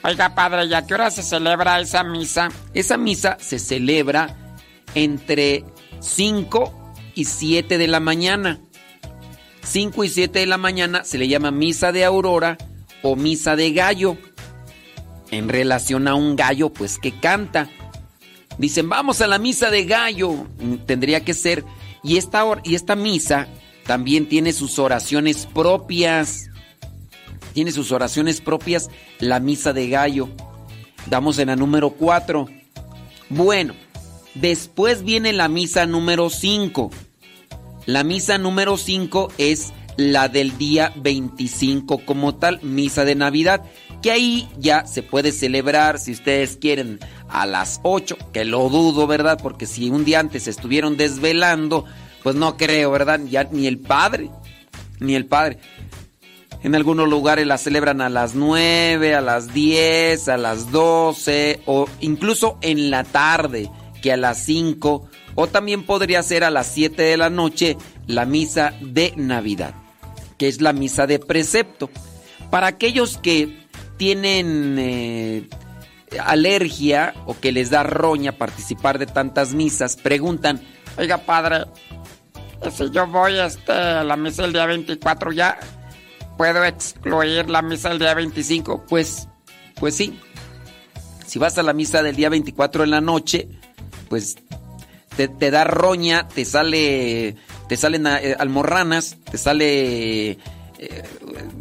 [0.04, 2.50] oiga padre, ¿y a qué hora se celebra esa misa?
[2.74, 4.36] Esa misa se celebra
[4.94, 5.64] entre
[6.00, 8.60] 5 y 7 de la mañana.
[9.64, 12.58] 5 y 7 de la mañana se le llama misa de aurora
[13.02, 14.18] o misa de gallo.
[15.36, 17.70] En relación a un gallo, pues que canta.
[18.58, 20.48] Dicen, vamos a la misa de gallo.
[20.86, 21.66] Tendría que ser.
[22.04, 23.50] Y esta, y esta misa
[23.86, 26.50] también tiene sus oraciones propias.
[27.52, 28.90] Tiene sus oraciones propias
[29.20, 30.30] la misa de gallo.
[31.08, 32.48] Damos en la número 4.
[33.28, 33.74] Bueno,
[34.36, 36.92] después viene la misa número 5.
[37.88, 43.64] La misa número 5 es la del día 25 como tal, misa de Navidad,
[44.06, 49.08] que ahí ya se puede celebrar si ustedes quieren a las 8, que lo dudo,
[49.08, 49.40] ¿verdad?
[49.42, 51.86] Porque si un día antes estuvieron desvelando,
[52.22, 53.20] pues no creo, ¿verdad?
[53.28, 54.30] Ya ni el padre,
[55.00, 55.58] ni el padre.
[56.62, 61.88] En algunos lugares la celebran a las 9, a las 10, a las 12 o
[62.00, 63.72] incluso en la tarde,
[64.04, 67.76] que a las 5 o también podría ser a las 7 de la noche
[68.06, 69.74] la misa de Navidad,
[70.38, 71.90] que es la misa de precepto.
[72.52, 73.65] Para aquellos que
[73.98, 75.50] tienen eh,
[76.24, 80.62] alergia o que les da roña participar de tantas misas, preguntan,
[80.98, 81.66] oiga padre,
[82.72, 85.58] si yo voy este, a la misa del día 24 ya,
[86.38, 88.86] ¿puedo excluir la misa del día 25?
[88.88, 89.28] Pues,
[89.76, 90.20] pues sí.
[91.26, 93.50] Si vas a la misa del día 24 en la noche,
[94.10, 94.36] pues
[95.16, 97.36] te, te da roña, te sale,
[97.68, 100.40] te salen eh, almorranas, te sale, eh,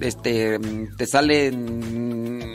[0.01, 0.59] este,
[0.97, 2.51] te salen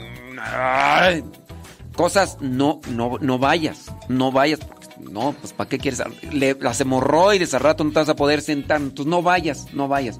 [1.95, 4.59] cosas, no, no, no vayas, no vayas,
[4.99, 6.01] no, pues ¿para qué quieres?
[6.31, 9.87] Le, las hemorroides al rato no te vas a poder sentar, entonces no vayas, no
[9.87, 10.19] vayas.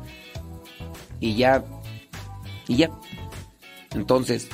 [1.20, 1.64] Y ya,
[2.68, 2.92] y ya.
[3.94, 4.48] Entonces,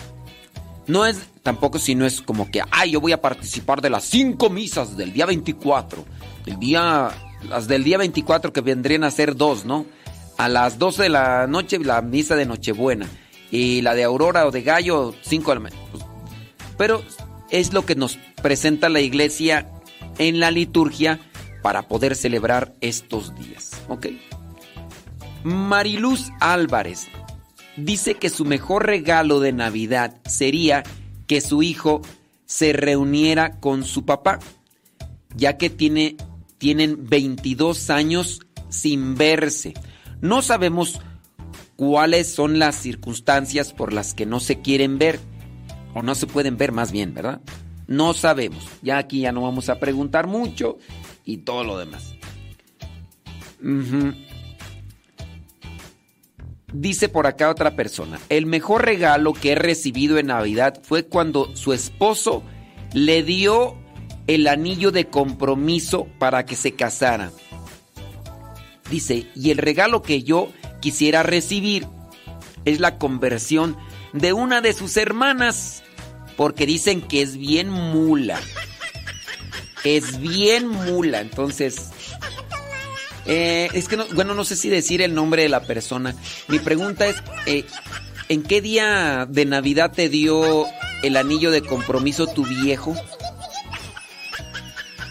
[0.88, 4.04] no es tampoco si no es como que, ay, yo voy a participar de las
[4.06, 6.06] cinco misas del día 24.
[6.46, 7.10] El día,
[7.50, 9.86] las del día 24 que vendrían a ser dos, ¿no?
[10.38, 13.08] A las 12 de la noche la misa de Nochebuena.
[13.52, 15.82] Y la de Aurora o de Gallo, 5 de la mañana.
[15.92, 16.04] Pues,
[16.78, 17.04] pero
[17.50, 19.70] es lo que nos presenta la iglesia
[20.18, 21.20] en la liturgia
[21.62, 23.72] para poder celebrar estos días.
[23.88, 24.08] ¿Ok?
[25.44, 27.08] Mariluz Álvarez
[27.78, 30.84] dice que su mejor regalo de Navidad sería
[31.28, 32.02] que su hijo
[32.46, 34.40] se reuniera con su papá,
[35.36, 36.16] ya que tiene,
[36.58, 39.74] tienen 22 años sin verse.
[40.22, 41.00] No sabemos
[41.76, 45.20] cuáles son las circunstancias por las que no se quieren ver,
[45.94, 47.42] o no se pueden ver más bien, ¿verdad?
[47.88, 48.68] No sabemos.
[48.82, 50.78] Ya aquí ya no vamos a preguntar mucho
[51.24, 52.16] y todo lo demás.
[56.74, 61.56] Dice por acá otra persona, el mejor regalo que he recibido en Navidad fue cuando
[61.56, 62.44] su esposo
[62.94, 63.76] le dio
[64.28, 67.32] el anillo de compromiso para que se casara.
[68.90, 71.88] Dice, y el regalo que yo quisiera recibir
[72.66, 73.78] es la conversión
[74.14, 75.84] de una de sus hermanas,
[76.38, 78.40] porque dicen que es bien mula.
[79.84, 81.90] Es bien mula, entonces...
[83.26, 86.16] eh, es que, no, bueno, no sé si decir el nombre de la persona.
[86.48, 87.66] Mi pregunta es, eh,
[88.30, 90.66] ¿en qué día de Navidad te dio
[91.04, 92.96] el anillo de compromiso tu viejo?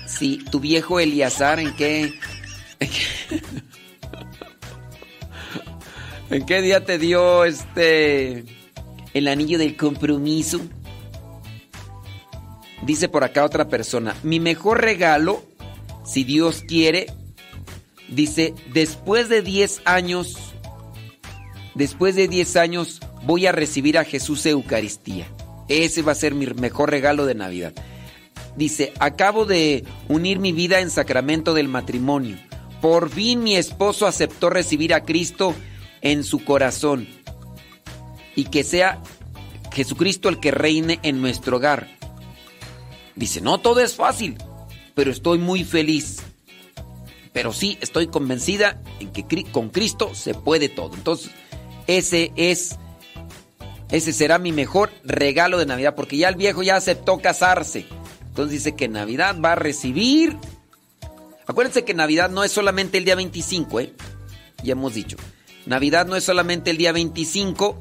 [0.06, 2.14] Sí, tu viejo Eliazar, ¿en qué?
[2.80, 3.62] ¿En qué,
[6.30, 8.44] ¿En qué día te dio este
[9.12, 10.60] el anillo del compromiso?
[12.82, 15.42] Dice por acá otra persona, mi mejor regalo,
[16.04, 17.06] si Dios quiere,
[18.08, 20.36] dice, después de 10 años,
[21.74, 25.26] después de 10 años voy a recibir a Jesús Eucaristía.
[25.68, 27.72] Ese va a ser mi mejor regalo de Navidad.
[28.56, 32.36] Dice, acabo de unir mi vida en sacramento del matrimonio.
[32.80, 35.54] Por fin mi esposo aceptó recibir a Cristo
[36.04, 37.08] en su corazón.
[38.36, 39.02] Y que sea
[39.72, 41.88] Jesucristo el que reine en nuestro hogar.
[43.16, 44.38] Dice, no todo es fácil,
[44.94, 46.22] pero estoy muy feliz.
[47.32, 50.94] Pero sí, estoy convencida en que con Cristo se puede todo.
[50.94, 51.32] Entonces,
[51.88, 52.78] ese es,
[53.90, 57.86] ese será mi mejor regalo de Navidad, porque ya el viejo ya aceptó casarse.
[58.28, 60.36] Entonces dice que Navidad va a recibir.
[61.46, 63.92] Acuérdense que Navidad no es solamente el día 25, ¿eh?
[64.62, 65.16] Ya hemos dicho.
[65.66, 67.80] Navidad no es solamente el día 25.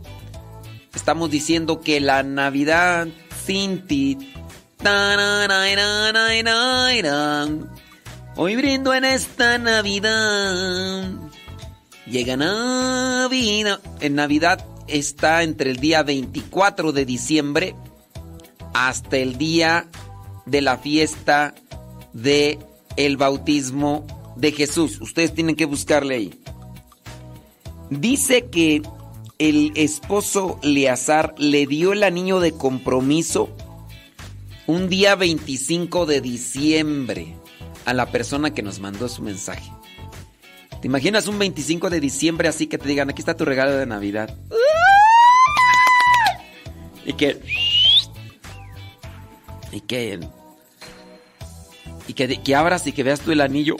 [0.95, 3.07] Estamos diciendo que la Navidad
[3.45, 4.17] sin ti.
[8.35, 11.09] Hoy brindo en esta Navidad.
[12.05, 13.79] Llega Navidad.
[13.99, 17.75] En Navidad está entre el día 24 de diciembre
[18.73, 19.87] hasta el día
[20.45, 21.53] de la fiesta
[22.13, 22.59] de
[22.95, 24.05] el bautismo
[24.35, 24.99] de Jesús.
[25.01, 26.39] Ustedes tienen que buscarle ahí.
[27.99, 28.81] Dice que
[29.37, 33.55] el esposo Leazar le dio el anillo de compromiso
[34.65, 37.35] un día 25 de diciembre
[37.85, 39.69] a la persona que nos mandó su mensaje.
[40.81, 43.85] ¿Te imaginas un 25 de diciembre así que te digan, aquí está tu regalo de
[43.85, 44.35] Navidad?
[47.05, 47.39] Y que...
[49.71, 50.19] Y que...
[52.07, 53.77] Y que, que abras y que veas tú el anillo.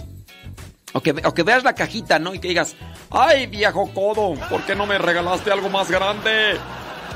[0.94, 2.36] O que, veas la cajita, ¿no?
[2.36, 2.76] Y que digas,
[3.10, 4.36] ¡Ay, viejo codo!
[4.50, 6.58] ¿Por qué no me regalaste algo más grande?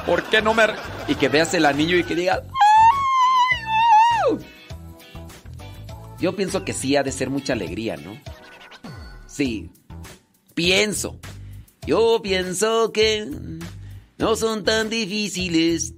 [0.05, 0.63] ¿Por qué no me...
[1.07, 2.41] y que veas el anillo y que digas...
[6.19, 8.19] Yo pienso que sí ha de ser mucha alegría, ¿no?
[9.27, 9.69] Sí,
[10.55, 11.19] pienso.
[11.85, 13.29] Yo pienso que
[14.17, 15.93] no son tan difíciles.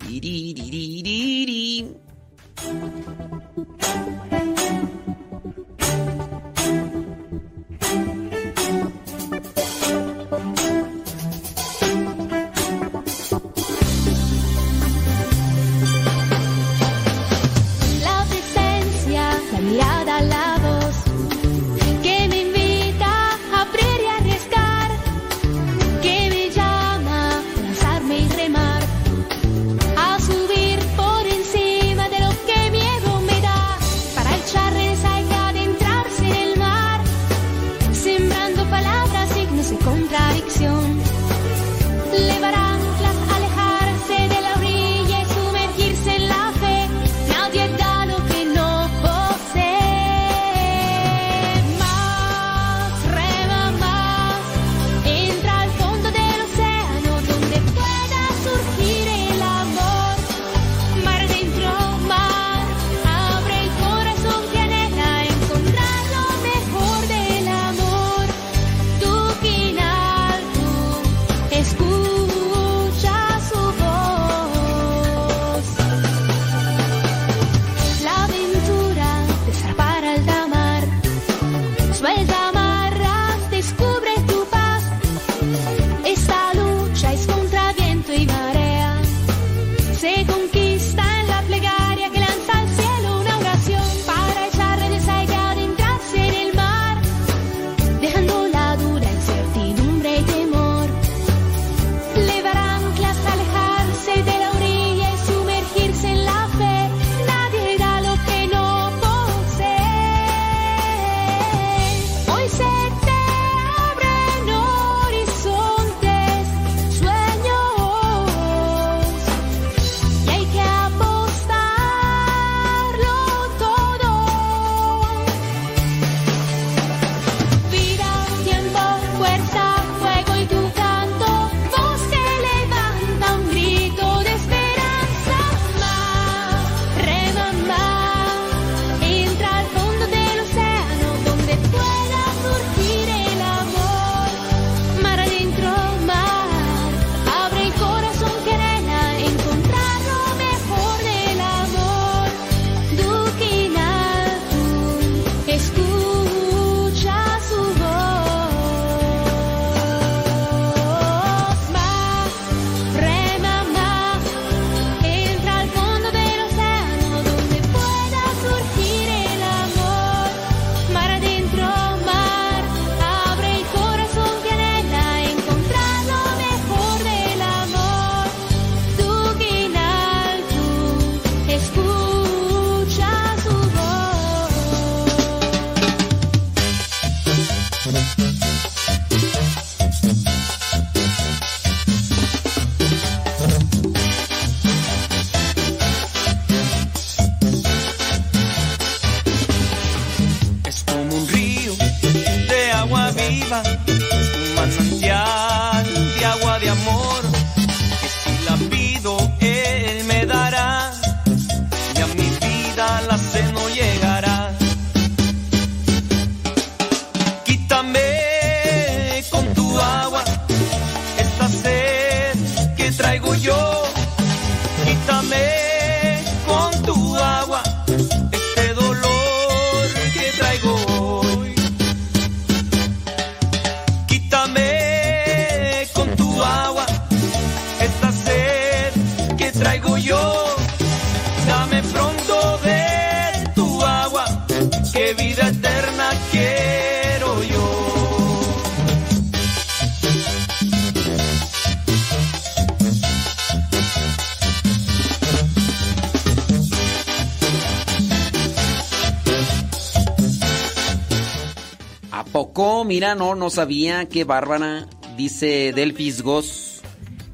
[263.16, 264.08] No, no sabía.
[264.08, 264.88] Qué bárbara.
[265.18, 266.82] Dice Delphis Goss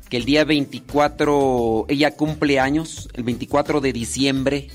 [0.09, 4.69] que el día 24 ella cumple años, el 24 de diciembre.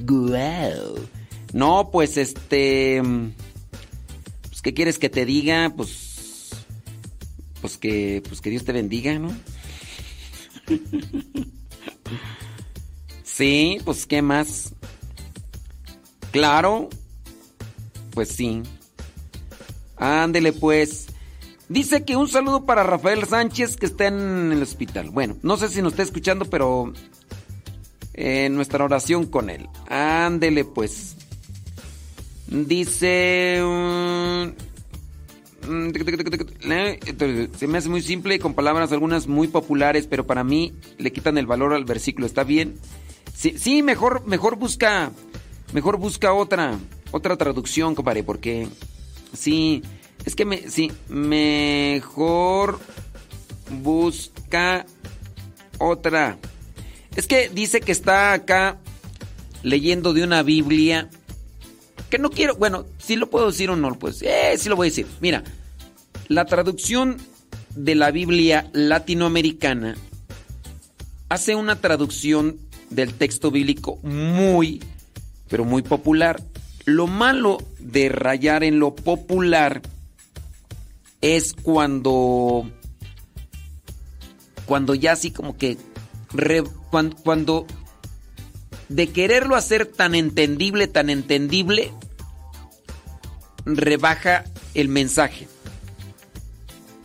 [0.00, 0.96] Guau.
[1.52, 3.02] No, pues este.
[4.48, 5.72] Pues, ¿qué quieres que te diga?
[5.76, 6.50] Pues.
[7.60, 8.22] Pues que.
[8.26, 9.34] Pues que Dios te bendiga, ¿no?
[13.22, 14.74] Sí, pues ¿qué más?
[16.32, 16.88] Claro.
[18.10, 18.62] Pues sí.
[19.98, 21.06] Ándele pues.
[21.68, 25.10] Dice que un saludo para Rafael Sánchez que está en el hospital.
[25.10, 26.92] Bueno, no sé si nos está escuchando, pero
[28.14, 29.68] en nuestra oración con él.
[29.88, 31.16] Ándele pues.
[32.46, 33.62] Dice...
[37.58, 41.12] Se me hace muy simple y con palabras algunas muy populares, pero para mí le
[41.12, 42.26] quitan el valor al versículo.
[42.26, 42.76] ¿Está bien?
[43.34, 45.12] Sí, sí mejor, mejor busca...
[45.74, 46.78] Mejor busca otra,
[47.10, 48.68] otra traducción, compadre, porque...
[49.32, 49.82] Sí,
[50.24, 50.68] es que me...
[50.68, 52.80] Sí, mejor
[53.82, 54.86] busca
[55.78, 56.38] otra.
[57.16, 58.78] Es que dice que está acá
[59.62, 61.08] leyendo de una Biblia
[62.10, 64.88] que no quiero, bueno, si lo puedo decir o no, pues, eh, sí lo voy
[64.88, 65.06] a decir.
[65.20, 65.44] Mira,
[66.28, 67.18] la traducción
[67.74, 69.96] de la Biblia latinoamericana
[71.28, 72.58] hace una traducción
[72.90, 74.82] del texto bíblico muy,
[75.48, 76.42] pero muy popular.
[76.88, 79.82] Lo malo de rayar en lo popular
[81.20, 82.66] es cuando,
[84.64, 85.76] cuando ya así como que,
[87.24, 87.66] cuando
[88.88, 91.92] de quererlo hacer tan entendible, tan entendible,
[93.66, 95.46] rebaja el mensaje.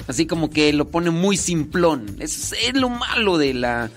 [0.07, 2.15] Así como que lo pone muy simplón.
[2.19, 3.91] Es, es lo malo de la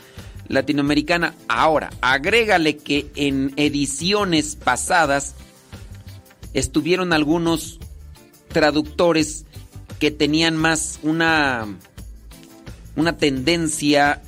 [0.48, 1.36] latinoamericana.
[1.46, 5.36] Ahora, agrégale que en ediciones pasadas
[6.56, 7.78] estuvieron algunos
[8.48, 9.44] traductores
[9.98, 11.68] que tenían más una
[12.96, 14.22] una tendencia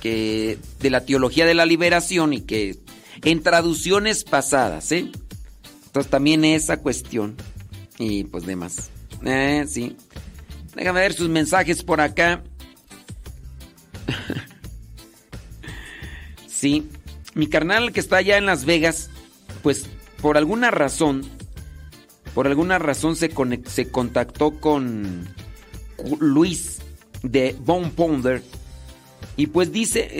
[0.00, 2.78] que de la teología de la liberación y que
[3.24, 5.10] en traducciones pasadas, ¿eh?
[5.86, 7.34] Entonces también esa cuestión
[7.98, 8.90] y pues demás.
[9.24, 9.96] Eh, sí.
[10.76, 12.44] Déjame ver sus mensajes por acá.
[16.46, 16.88] sí.
[17.34, 19.10] Mi carnal que está allá en Las Vegas,
[19.64, 19.86] pues
[20.22, 21.24] por alguna razón,
[22.34, 23.30] por alguna razón se,
[23.66, 25.28] se contactó con
[26.20, 26.78] Luis
[27.22, 28.42] de Bone Ponder
[29.36, 30.10] y pues dice,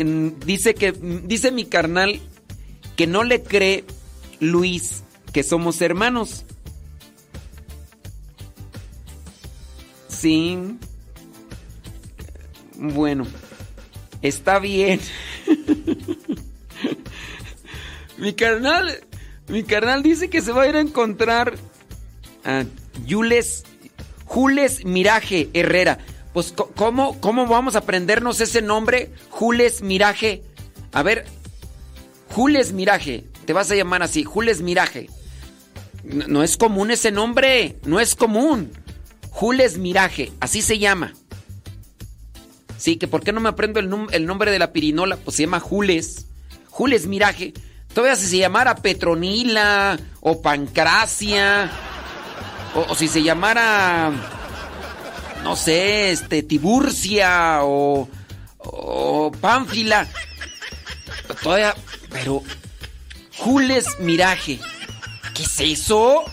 [0.45, 2.21] dice que, dice mi carnal
[2.97, 3.85] que no le cree
[4.41, 5.03] Luis
[5.33, 6.45] que somos hermanos.
[10.09, 10.59] Sí.
[12.77, 13.27] Bueno,
[14.23, 15.01] está bien.
[18.19, 19.05] mi carnal,
[19.49, 21.57] mi carnal dice que se va a ir a encontrar
[22.49, 22.65] a
[23.09, 23.65] Jules,
[24.25, 25.99] Jules Miraje Herrera.
[26.33, 29.11] Pues, ¿cómo, ¿cómo vamos a aprendernos ese nombre?
[29.31, 30.43] Jules Miraje.
[30.93, 31.27] A ver,
[32.31, 33.25] Jules Miraje.
[33.45, 35.09] Te vas a llamar así, Jules Miraje.
[36.05, 38.73] No, es común ese nombre, no es común.
[39.31, 41.13] Jules Miraje, así se llama.
[42.79, 45.43] Sí, que por qué no me aprendo el, el nombre de la pirinola, pues se
[45.43, 46.27] llama Jules.
[46.71, 47.53] Jules Miraje.
[47.93, 51.71] Todavía si se llamara Petronila o Pancracia
[52.89, 54.13] o, si se llamara
[55.43, 58.09] no sé, este Tiburcia o
[58.59, 60.07] o Pánfila.
[61.43, 61.75] Todavía,
[62.11, 62.43] pero
[63.37, 64.59] Jules Miraje.
[65.35, 66.25] ¿Qué es eso?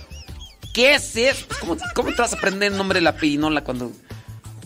[0.73, 1.45] ¿Qué es eso?
[1.59, 3.91] ¿Cómo, cómo te vas a aprender el nombre de la pirinola cuando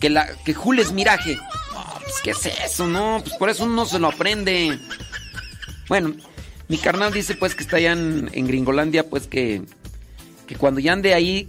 [0.00, 1.36] que la que Jules Miraje?
[1.36, 4.78] No, pues qué es eso, no, pues por eso uno se lo aprende.
[5.88, 6.14] Bueno,
[6.68, 9.62] mi carnal dice pues que está allá en Gringolandia, pues que
[10.50, 11.46] que cuando ya ande ahí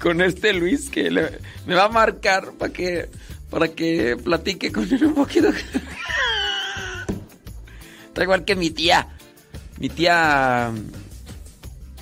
[0.00, 3.08] con este Luis que le- me va a marcar para que
[3.50, 5.48] para que platique con él un poquito.
[8.06, 9.08] Está igual que mi tía.
[9.80, 10.70] Mi tía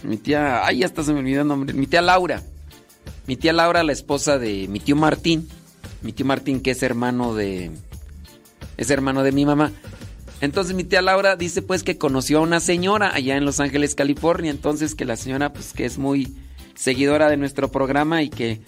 [0.03, 1.45] mi tía, ay, hasta se me olvidó.
[1.57, 2.43] Mi tía Laura.
[3.27, 5.49] Mi tía Laura, la esposa de mi tío Martín.
[6.03, 7.71] Mi tío Martín que es hermano de
[8.77, 9.73] es hermano de mi mamá.
[10.41, 13.95] Entonces mi tía Laura dice pues que conoció a una señora allá en Los Ángeles,
[13.95, 14.51] California.
[14.51, 16.35] Entonces que la señora pues que es muy
[16.75, 18.60] seguidora de nuestro programa y que,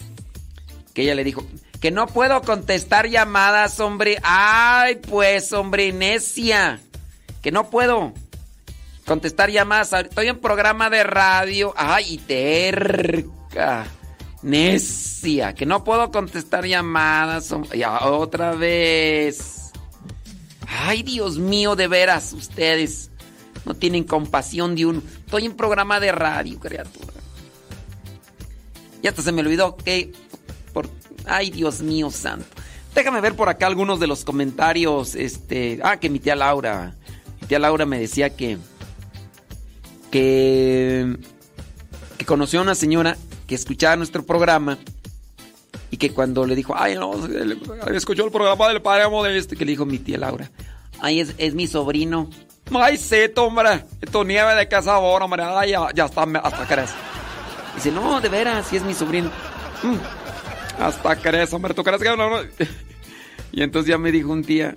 [0.93, 1.45] que ella le dijo
[1.83, 4.17] que no puedo contestar llamadas, hombre.
[4.23, 6.79] Ay, pues, hombre, necia.
[7.41, 8.13] Que no puedo
[9.05, 9.91] contestar llamadas.
[9.91, 11.73] Estoy en programa de radio.
[11.75, 13.85] Ay, terca.
[14.43, 15.53] Necia.
[15.55, 17.51] Que no puedo contestar llamadas.
[17.51, 17.77] hombre.
[17.77, 19.62] Ya, otra vez.
[20.81, 23.11] Ay, Dios mío, de veras, ustedes
[23.65, 25.01] no tienen compasión de uno.
[25.25, 27.13] Estoy en programa de radio, criatura.
[29.01, 30.13] Y hasta se me olvidó que...
[30.73, 30.89] Por...
[31.25, 32.47] Ay, Dios mío santo.
[32.95, 35.15] Déjame ver por acá algunos de los comentarios.
[35.15, 35.79] Este...
[35.83, 36.95] Ah, que mi tía Laura.
[37.41, 38.57] Mi tía Laura me decía que...
[40.11, 41.17] Que...
[42.17, 44.77] Que conoció a una señora que escuchaba nuestro programa
[45.93, 47.13] y que cuando le dijo, ay, no,
[47.93, 50.49] escuchó el programa del padre Modesto, que le dijo mi tía Laura,
[51.03, 52.29] ay, es, es mi sobrino.
[52.73, 56.91] Ay, seto, hombre, tu nieve de casa ahora, hombre, ay, ya, ya está, hasta crees.
[57.75, 59.29] Dice, no, de veras, sí es mi sobrino.
[59.83, 62.37] Mm, hasta crees, hombre, tú crees que no, no?
[63.51, 64.73] Y entonces ya me dijo un día,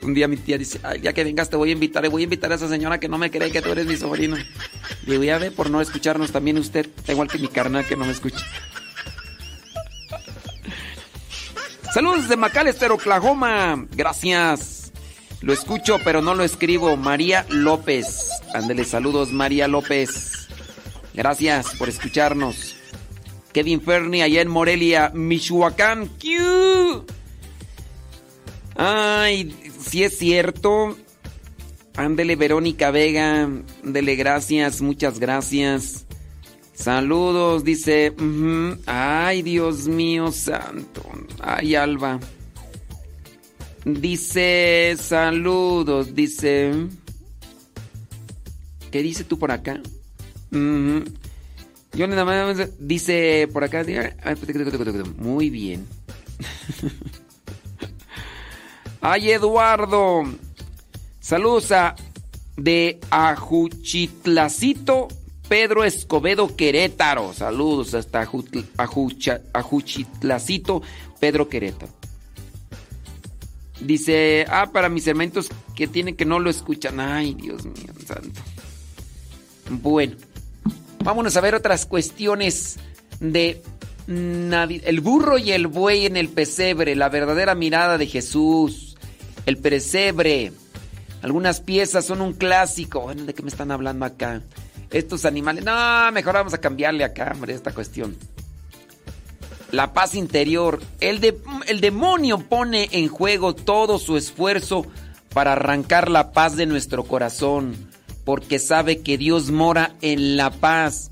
[0.00, 2.24] un día mi tía dice, ay, ya que vengas te voy a invitar, voy a
[2.24, 4.36] invitar a esa señora que no me cree que tú eres mi sobrino.
[4.36, 8.06] Le digo, ya ve, por no escucharnos también usted, igual que mi carnal que no
[8.06, 8.46] me escucha.
[11.92, 13.86] Saludos de McAllister, Oklahoma.
[13.90, 14.77] Gracias.
[15.40, 16.96] Lo escucho, pero no lo escribo.
[16.96, 18.30] María López.
[18.54, 20.48] Ándele, saludos, María López.
[21.14, 22.76] Gracias por escucharnos.
[23.52, 26.08] Kevin Ferni, allá en Morelia, Michoacán.
[26.08, 27.04] ¡Q!
[28.76, 30.96] Ay, si es cierto.
[31.96, 33.48] Ándele, Verónica Vega.
[33.84, 36.06] Ándele, gracias, muchas gracias.
[36.74, 38.14] Saludos, dice.
[38.86, 41.02] Ay, Dios mío santo.
[41.40, 42.20] Ay, Alba.
[43.88, 46.72] Dice, saludos, dice.
[48.90, 49.80] ¿Qué dice tú por acá?
[50.50, 53.86] Yo nada más dice por acá.
[55.16, 55.86] Muy bien.
[59.00, 60.24] Ay, Eduardo.
[61.20, 61.96] Saludos a
[62.56, 65.08] de Ajuchitlacito
[65.48, 67.32] Pedro Escobedo Querétaro.
[67.32, 68.28] Saludos hasta
[69.54, 70.82] Ajuchitlacito,
[71.18, 71.97] Pedro Querétaro.
[73.80, 77.00] Dice, ah, para mis hermanos que tienen que no lo escuchan.
[77.00, 78.40] Ay, Dios mío, santo.
[79.70, 80.16] Bueno,
[81.04, 82.78] vámonos a ver otras cuestiones
[83.20, 83.62] de
[84.08, 88.96] el burro y el buey en el pesebre, la verdadera mirada de Jesús,
[89.44, 90.52] el pesebre.
[91.20, 93.00] Algunas piezas son un clásico.
[93.00, 94.42] Bueno, ¿de qué me están hablando acá?
[94.90, 95.64] estos animales.
[95.64, 98.16] No, mejor vamos a cambiarle acá, hombre, esta cuestión.
[99.70, 100.80] La paz interior.
[101.00, 104.86] El, de, el demonio pone en juego todo su esfuerzo
[105.32, 107.76] para arrancar la paz de nuestro corazón,
[108.24, 111.10] porque sabe que Dios mora en la paz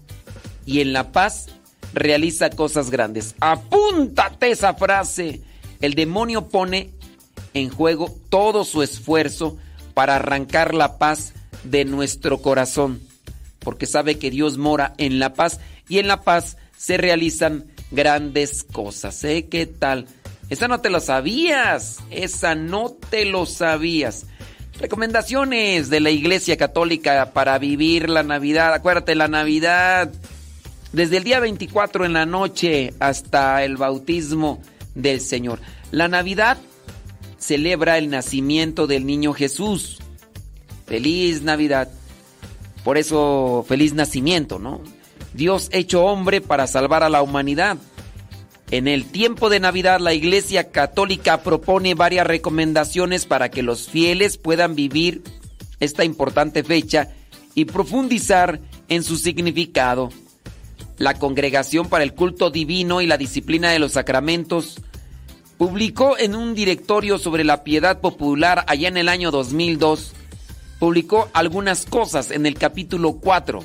[0.64, 1.46] y en la paz
[1.92, 3.34] realiza cosas grandes.
[3.40, 5.42] Apúntate esa frase.
[5.80, 6.90] El demonio pone
[7.54, 9.56] en juego todo su esfuerzo
[9.94, 13.00] para arrancar la paz de nuestro corazón
[13.66, 18.64] porque sabe que Dios mora en la paz y en la paz se realizan grandes
[18.64, 19.22] cosas.
[19.24, 19.46] ¿Eh?
[19.50, 20.06] ¿Qué tal?
[20.48, 24.26] Esa no te lo sabías, esa no te lo sabías.
[24.78, 28.74] Recomendaciones de la Iglesia Católica para vivir la Navidad.
[28.74, 30.12] Acuérdate, la Navidad,
[30.92, 34.62] desde el día 24 en la noche hasta el bautismo
[34.94, 35.60] del Señor.
[35.90, 36.58] La Navidad
[37.38, 39.98] celebra el nacimiento del niño Jesús.
[40.86, 41.88] Feliz Navidad.
[42.84, 44.80] Por eso, feliz nacimiento, ¿no?
[45.36, 47.76] Dios hecho hombre para salvar a la humanidad.
[48.70, 54.38] En el tiempo de Navidad, la Iglesia Católica propone varias recomendaciones para que los fieles
[54.38, 55.22] puedan vivir
[55.78, 57.10] esta importante fecha
[57.54, 60.10] y profundizar en su significado.
[60.98, 64.80] La Congregación para el Culto Divino y la Disciplina de los Sacramentos
[65.58, 70.14] publicó en un directorio sobre la piedad popular allá en el año 2002
[70.78, 73.64] publicó algunas cosas en el capítulo 4.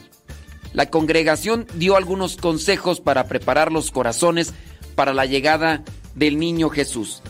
[0.74, 4.54] La congregación dio algunos consejos para preparar los corazones
[4.96, 5.84] para la llegada
[6.16, 7.22] del niño Jesús.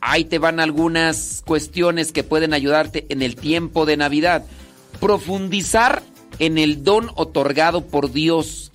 [0.00, 4.44] Ahí te van algunas cuestiones que pueden ayudarte en el tiempo de Navidad.
[5.00, 6.02] Profundizar
[6.38, 8.70] en el don otorgado por Dios.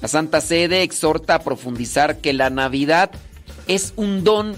[0.00, 3.10] La Santa Sede exhorta a profundizar que la Navidad
[3.68, 4.56] es un don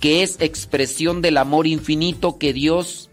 [0.00, 3.10] que es expresión del amor infinito que Dios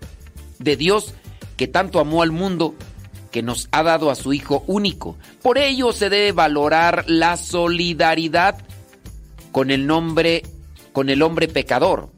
[0.60, 1.14] de Dios
[1.58, 2.74] que tanto amó al mundo
[3.38, 5.16] que nos ha dado a su Hijo único.
[5.44, 8.58] Por ello se debe valorar la solidaridad
[9.52, 10.42] con el nombre,
[10.92, 12.10] con el hombre pecador,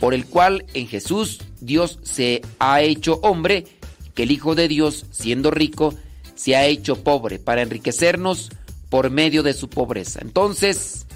[0.00, 3.64] por el cual en Jesús Dios se ha hecho hombre,
[4.12, 5.94] que el Hijo de Dios, siendo rico,
[6.34, 8.50] se ha hecho pobre para enriquecernos
[8.88, 10.18] por medio de su pobreza.
[10.20, 11.06] Entonces,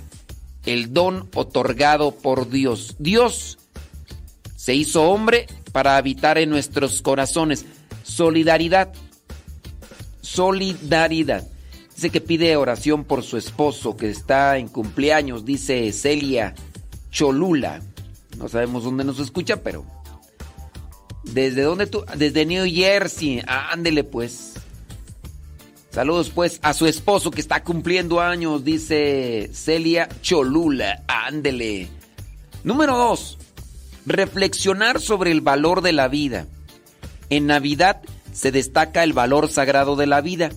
[0.64, 2.94] el don otorgado por Dios.
[3.00, 3.58] Dios
[4.54, 7.64] se hizo hombre para habitar en nuestros corazones.
[8.04, 8.92] Solidaridad.
[10.34, 11.46] Solidaridad.
[11.94, 16.56] Dice que pide oración por su esposo que está en cumpleaños, dice Celia
[17.12, 17.80] Cholula.
[18.36, 19.86] No sabemos dónde nos escucha, pero...
[21.22, 22.04] ¿Desde dónde tú?
[22.16, 23.42] Desde New Jersey.
[23.46, 24.54] Ándele pues.
[25.92, 31.04] Saludos pues a su esposo que está cumpliendo años, dice Celia Cholula.
[31.06, 31.86] Ándele.
[32.64, 33.38] Número 2.
[34.06, 36.48] Reflexionar sobre el valor de la vida.
[37.30, 38.02] En Navidad
[38.34, 40.50] se destaca el valor sagrado de la vida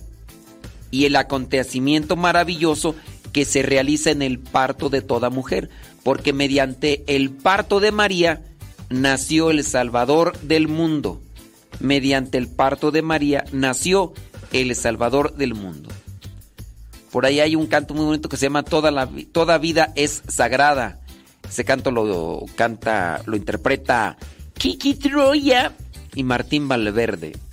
[0.90, 2.94] y el acontecimiento maravilloso
[3.32, 5.70] que se realiza en el parto de toda mujer,
[6.02, 8.42] porque mediante el parto de María
[8.90, 11.20] nació el Salvador del mundo.
[11.80, 14.12] Mediante el parto de María nació
[14.52, 15.90] el Salvador del mundo.
[17.12, 20.22] Por ahí hay un canto muy bonito que se llama Toda, la, toda vida es
[20.26, 21.00] sagrada.
[21.48, 24.16] Ese canto lo canta, lo interpreta
[24.54, 25.72] Kiki Troya
[26.14, 27.47] y Martín Valverde.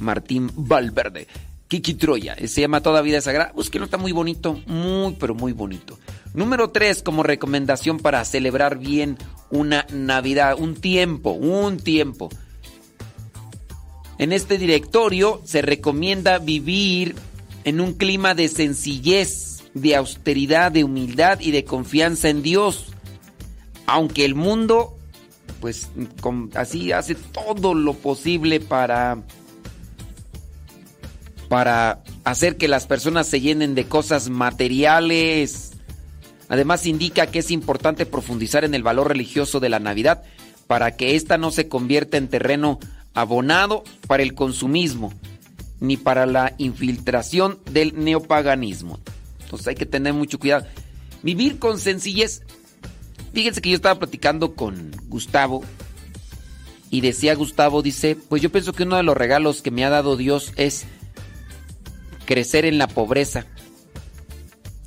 [0.00, 1.26] Martín Valverde.
[1.68, 2.36] Kiki Troya.
[2.46, 3.52] Se llama Toda vida sagrada.
[3.54, 4.60] Búsquelo, está muy bonito.
[4.66, 5.98] Muy, pero muy bonito.
[6.34, 9.16] Número 3, como recomendación para celebrar bien
[9.50, 12.28] una Navidad, un tiempo, un tiempo.
[14.18, 17.16] En este directorio se recomienda vivir
[17.64, 22.86] en un clima de sencillez, de austeridad, de humildad y de confianza en Dios.
[23.86, 24.96] Aunque el mundo,
[25.60, 25.90] pues
[26.54, 29.18] así hace todo lo posible para
[31.48, 35.72] para hacer que las personas se llenen de cosas materiales.
[36.48, 40.22] Además indica que es importante profundizar en el valor religioso de la Navidad
[40.66, 42.78] para que ésta no se convierta en terreno
[43.12, 45.12] abonado para el consumismo
[45.80, 48.98] ni para la infiltración del neopaganismo.
[49.42, 50.66] Entonces hay que tener mucho cuidado.
[51.22, 52.42] Vivir con sencillez.
[53.32, 55.62] Fíjense que yo estaba platicando con Gustavo
[56.90, 59.90] y decía Gustavo, dice, pues yo pienso que uno de los regalos que me ha
[59.90, 60.86] dado Dios es
[62.24, 63.46] crecer en la pobreza.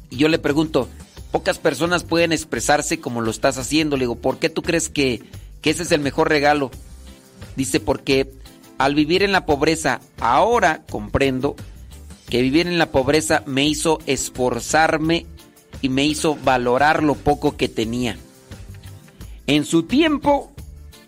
[0.10, 0.90] Y yo le pregunto,
[1.32, 3.98] pocas personas pueden expresarse como lo estás haciendo.
[3.98, 5.22] Le digo, ¿por qué tú crees que,
[5.62, 6.72] que ese es el mejor regalo?
[7.56, 8.32] Dice, porque
[8.78, 11.56] al vivir en la pobreza, ahora comprendo
[12.30, 15.26] que vivir en la pobreza me hizo esforzarme
[15.82, 18.18] y me hizo valorar lo poco que tenía.
[19.48, 20.52] En su tiempo,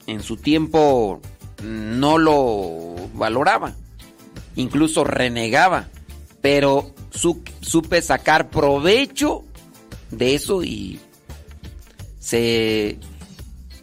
[0.08, 1.22] en su tiempo
[1.64, 3.76] no lo valoraba,
[4.56, 5.90] incluso renegaba,
[6.42, 9.44] pero supe sacar provecho
[10.12, 11.00] de eso y
[12.20, 12.98] se,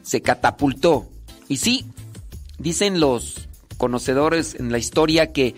[0.03, 1.09] se catapultó.
[1.49, 1.87] Y sí,
[2.59, 5.55] dicen los conocedores en la historia que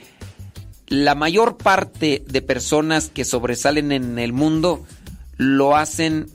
[0.87, 4.85] la mayor parte de personas que sobresalen en el mundo
[5.37, 6.31] lo hacen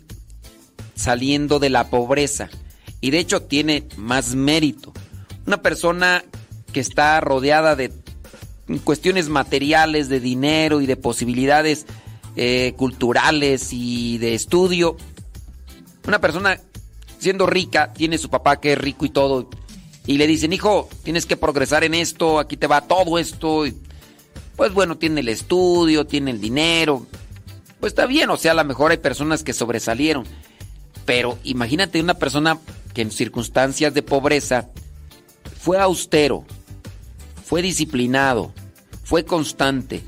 [0.95, 2.49] saliendo de la pobreza.
[3.01, 4.93] Y de hecho tiene más mérito.
[5.45, 6.23] Una persona
[6.71, 7.89] que está rodeada de
[8.83, 11.85] cuestiones materiales, de dinero y de posibilidades
[12.35, 14.97] eh, culturales y de estudio.
[16.07, 16.59] Una persona
[17.19, 19.49] siendo rica, tiene su papá que es rico y todo,
[20.05, 23.63] y le dicen, hijo, tienes que progresar en esto, aquí te va todo esto.
[24.55, 27.07] pues bueno, tiene el estudio, tiene el dinero.
[27.79, 30.25] Pues está bien, o sea, a lo mejor hay personas que sobresalieron.
[31.05, 32.59] Pero imagínate una persona
[32.93, 34.69] que en circunstancias de pobreza
[35.59, 36.45] fue austero,
[37.43, 38.53] fue disciplinado,
[39.03, 40.01] fue constante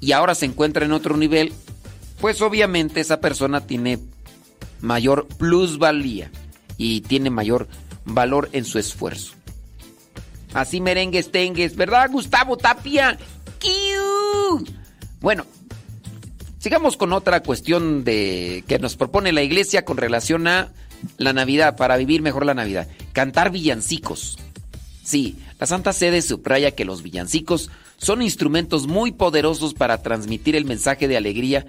[0.00, 1.52] y ahora se encuentra en otro nivel,
[2.20, 3.98] pues obviamente esa persona tiene
[4.80, 6.30] mayor plusvalía
[6.76, 7.68] y tiene mayor
[8.04, 9.34] valor en su esfuerzo.
[10.54, 13.18] Así merengues tengues, ¿verdad, Gustavo Tapia?
[15.20, 15.44] Bueno,
[16.58, 20.72] sigamos con otra cuestión de que nos propone la iglesia con relación a
[21.16, 22.88] la Navidad, para vivir mejor la Navidad.
[23.12, 24.38] Cantar villancicos.
[25.02, 30.64] Sí, la Santa Sede subraya que los villancicos son instrumentos muy poderosos para transmitir el
[30.64, 31.66] mensaje de alegría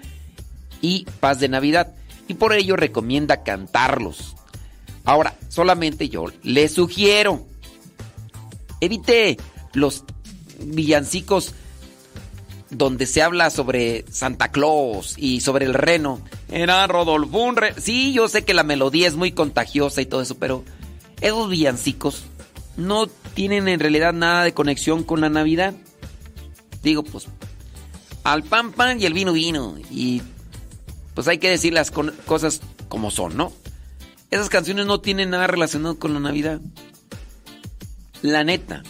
[0.80, 1.94] y paz de Navidad
[2.28, 4.36] y por ello recomienda cantarlos.
[5.04, 7.46] Ahora, solamente yo le sugiero
[8.80, 9.36] Evite
[9.74, 10.04] los
[10.58, 11.52] villancicos
[12.70, 16.20] donde se habla sobre Santa Claus y sobre el reno.
[16.48, 20.36] Era Rodolfo un Sí, yo sé que la melodía es muy contagiosa y todo eso,
[20.38, 20.64] pero
[21.20, 22.24] esos villancicos
[22.76, 25.74] no tienen en realidad nada de conexión con la Navidad.
[26.82, 27.26] Digo, pues,
[28.24, 29.76] al pan pan y el vino vino.
[29.90, 30.22] Y
[31.14, 33.52] pues hay que decir las cosas como son, ¿no?
[34.30, 36.60] Esas canciones no tienen nada relacionado con la Navidad.
[38.22, 38.82] La neta.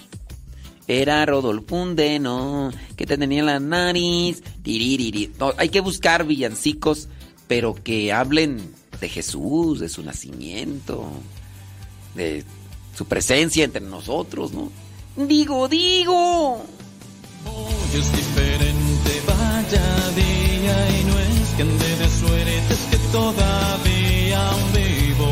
[0.86, 4.42] Era Rodolfo Undeno, que te tenía la nariz.
[5.56, 7.08] hay que buscar villancicos,
[7.46, 11.10] pero que hablen de Jesús, de su nacimiento,
[12.14, 12.44] de
[13.00, 14.70] su presencia entre nosotros, ¿no?
[15.16, 16.56] Digo, digo.
[17.46, 24.42] Hoy es diferente, vaya día, y no es que ande de suerte, es que todavía
[24.74, 25.30] vivo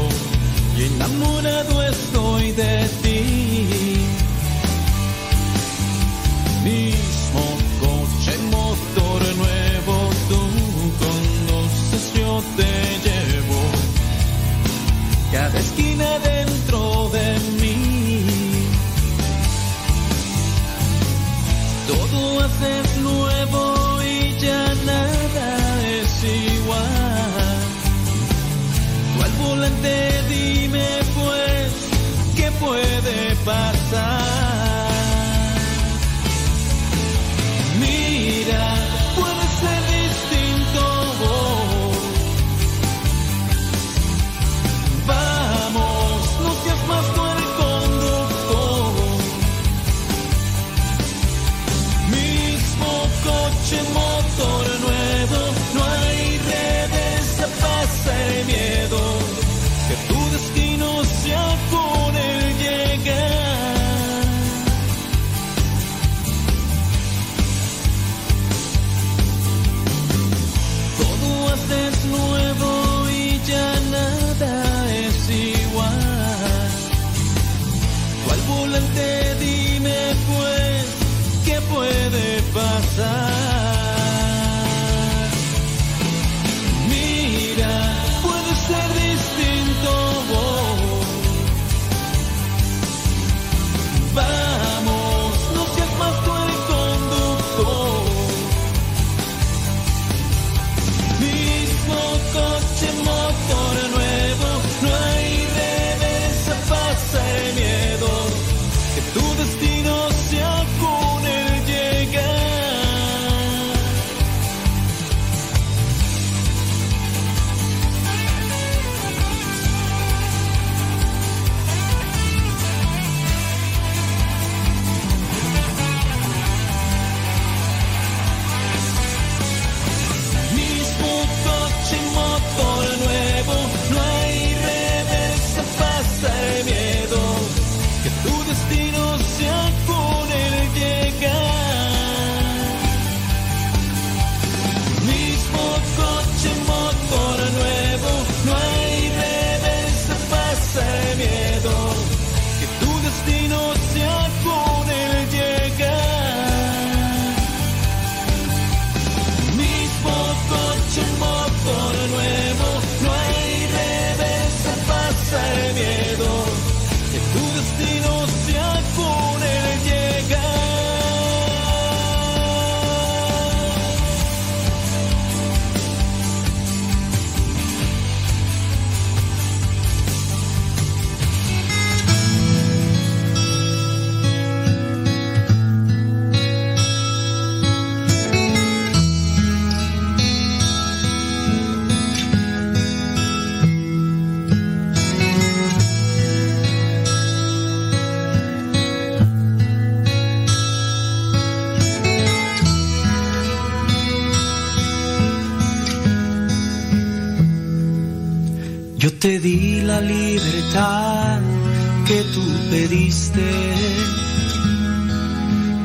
[0.78, 3.07] y enamorado estoy de ti.
[30.28, 31.72] Dime pues,
[32.36, 34.22] ¿qué puede pasar?
[37.80, 38.74] Mira,
[82.98, 83.37] pasar?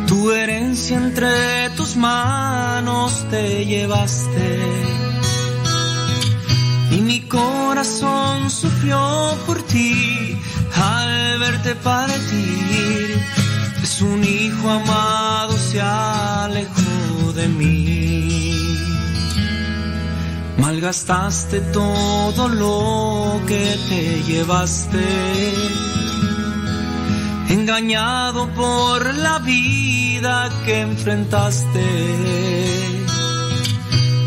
[0.08, 4.60] Tu herencia entre tus manos te llevaste.
[6.92, 10.38] Y mi corazón sufrió por ti
[10.76, 13.24] al verte partir.
[13.82, 18.54] Es un hijo amado, se alejó de mí.
[20.58, 25.06] Malgastaste todo lo que te llevaste,
[27.64, 31.86] engañado por la vida que enfrentaste.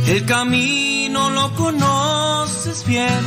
[0.07, 3.23] El camino lo conoces bien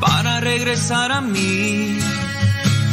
[0.00, 1.98] para regresar a mí,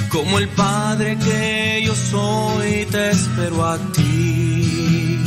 [0.08, 5.20] como el padre que yo soy, te espero a ti.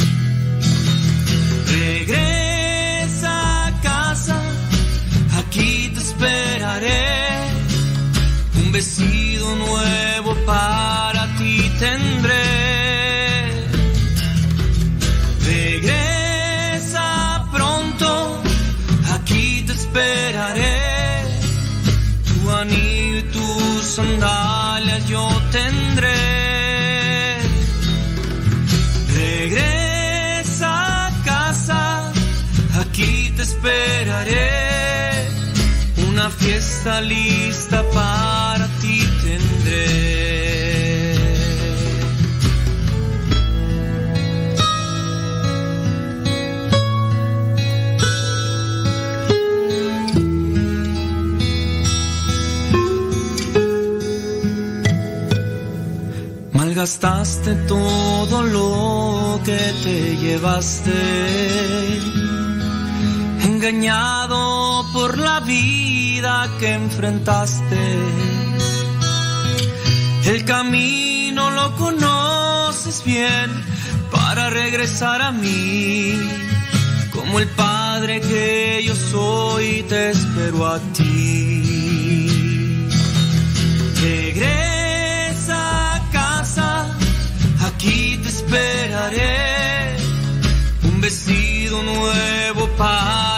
[1.79, 4.41] Regresa a casa,
[5.41, 7.05] aquí te esperaré.
[8.61, 10.08] Un vestido nuevo
[36.89, 39.99] fiesta lista para ti tendré.
[56.53, 60.99] Malgastaste todo lo que te llevaste,
[63.45, 66.08] engañado por la vida
[66.59, 67.79] que enfrentaste.
[70.25, 73.49] El camino lo conoces bien
[74.11, 76.19] para regresar a mí.
[77.13, 82.89] Como el padre que yo soy, te espero a ti.
[84.01, 86.87] Regresa a casa,
[87.65, 89.97] aquí te esperaré.
[90.83, 93.38] Un vestido nuevo para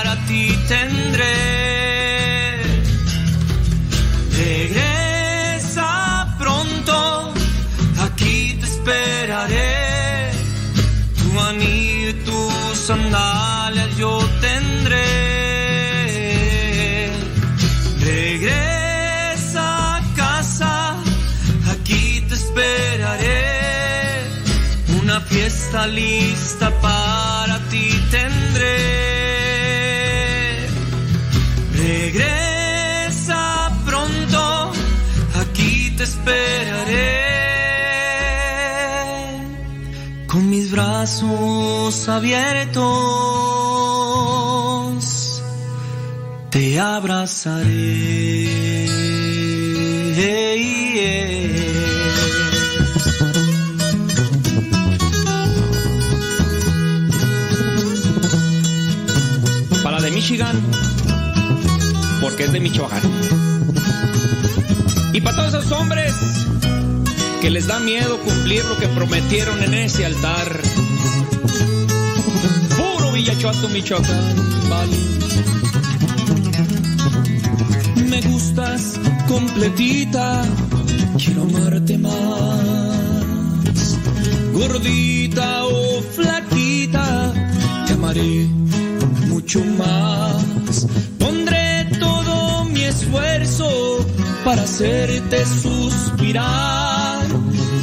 [25.86, 28.76] lista para ti tendré.
[31.72, 33.42] Regresa
[33.84, 34.72] pronto,
[35.40, 37.30] aquí te esperaré.
[40.26, 42.80] Con mis brazos abiertos
[46.50, 48.20] te abrazaré.
[62.60, 63.00] Michoacán.
[65.12, 66.14] Y para todos esos hombres
[67.40, 70.60] que les da miedo cumplir lo que prometieron en ese altar.
[72.76, 74.34] Puro Villachuato, Michoacán.
[78.08, 80.42] Me gustas completita,
[81.16, 82.60] quiero amarte más.
[84.52, 87.32] Gordita o flaquita,
[87.86, 88.46] te amaré
[89.28, 90.86] mucho más.
[93.10, 94.06] Esfuerzo
[94.44, 97.26] para hacerte suspirar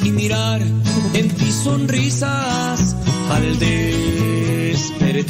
[0.01, 2.95] y mirar en ti sonrisas
[3.29, 5.27] al despertar.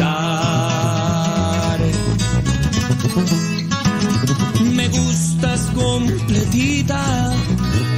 [4.76, 7.34] Me gustas completita,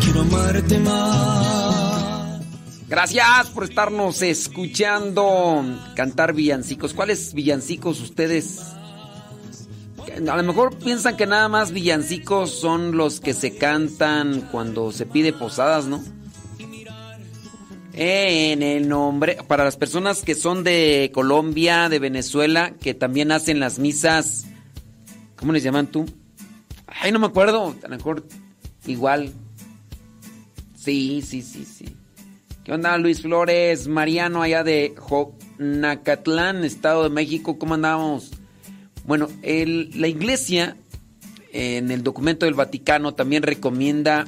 [0.01, 2.39] quiero amarte más.
[2.87, 5.65] Gracias por estarnos escuchando
[5.97, 6.93] cantar villancicos.
[6.93, 8.78] ¿Cuáles villancicos ustedes?
[10.27, 15.05] A lo mejor piensan que nada más villancicos son los que se cantan cuando se
[15.05, 16.03] pide posadas, ¿no?
[17.93, 23.59] En el nombre, para las personas que son de Colombia, de Venezuela, que también hacen
[23.59, 24.45] las misas,
[25.37, 26.05] ¿cómo les llaman tú?
[26.87, 28.25] Ay, no me acuerdo, a lo mejor
[28.87, 29.31] igual.
[30.75, 31.95] Sí, sí, sí, sí.
[32.63, 33.87] ¿Qué onda, Luis Flores?
[33.87, 38.31] Mariano, allá de Jonacatlán, Estado de México, ¿cómo andamos?
[39.09, 40.77] Bueno, la iglesia,
[41.51, 44.27] en el documento del Vaticano, también recomienda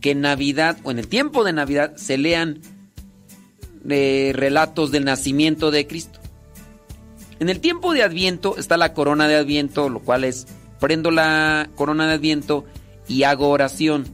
[0.00, 2.62] que en Navidad, o en el tiempo de Navidad, se lean
[3.90, 6.18] eh, relatos del nacimiento de Cristo.
[7.40, 10.46] En el tiempo de Adviento está la corona de Adviento, lo cual es
[10.78, 12.64] prendo la corona de Adviento
[13.06, 14.06] y hago oración.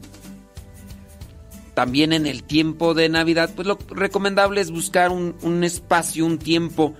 [1.75, 6.39] También en el tiempo de Navidad, pues lo recomendable es buscar un, un espacio, un
[6.39, 6.93] tiempo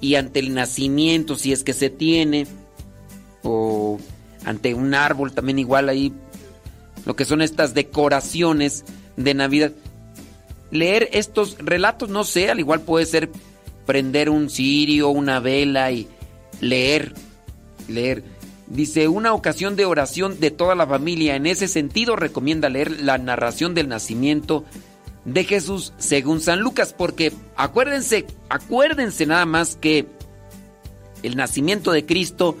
[0.00, 2.46] y ante el nacimiento, si es que se tiene,
[3.42, 3.98] o
[4.44, 6.12] ante un árbol también igual ahí,
[7.04, 8.84] lo que son estas decoraciones
[9.16, 9.72] de Navidad.
[10.70, 13.30] Leer estos relatos, no sé, al igual puede ser
[13.86, 16.08] prender un cirio, una vela y
[16.60, 17.14] leer,
[17.88, 18.24] leer.
[18.66, 21.36] Dice, una ocasión de oración de toda la familia.
[21.36, 24.64] En ese sentido, recomienda leer la narración del nacimiento
[25.26, 30.06] de Jesús según San Lucas, porque acuérdense, acuérdense nada más que
[31.22, 32.56] el nacimiento de Cristo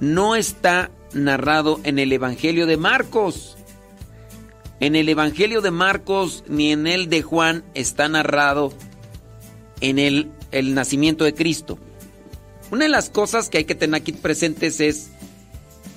[0.00, 3.56] no está narrado en el Evangelio de Marcos.
[4.80, 8.72] En el Evangelio de Marcos ni en el de Juan está narrado
[9.82, 11.78] en el, el nacimiento de Cristo.
[12.70, 15.10] Una de las cosas que hay que tener aquí presentes es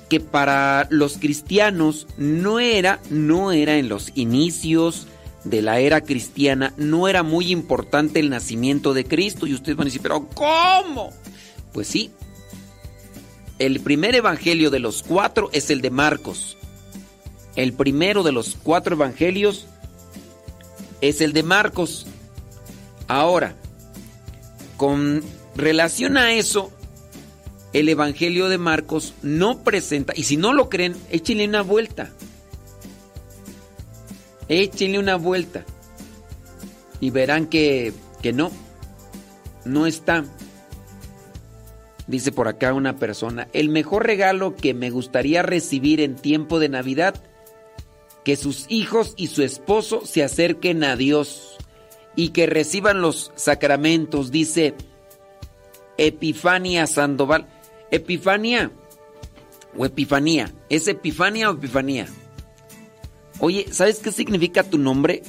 [0.09, 5.07] que para los cristianos no era, no era en los inicios
[5.43, 9.47] de la era cristiana, no era muy importante el nacimiento de Cristo.
[9.47, 11.11] Y ustedes van a decir, pero ¿cómo?
[11.71, 12.11] Pues sí.
[13.59, 16.57] El primer evangelio de los cuatro es el de Marcos.
[17.55, 19.67] El primero de los cuatro evangelios
[21.01, 22.07] es el de Marcos.
[23.07, 23.55] Ahora,
[24.77, 25.21] con
[25.55, 26.71] relación a eso,
[27.73, 32.11] el Evangelio de Marcos no presenta, y si no lo creen, échenle una vuelta.
[34.47, 35.65] Échenle una vuelta.
[36.99, 38.51] Y verán que, que no.
[39.65, 40.25] no está.
[42.07, 46.67] Dice por acá una persona, el mejor regalo que me gustaría recibir en tiempo de
[46.67, 47.15] Navidad,
[48.25, 51.57] que sus hijos y su esposo se acerquen a Dios
[52.15, 54.75] y que reciban los sacramentos, dice
[55.97, 57.47] Epifania Sandoval.
[57.91, 58.71] Epifania
[59.77, 62.07] o Epifanía, ¿es Epifania o Epifanía?
[63.43, 65.21] Oye, ¿sabes qué significa tu nombre?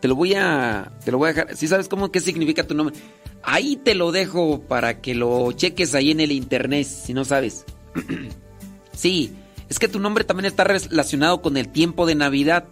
[0.00, 1.56] Te lo voy a te lo voy a dejar.
[1.56, 2.96] ¿Sí sabes cómo qué significa tu nombre?
[3.44, 7.66] Ahí te lo dejo para que lo cheques ahí en el internet, si no sabes.
[8.92, 9.32] sí,
[9.68, 12.64] es que tu nombre también está relacionado con el tiempo de Navidad,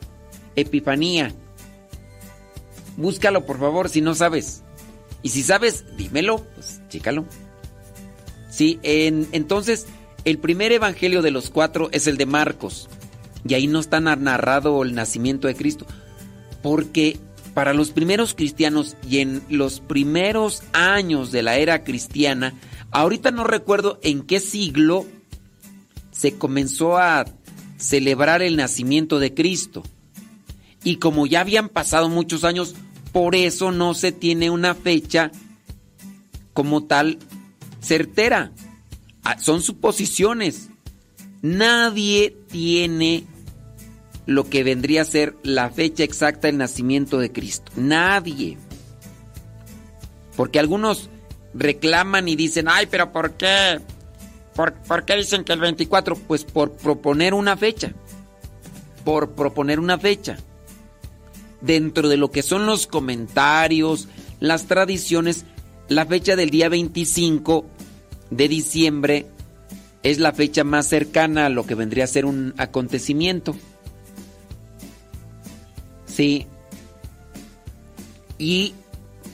[0.57, 1.33] Epifanía.
[2.97, 4.65] Búscalo, por favor, si no sabes.
[5.23, 7.27] Y si sabes, dímelo, pues chécalo.
[8.51, 9.87] Sí, en, entonces,
[10.25, 12.89] el primer evangelio de los cuatro es el de Marcos.
[13.49, 15.86] Y ahí no está narrado el nacimiento de Cristo.
[16.62, 17.18] Porque
[17.55, 22.55] para los primeros cristianos y en los primeros años de la era cristiana,
[22.91, 25.07] ahorita no recuerdo en qué siglo
[26.12, 27.25] se comenzó a
[27.78, 29.83] celebrar el nacimiento de Cristo.
[30.85, 32.75] Y como ya habían pasado muchos años,
[33.12, 35.31] por eso no se tiene una fecha
[36.52, 37.18] como tal
[37.81, 38.52] certera.
[39.25, 40.68] Ah, son suposiciones.
[41.41, 43.25] Nadie tiene
[44.28, 47.73] lo que vendría a ser la fecha exacta del nacimiento de Cristo.
[47.76, 48.58] Nadie.
[50.36, 51.08] Porque algunos
[51.55, 53.81] reclaman y dicen, ay, pero ¿por qué?
[54.55, 56.15] ¿Por, ¿Por, qué dicen que el 24?
[56.15, 57.94] Pues por proponer una fecha.
[59.02, 60.36] Por proponer una fecha.
[61.62, 64.08] Dentro de lo que son los comentarios,
[64.40, 65.47] las tradiciones,
[65.89, 67.65] la fecha del día 25
[68.28, 69.26] de diciembre
[70.02, 73.57] es la fecha más cercana a lo que vendría a ser un acontecimiento.
[76.18, 76.47] Sí.
[78.38, 78.74] Y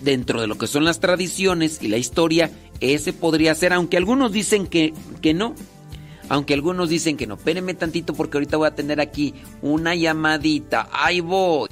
[0.03, 4.33] dentro de lo que son las tradiciones y la historia, ese podría ser, aunque algunos
[4.33, 5.55] dicen que, que no.
[6.29, 7.37] Aunque algunos dicen que no.
[7.37, 9.33] Espérenme tantito porque ahorita voy a tener aquí
[9.63, 10.91] una llamadita.
[10.93, 11.71] Ahí voy.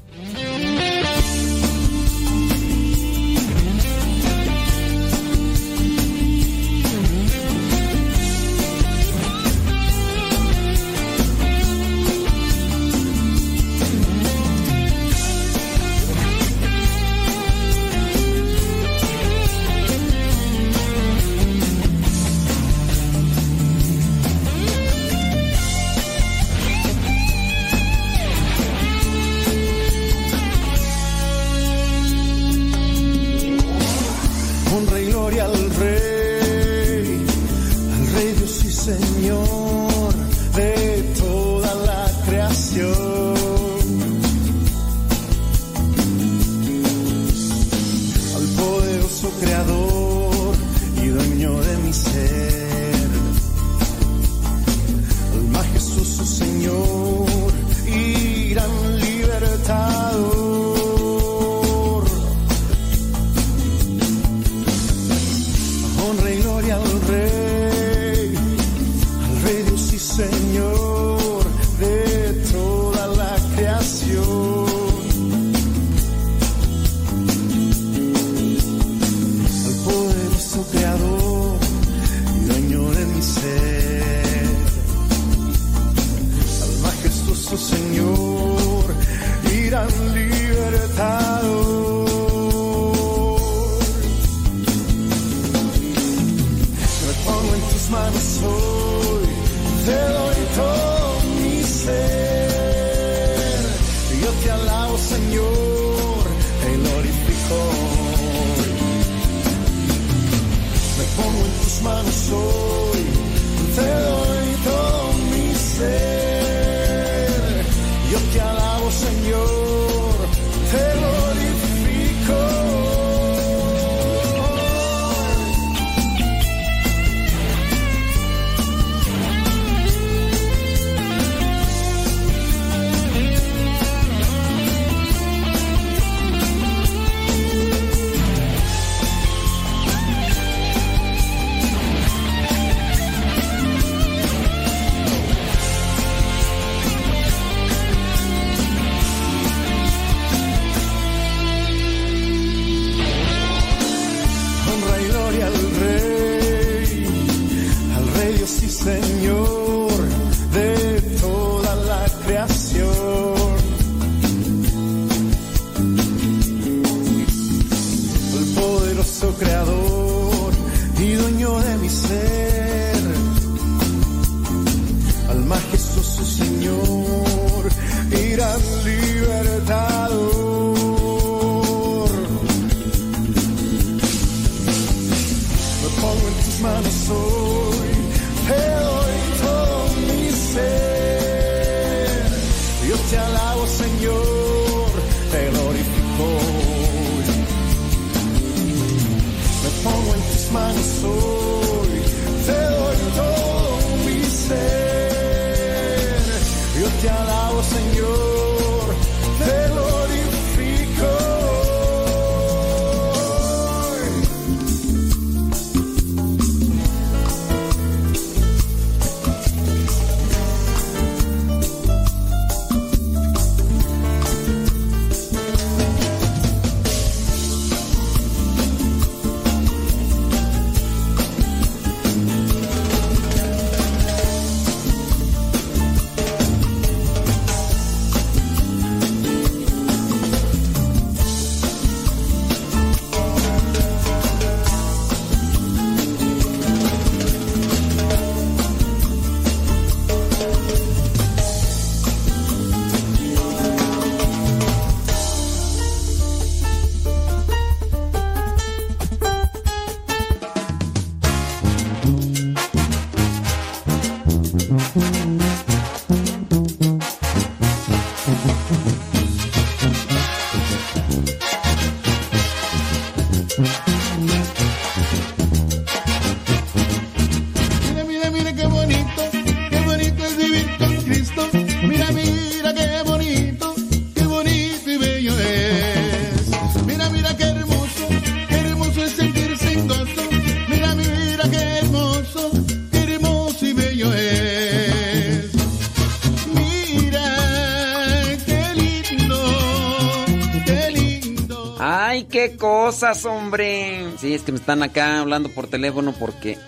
[302.51, 304.05] Cosas, hombre.
[304.19, 306.59] Sí, es que me están acá hablando por teléfono porque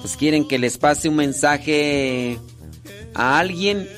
[0.00, 2.38] pues quieren que les pase un mensaje
[3.14, 3.88] a alguien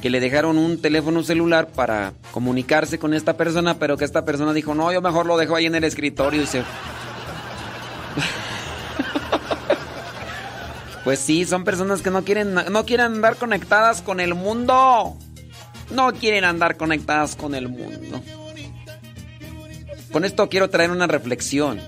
[0.00, 4.52] que le dejaron un teléfono celular para comunicarse con esta persona, pero que esta persona
[4.52, 6.62] dijo, "No, yo mejor lo dejo ahí en el escritorio." Y se
[11.04, 15.16] Pues sí, son personas que no quieren no quieren andar conectadas con el mundo.
[15.90, 18.20] No quieren andar conectadas con el mundo.
[20.16, 21.78] Con esto quiero traer una reflexión.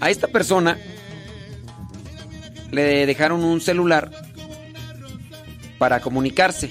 [0.00, 0.76] A esta persona
[2.72, 4.10] le dejaron un celular
[5.78, 6.68] para comunicarse.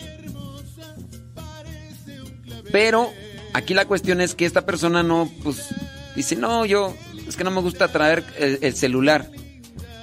[2.73, 3.13] Pero
[3.53, 5.69] aquí la cuestión es que esta persona no, pues,
[6.17, 6.93] dice, no, yo,
[7.25, 9.31] es que no me gusta traer el, el celular.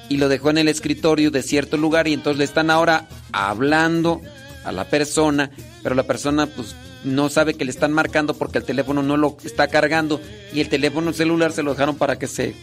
[0.08, 4.22] Y lo dejó en el escritorio de cierto lugar y entonces le están ahora hablando
[4.64, 5.50] a la persona,
[5.82, 9.36] pero la persona, pues, no sabe que le están marcando porque el teléfono no lo
[9.44, 10.20] está cargando
[10.52, 12.54] y el teléfono celular se lo dejaron para que se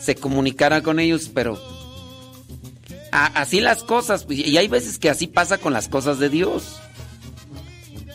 [0.00, 1.60] se comunicara con ellos, pero
[3.12, 6.80] así las cosas, pues, y hay veces que así pasa con las cosas de Dios.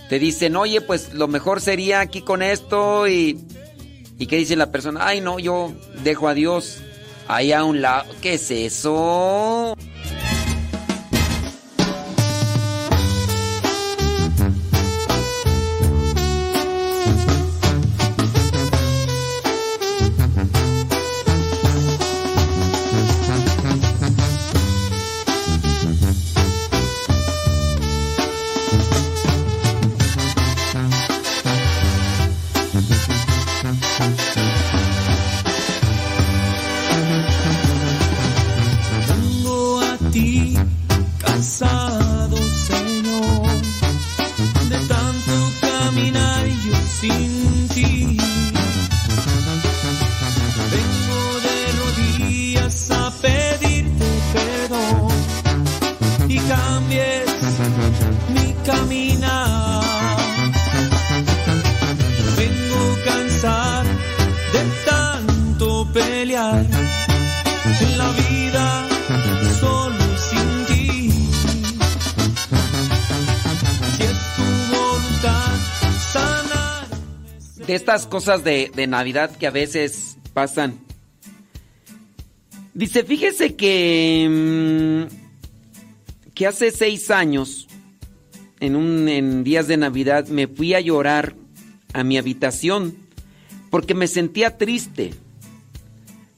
[0.09, 3.39] Te dicen, oye, pues lo mejor sería aquí con esto y...
[4.19, 5.05] ¿Y qué dice la persona?
[5.05, 6.79] Ay, no, yo dejo a Dios
[7.27, 8.11] ahí a un lado.
[8.21, 9.75] ¿Qué es eso?
[78.13, 80.77] Cosas de, Navidad que a veces pasan.
[82.75, 87.67] Dice, fíjese que, mm, que hace seis años,
[88.59, 91.33] en, un, en días de Navidad, me fui a llorar
[91.91, 92.95] a mi habitación
[93.71, 95.15] porque me sentía triste.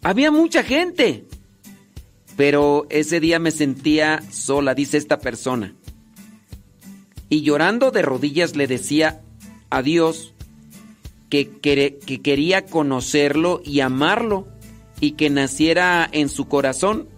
[0.01, 1.25] Había mucha gente,
[2.37, 5.75] pero ese día me sentía sola, dice esta persona.
[7.27, 9.21] Y llorando de rodillas le decía
[9.69, 10.34] a Dios
[11.35, 14.47] que, que, que quería conocerlo y amarlo
[15.01, 17.09] y que naciera en su corazón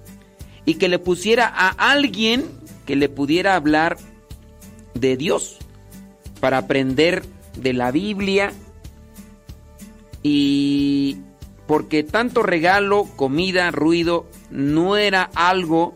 [0.65, 2.45] y que le pusiera a alguien
[2.85, 3.97] que le pudiera hablar
[4.95, 5.57] de Dios
[6.39, 7.23] para aprender
[7.55, 8.53] de la Biblia
[10.23, 11.17] y
[11.67, 15.93] porque tanto regalo, comida, ruido no era algo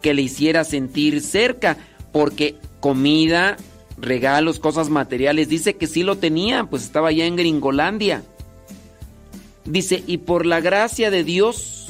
[0.00, 1.76] que le hiciera sentir cerca,
[2.12, 3.56] porque comida,
[4.00, 8.22] regalos, cosas materiales, dice que sí lo tenía, pues estaba ya en Gringolandia.
[9.64, 11.88] Dice, y por la gracia de Dios,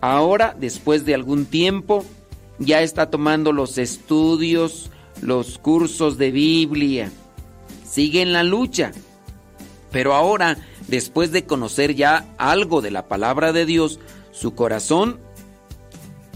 [0.00, 2.04] ahora, después de algún tiempo,
[2.58, 4.90] ya está tomando los estudios,
[5.20, 7.10] los cursos de Biblia.
[7.88, 8.92] Sigue en la lucha.
[9.90, 10.56] Pero ahora,
[10.88, 14.00] después de conocer ya algo de la palabra de Dios,
[14.32, 15.20] su corazón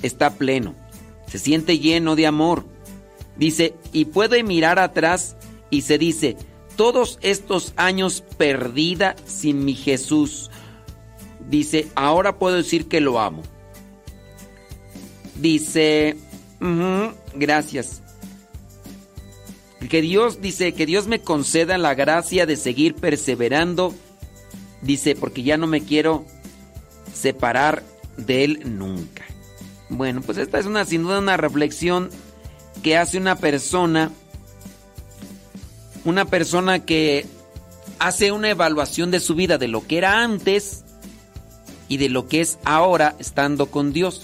[0.03, 0.75] está pleno.
[1.27, 2.65] Se siente lleno de amor.
[3.39, 5.37] Dice, y puede mirar atrás
[5.71, 6.37] y se dice,
[6.77, 10.51] todos estos años perdida sin mi Jesús.
[11.49, 13.43] Dice, ahora puedo decir que lo amo.
[15.37, 16.17] Dice,
[17.35, 18.03] gracias.
[19.89, 23.95] Que Dios dice, que Dios me conceda la gracia de seguir perseverando.
[24.83, 26.27] Dice, porque ya no me quiero
[27.15, 27.85] separar
[28.17, 29.25] de Él nunca.
[29.89, 32.11] Bueno, pues esta es una, sin duda, una reflexión
[32.83, 34.11] que hace una persona,
[36.05, 37.27] una persona que
[37.99, 40.85] hace una evaluación de su vida, de lo que era antes
[41.89, 44.23] y de lo que es ahora estando con Dios.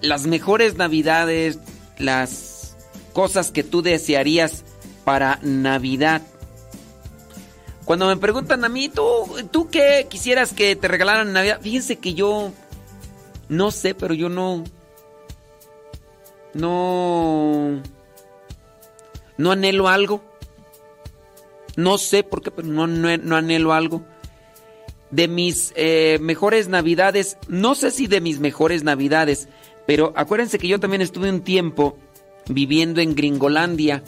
[0.00, 1.58] Las mejores navidades,
[1.98, 2.76] las
[3.12, 4.64] cosas que tú desearías
[5.04, 6.22] para Navidad.
[7.84, 9.02] Cuando me preguntan a mí, ¿tú,
[9.50, 11.60] ¿tú qué quisieras que te regalaran Navidad?
[11.60, 12.52] Fíjense que yo
[13.48, 14.64] no sé, pero yo no.
[16.54, 17.82] No.
[19.36, 20.22] No anhelo algo.
[21.76, 24.02] No sé por qué, pero no, no, no anhelo algo.
[25.10, 29.48] De mis eh, mejores navidades, no sé si de mis mejores navidades,
[29.86, 31.96] pero acuérdense que yo también estuve un tiempo
[32.48, 34.04] viviendo en Gringolandia.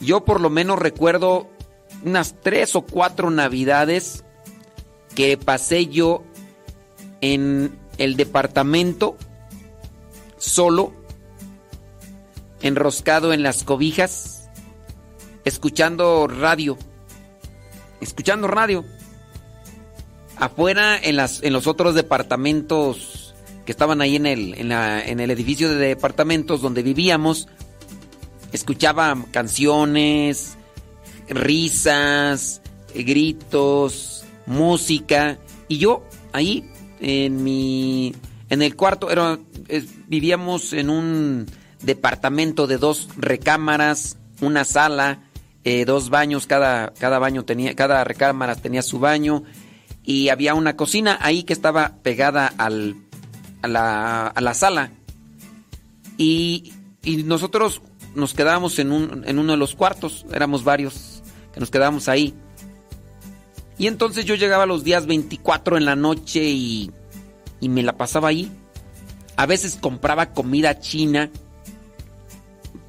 [0.00, 1.48] Yo por lo menos recuerdo
[2.04, 4.24] unas tres o cuatro navidades
[5.14, 6.22] que pasé yo
[7.20, 9.16] en el departamento
[10.36, 10.92] solo,
[12.62, 14.48] enroscado en las cobijas,
[15.44, 16.76] escuchando radio,
[18.00, 18.84] escuchando radio.
[20.38, 25.18] Afuera en, las, en los otros departamentos que estaban ahí en el, en, la, en
[25.18, 27.48] el edificio de departamentos donde vivíamos,
[28.52, 30.56] escuchaba canciones,
[31.28, 32.60] risas,
[32.94, 35.38] gritos, música.
[35.68, 36.70] Y yo ahí
[37.00, 38.14] en mi
[38.48, 39.38] en el cuarto era
[40.06, 41.46] vivíamos en un
[41.82, 45.20] departamento de dos recámaras, una sala,
[45.64, 49.42] eh, dos baños, cada, cada baño tenía, cada recámara tenía su baño
[50.04, 54.92] y había una cocina ahí que estaba pegada a, la, a la sala.
[56.16, 56.72] Y,
[57.02, 57.82] y nosotros
[58.14, 61.22] nos quedábamos en, un, en uno de los cuartos, éramos varios
[61.52, 62.34] que nos quedábamos ahí.
[63.78, 66.90] Y entonces yo llegaba los días 24 en la noche y,
[67.60, 68.50] y me la pasaba ahí.
[69.36, 71.30] A veces compraba comida china,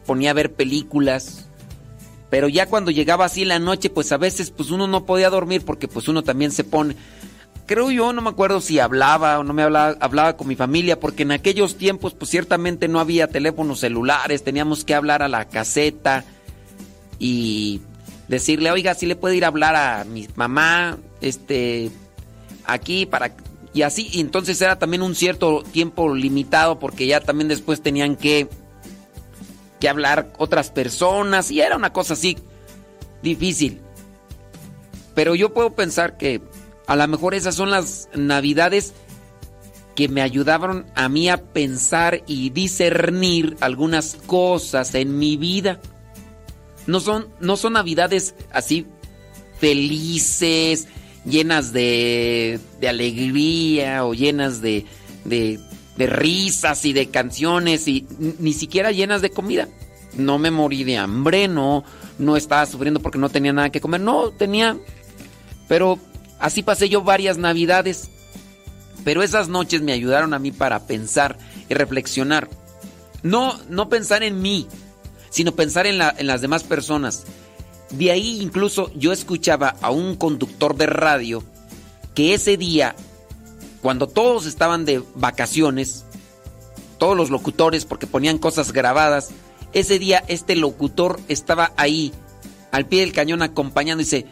[0.07, 1.47] ponía a ver películas,
[2.29, 5.63] pero ya cuando llegaba así la noche, pues a veces pues uno no podía dormir
[5.63, 6.95] porque pues uno también se pone...
[7.67, 11.01] Creo yo, no me acuerdo si hablaba o no me hablaba, hablaba con mi familia,
[11.01, 15.49] porque en aquellos tiempos pues ciertamente no había teléfonos celulares, teníamos que hablar a la
[15.49, 16.23] caseta
[17.19, 17.81] y
[18.29, 21.91] decirle, oiga, si le puede ir a hablar a mi mamá, este,
[22.65, 23.35] aquí para...
[23.73, 28.15] Y así, y entonces era también un cierto tiempo limitado porque ya también después tenían
[28.15, 28.47] que,
[29.79, 32.37] que hablar otras personas y era una cosa así
[33.21, 33.81] difícil.
[35.15, 36.41] Pero yo puedo pensar que
[36.85, 38.93] a lo mejor esas son las navidades
[39.95, 45.81] que me ayudaron a mí a pensar y discernir algunas cosas en mi vida.
[46.85, 48.85] No son, no son navidades así
[49.59, 50.87] felices,
[51.25, 54.85] llenas de, de alegría o llenas de,
[55.25, 55.59] de,
[55.97, 58.05] de risas y de canciones y
[58.39, 59.67] ni siquiera llenas de comida.
[60.15, 61.83] No me morí de hambre, no,
[62.17, 64.77] no estaba sufriendo porque no tenía nada que comer, no tenía,
[65.67, 65.99] pero
[66.39, 68.09] así pasé yo varias navidades.
[69.03, 71.37] Pero esas noches me ayudaron a mí para pensar
[71.69, 72.49] y reflexionar.
[73.23, 74.67] No, no pensar en mí,
[75.29, 77.23] sino pensar en, la- en las demás personas.
[77.89, 81.43] De ahí incluso yo escuchaba a un conductor de radio
[82.15, 82.95] que ese día,
[83.87, 86.03] cuando todos estaban de vacaciones,
[86.97, 89.29] todos los locutores, porque ponían cosas grabadas,
[89.71, 92.11] ese día este locutor estaba ahí,
[92.73, 94.25] al pie del cañón acompañando, dice,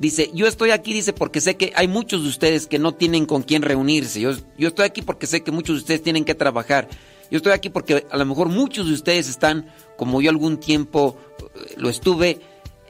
[0.00, 3.26] dice, yo estoy aquí, dice, porque sé que hay muchos de ustedes que no tienen
[3.26, 6.34] con quién reunirse, yo, yo estoy aquí porque sé que muchos de ustedes tienen que
[6.34, 6.88] trabajar,
[7.30, 11.16] yo estoy aquí porque a lo mejor muchos de ustedes están, como yo algún tiempo
[11.38, 12.40] eh, lo estuve,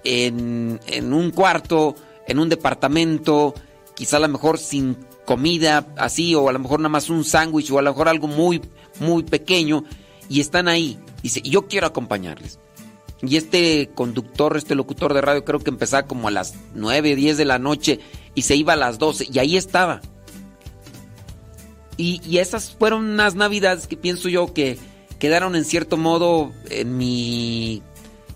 [0.02, 1.94] en, en un cuarto,
[2.26, 3.52] en un departamento,
[3.94, 4.96] quizá a lo mejor sin
[5.26, 8.28] comida así, o a lo mejor nada más un sándwich, o a lo mejor algo
[8.28, 8.62] muy,
[9.00, 9.84] muy pequeño,
[10.30, 10.98] y están ahí.
[11.22, 12.58] Dice, yo quiero acompañarles.
[13.20, 17.36] Y este conductor, este locutor de radio, creo que empezaba como a las 9, 10
[17.36, 18.00] de la noche
[18.34, 20.00] y se iba a las 12, y ahí estaba.
[21.98, 24.78] Y, y esas fueron unas navidades que pienso yo que
[25.18, 27.82] quedaron en cierto modo en mi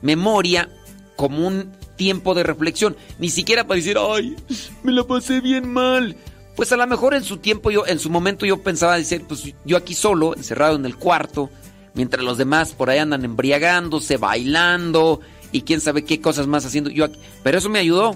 [0.03, 0.71] memoria
[1.17, 2.97] como un tiempo de reflexión.
[3.19, 4.35] Ni siquiera para decir, ay,
[4.83, 6.17] me la pasé bien mal.
[6.61, 9.55] Pues a lo mejor en su tiempo, yo, en su momento yo pensaba decir, pues
[9.65, 11.49] yo aquí solo, encerrado en el cuarto,
[11.95, 15.23] mientras los demás por ahí andan embriagándose, bailando
[15.53, 16.91] y quién sabe qué cosas más haciendo.
[16.91, 18.15] Yo aquí, pero eso me ayudó.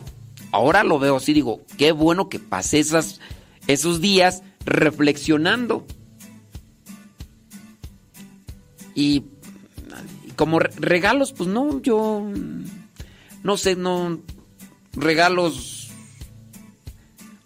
[0.53, 3.19] Ahora lo veo así, digo, qué bueno que pasé esas,
[3.67, 5.87] esos días reflexionando.
[8.95, 9.25] Y,
[10.29, 12.31] y como re- regalos, pues no, yo
[13.43, 14.21] no sé, no
[14.93, 15.84] regalos.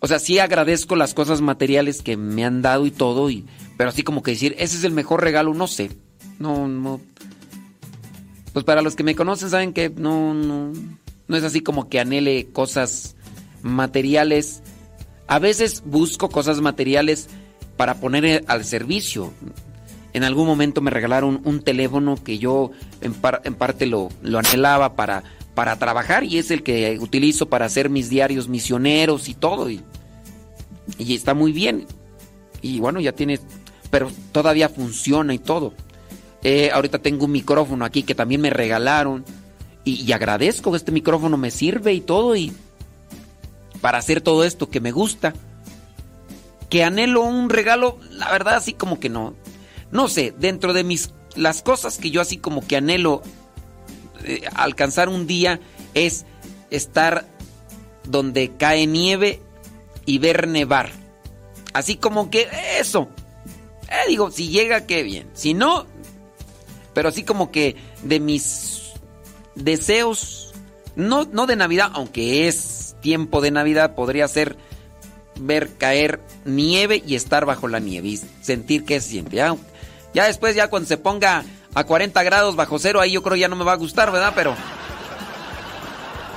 [0.01, 3.45] O sea, sí agradezco las cosas materiales que me han dado y todo, y,
[3.77, 5.91] pero así como que decir, ese es el mejor regalo, no sé.
[6.39, 7.01] No, no.
[8.53, 10.73] Pues para los que me conocen saben que no, no,
[11.27, 13.17] no es así como que anhele cosas
[13.63, 14.63] materiales.
[15.27, 17.29] A veces busco cosas materiales
[17.77, 19.33] para poner al servicio.
[20.13, 22.71] En algún momento me regalaron un teléfono que yo
[23.01, 25.23] en, par- en parte lo, lo anhelaba para,
[25.55, 29.69] para trabajar y es el que utilizo para hacer mis diarios misioneros y todo.
[29.71, 29.83] Y,
[30.97, 31.87] y está muy bien.
[32.63, 33.39] Y bueno, ya tiene,
[33.91, 35.75] pero todavía funciona y todo.
[36.43, 39.25] Eh, ahorita tengo un micrófono aquí que también me regalaron
[39.85, 42.53] y, agradezco que este micrófono me sirve y todo y
[43.81, 45.33] para hacer todo esto que me gusta.
[46.69, 49.35] Que anhelo un regalo, la verdad así como que no.
[49.91, 53.23] No sé, dentro de mis las cosas que yo así como que anhelo
[54.25, 55.61] eh, alcanzar un día
[55.95, 56.27] es
[56.71, 57.27] estar
[58.05, 59.41] donde cae nieve
[60.09, 60.89] y ver nevar.
[61.75, 62.49] Así como que
[62.81, 63.11] eso.
[63.91, 65.29] Eh, digo, si llega, qué bien.
[65.35, 65.85] Si no,
[66.95, 68.93] pero así como que de mis
[69.55, 70.55] deseos,
[70.97, 74.57] no, no de Navidad, aunque es tiempo de Navidad, podría ser
[75.39, 79.37] ver caer nieve y estar bajo la nieve sentir qué se siente.
[79.37, 79.55] Ya,
[80.15, 83.49] ya después, ya cuando se ponga a 40 grados bajo cero, ahí yo creo ya
[83.49, 84.33] no me va a gustar, ¿verdad?
[84.35, 84.57] Pero.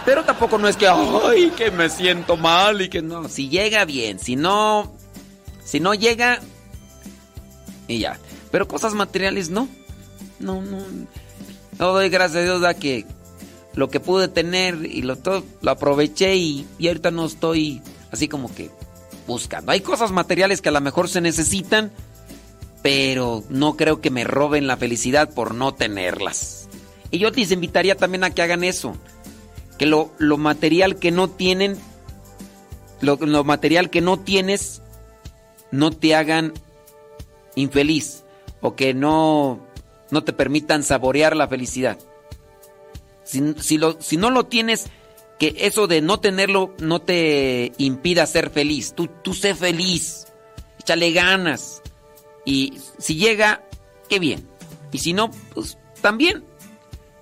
[0.06, 3.30] Pero tampoco no es que, ay, que me siento mal y que no.
[3.30, 4.92] Si llega bien, si no.
[5.64, 6.40] Si no llega.
[7.88, 8.20] Y ya.
[8.52, 9.68] Pero cosas materiales no.
[10.40, 10.80] No, no.
[11.78, 13.06] No doy gracias a Dios da que
[13.74, 17.82] lo que pude tener y lo todo lo aproveché y, y ahorita no estoy
[18.12, 18.70] así como que
[19.28, 19.72] buscando.
[19.72, 21.92] Hay cosas materiales que a lo mejor se necesitan,
[22.82, 26.68] pero no creo que me roben la felicidad por no tenerlas.
[27.12, 28.96] Y yo les invitaría también a que hagan eso.
[29.82, 31.76] Que lo, lo material que no tienen,
[33.00, 34.84] lo, lo material que no tienes,
[35.72, 36.54] no te hagan
[37.56, 38.24] infeliz
[38.62, 39.60] o que no,
[40.12, 41.98] no te permitan saborear la felicidad.
[43.24, 44.86] Si, si, lo, si no lo tienes,
[45.40, 48.94] que eso de no tenerlo no te impida ser feliz.
[48.94, 50.28] Tú, tú sé feliz,
[50.80, 51.82] échale ganas.
[52.46, 53.68] Y si llega,
[54.10, 54.48] qué bien.
[54.92, 56.51] Y si no, pues también.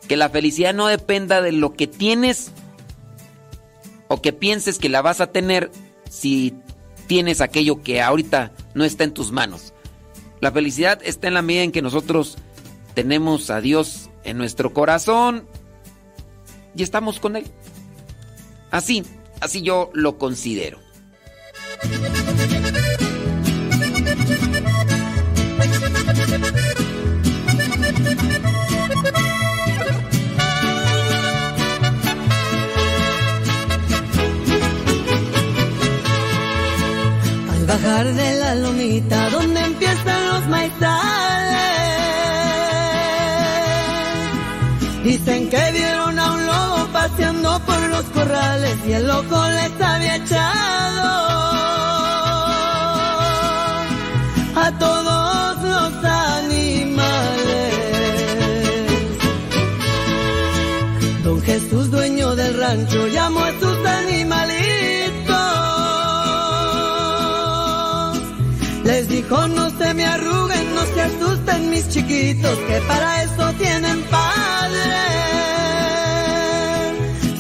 [0.10, 2.52] Que la felicidad no dependa de lo que tienes
[4.10, 5.72] o que pienses que la vas a tener
[6.10, 6.56] si
[7.08, 9.74] tienes aquello que ahorita no está en tus manos.
[10.42, 12.38] La felicidad está en la medida en que nosotros
[12.96, 15.48] tenemos a Dios en nuestro corazón
[16.76, 17.46] y estamos con Él.
[18.72, 19.04] Así,
[19.42, 20.80] así yo lo considero.
[37.82, 40.84] De la lomita donde empiezan los maizales,
[45.06, 50.16] dicen que vieron a un lobo paseando por los corrales y el loco les había
[50.18, 51.10] echado
[54.56, 57.74] a todos los animales.
[61.24, 63.49] Don Jesús, dueño del rancho llamo
[71.80, 74.98] mis chiquitos, que para eso tienen padre.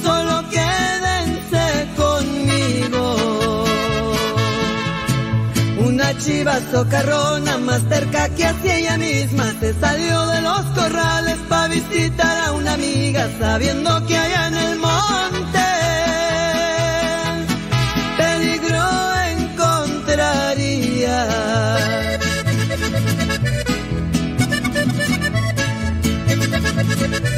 [0.01, 1.65] Solo quédense
[1.97, 3.65] conmigo.
[5.85, 11.67] Una chiva socarrona más cerca que hacia ella misma se salió de los corrales para
[11.67, 15.78] visitar a una amiga sabiendo que allá en el monte
[26.82, 27.28] Thank you.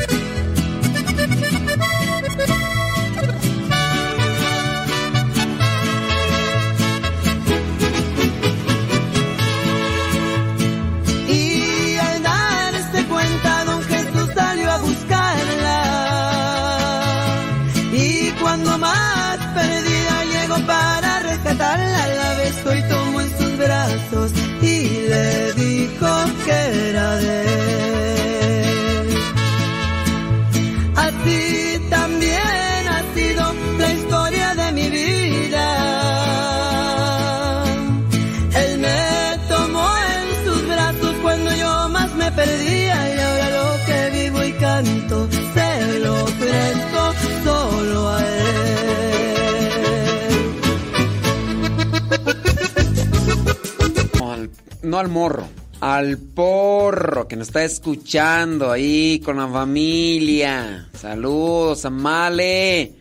[54.91, 55.47] No al, morro,
[55.79, 60.89] al porro que nos está escuchando ahí con la familia.
[60.99, 62.95] Saludos, Amale.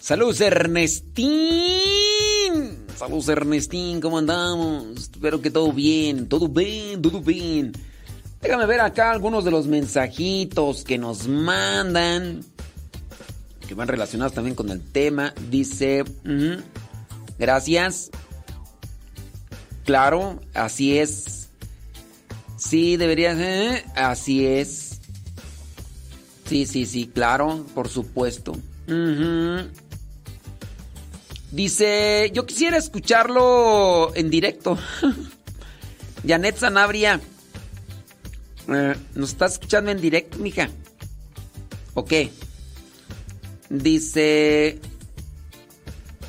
[0.00, 1.30] Saludos, Ernestín.
[2.96, 4.86] Saludos, Ernestín, ¿cómo andamos?
[4.98, 7.74] Espero que todo bien, todo bien, todo bien.
[8.40, 12.40] Déjame ver acá algunos de los mensajitos que nos mandan.
[13.68, 15.32] Que van relacionados también con el tema.
[15.48, 16.02] Dice,
[17.38, 18.10] gracias.
[19.90, 21.48] Claro, así es.
[22.56, 23.84] Sí, debería ser.
[23.96, 25.00] Así es.
[26.44, 28.56] Sí, sí, sí, claro, por supuesto.
[31.50, 34.78] Dice, yo quisiera escucharlo en directo.
[36.24, 37.20] Janet Sanabria.
[38.68, 40.68] eh, ¿Nos estás escuchando en directo, mija?
[41.94, 42.30] ¿O qué?
[43.68, 44.78] Dice,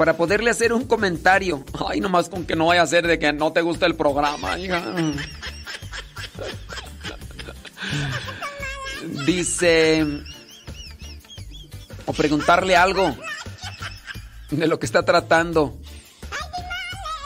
[0.02, 1.64] para poderle hacer un comentario.
[1.88, 4.58] Ay, nomás con que no vaya a ser de que no te gusta el programa,
[4.58, 4.84] hija.
[9.28, 10.04] Dice,
[12.08, 13.16] o preguntarle algo
[14.50, 15.78] de lo que está tratando.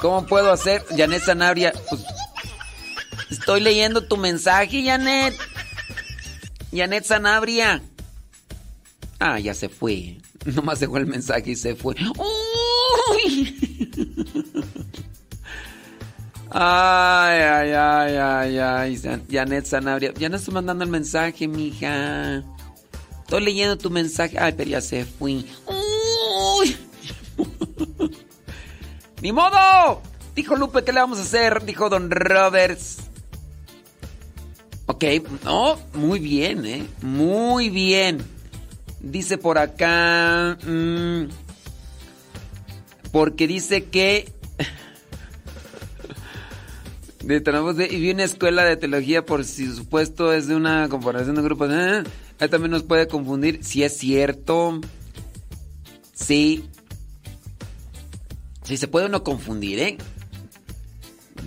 [0.02, 0.84] ¿Cómo puedo hacer?
[0.98, 2.04] Janet Sanabria, pues,
[3.30, 5.34] estoy leyendo tu mensaje, Janet.
[6.74, 7.82] Janet Sanabria.
[9.18, 10.18] Ah, ya se fue.
[10.44, 11.96] Nomás dejó el mensaje y se fue.
[16.58, 19.22] Ay, ay, ay, ay, ay.
[19.30, 20.14] Janet Sanabria.
[20.14, 22.44] Ya no estoy mandando el mensaje, mija.
[23.24, 24.38] Estoy leyendo tu mensaje.
[24.40, 25.44] Ay, pero ya se fue.
[26.58, 26.78] ¡Uy!
[29.22, 30.02] ¡Ni modo!
[30.36, 31.66] Dijo Lupe, ¿qué le vamos a hacer?
[31.66, 33.00] Dijo Don Roberts.
[34.86, 35.04] Ok,
[35.44, 36.88] no, muy bien, ¿eh?
[37.02, 38.24] Muy bien.
[39.00, 40.58] Dice por acá.
[40.66, 41.26] mm,
[43.16, 44.30] porque dice que.
[47.24, 51.38] de, de- y vi una escuela de teología por si supuesto es de una comparación
[51.38, 51.70] de grupos.
[51.72, 52.04] ¿eh?
[52.42, 53.64] Ahí también nos puede confundir.
[53.64, 54.82] Si es cierto.
[56.14, 56.66] Sí.
[58.66, 59.98] Sí, se puede uno confundir, ¿eh?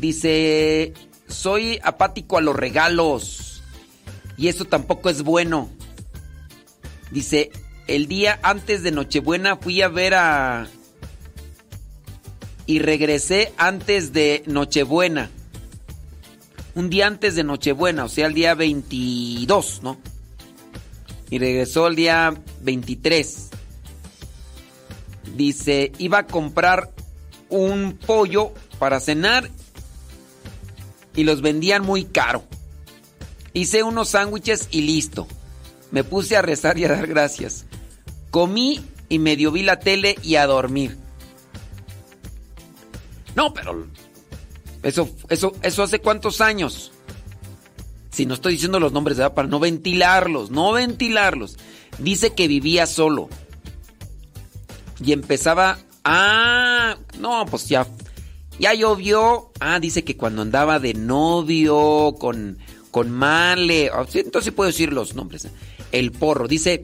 [0.00, 0.94] Dice.
[1.26, 3.62] Soy apático a los regalos.
[4.38, 5.68] Y eso tampoco es bueno.
[7.10, 7.50] Dice,
[7.88, 10.66] el día antes de Nochebuena fui a ver a...
[12.68, 15.30] Y regresé antes de Nochebuena.
[16.74, 19.96] Un día antes de Nochebuena, o sea, el día 22, ¿no?
[21.30, 23.48] Y regresó el día 23.
[25.34, 26.92] Dice, iba a comprar
[27.48, 29.48] un pollo para cenar
[31.16, 32.44] y los vendían muy caro.
[33.54, 35.26] Hice unos sándwiches y listo.
[35.90, 37.64] Me puse a rezar y a dar gracias.
[38.30, 41.07] Comí y medio vi la tele y a dormir.
[43.38, 43.86] No, pero
[44.82, 46.90] eso, eso, eso hace cuántos años.
[48.10, 49.34] Si no estoy diciendo los nombres, ¿verdad?
[49.34, 51.56] Para no ventilarlos, no ventilarlos.
[52.00, 53.28] Dice que vivía solo.
[55.00, 55.78] Y empezaba.
[56.02, 57.86] Ah, no, pues ya.
[58.58, 59.52] Ya llovió.
[59.60, 62.58] Ah, dice que cuando andaba de novio con,
[62.90, 63.88] con Male.
[63.94, 65.46] ah, Entonces sí puedo decir los nombres.
[65.92, 66.48] El porro.
[66.48, 66.82] Dice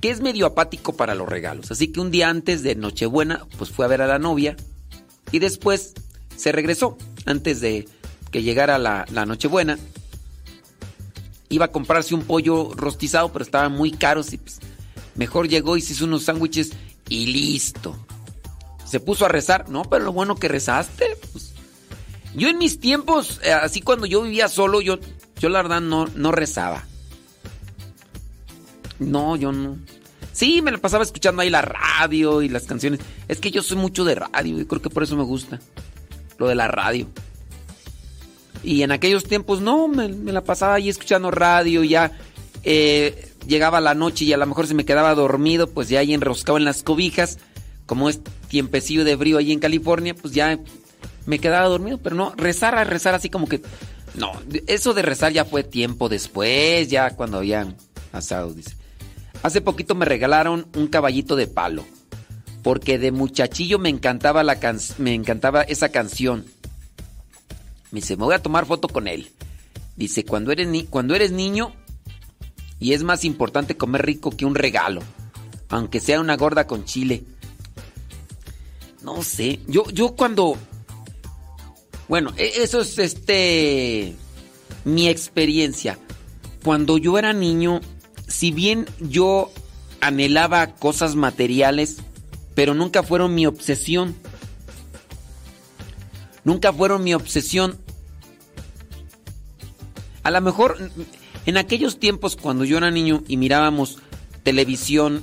[0.00, 1.70] que es medio apático para los regalos.
[1.70, 4.56] Así que un día antes de Nochebuena, pues fue a ver a la novia
[5.32, 5.94] y después
[6.36, 6.96] se regresó
[7.26, 7.88] antes de
[8.30, 9.78] que llegara la, la Nochebuena.
[11.48, 14.60] Iba a comprarse un pollo rostizado, pero estaban muy caros y pues,
[15.14, 16.72] mejor llegó y se hizo unos sándwiches
[17.08, 17.96] y listo.
[18.86, 19.68] Se puso a rezar.
[19.68, 21.16] No, pero lo bueno que rezaste.
[21.32, 21.52] Pues.
[22.34, 24.98] Yo en mis tiempos, eh, así cuando yo vivía solo, yo,
[25.38, 26.84] yo la verdad no, no rezaba.
[28.98, 29.76] No, yo no.
[30.32, 33.00] Sí, me la pasaba escuchando ahí la radio y las canciones.
[33.28, 35.60] Es que yo soy mucho de radio y creo que por eso me gusta.
[36.38, 37.06] Lo de la radio.
[38.62, 42.12] Y en aquellos tiempos no, me, la pasaba ahí escuchando radio, ya
[42.62, 46.14] eh, llegaba la noche y a lo mejor se me quedaba dormido, pues ya ahí
[46.14, 47.38] enroscado en las cobijas,
[47.86, 50.60] como es tiempecillo de frío ahí en California, pues ya
[51.26, 53.62] me quedaba dormido, pero no, rezar a rezar así como que...
[54.14, 54.30] No,
[54.66, 57.76] eso de rezar ya fue tiempo después, ya cuando habían
[58.12, 58.76] asado, dice.
[59.42, 61.84] Hace poquito me regalaron un caballito de palo,
[62.62, 66.44] porque de muchachillo me encantaba, la can me encantaba esa canción.
[67.90, 69.30] Me dice, me voy a tomar foto con él.
[69.96, 71.74] Dice, cuando eres, cuando eres niño
[72.78, 75.02] y es más importante comer rico que un regalo,
[75.68, 77.24] aunque sea una gorda con chile.
[79.02, 80.56] No sé, yo, yo cuando...
[82.08, 84.14] Bueno, e, eso es este...
[84.84, 85.98] Mi experiencia.
[86.64, 87.80] Cuando yo era niño,
[88.32, 89.52] si bien yo
[90.00, 91.98] anhelaba cosas materiales,
[92.54, 94.16] pero nunca fueron mi obsesión.
[96.42, 97.78] Nunca fueron mi obsesión.
[100.22, 100.78] A lo mejor
[101.44, 103.98] en aquellos tiempos cuando yo era niño y mirábamos
[104.42, 105.22] televisión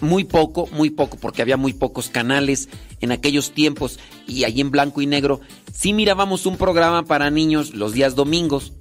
[0.00, 2.68] muy poco, muy poco, porque había muy pocos canales
[3.00, 5.40] en aquellos tiempos y allí en blanco y negro,
[5.72, 8.72] sí mirábamos un programa para niños los días domingos.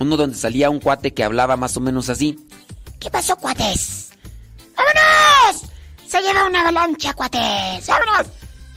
[0.00, 2.38] Uno donde salía un cuate que hablaba más o menos así.
[2.98, 4.10] ¿Qué pasó, cuates?
[4.76, 5.62] ¡Vámonos!
[6.06, 7.86] Se lleva una avalancha, cuates.
[7.86, 8.26] ¡Vámonos!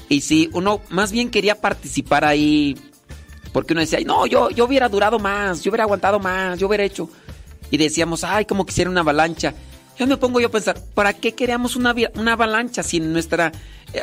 [0.10, 2.78] Y si uno más bien quería participar ahí,
[3.54, 6.68] porque uno decía, "Ay, no, yo, yo hubiera durado más, yo hubiera aguantado más, yo
[6.68, 7.10] hubiera hecho.
[7.70, 9.54] Y decíamos, ay, como quisiera una avalancha.
[9.98, 13.52] Yo me pongo yo a pensar, ¿para qué queríamos una, una avalancha si nuestra,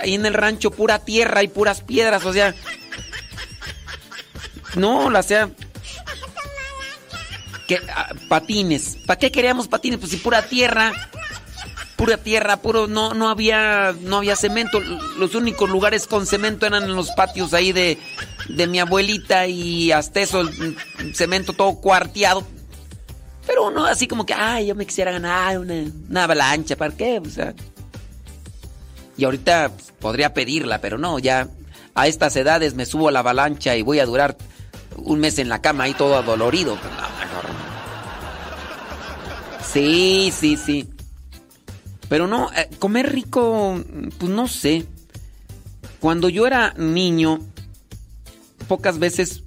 [0.00, 2.24] ahí en el rancho pura tierra y puras piedras?
[2.24, 2.54] O sea,
[4.76, 5.50] no, la sea,
[7.94, 8.96] ah, patines.
[9.06, 9.98] ¿Para qué queríamos patines?
[9.98, 10.92] Pues si pura tierra,
[11.96, 14.80] pura tierra, puro no no había no había cemento.
[15.18, 17.98] Los únicos lugares con cemento eran en los patios ahí de,
[18.48, 20.48] de mi abuelita y hasta eso
[21.14, 22.46] cemento todo cuarteado.
[23.46, 25.74] Pero uno así como que, ay, yo me quisiera ganar una,
[26.10, 27.18] una avalancha, ¿para qué?
[27.18, 27.54] O sea,
[29.18, 31.48] y ahorita pues, podría pedirla, pero no, ya
[31.94, 34.36] a estas edades me subo a la avalancha y voy a durar
[34.96, 36.76] un mes en la cama ahí todo adolorido.
[36.76, 37.47] Pues, no, no.
[39.72, 40.88] Sí, sí, sí.
[42.08, 43.82] Pero no, eh, comer rico,
[44.18, 44.86] pues no sé.
[46.00, 47.40] Cuando yo era niño,
[48.66, 49.42] pocas veces,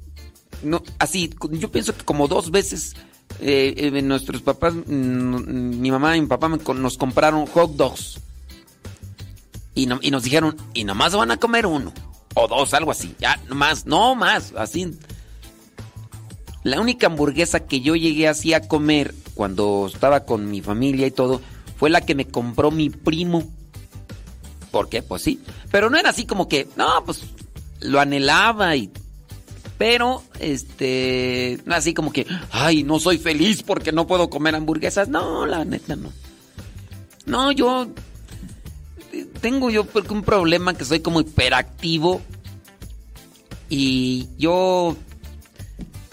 [0.64, 2.96] no, así, yo pienso que como dos veces
[3.40, 8.20] eh, eh, nuestros papás, mm, mi mamá y mi papá me nos compraron hot dogs.
[9.74, 11.94] Y, y nos dijeron, y nomás van a comer uno,
[12.36, 14.92] o dos, algo así, ya, no más, no más, así.
[16.64, 21.12] La única hamburguesa que yo llegué así a comer cuando estaba con mi familia y
[21.12, 21.42] todo
[21.78, 23.44] fue la que me compró mi primo.
[24.70, 25.02] ¿Por qué?
[25.02, 25.42] Pues sí.
[25.72, 27.24] Pero no era así como que, no, pues
[27.82, 28.92] lo anhelaba y...
[29.78, 35.10] Pero, este, no así como que, ay, no soy feliz porque no puedo comer hamburguesas.
[35.10, 36.12] No, la neta no.
[37.26, 37.88] No, yo
[39.42, 42.22] tengo yo un problema que soy como hiperactivo
[43.70, 44.96] y yo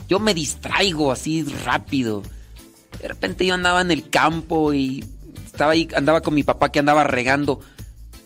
[0.08, 2.22] yo me distraigo así rápido.
[3.00, 5.04] De repente yo andaba en el campo y
[5.44, 7.60] estaba ahí, andaba con mi papá que andaba regando.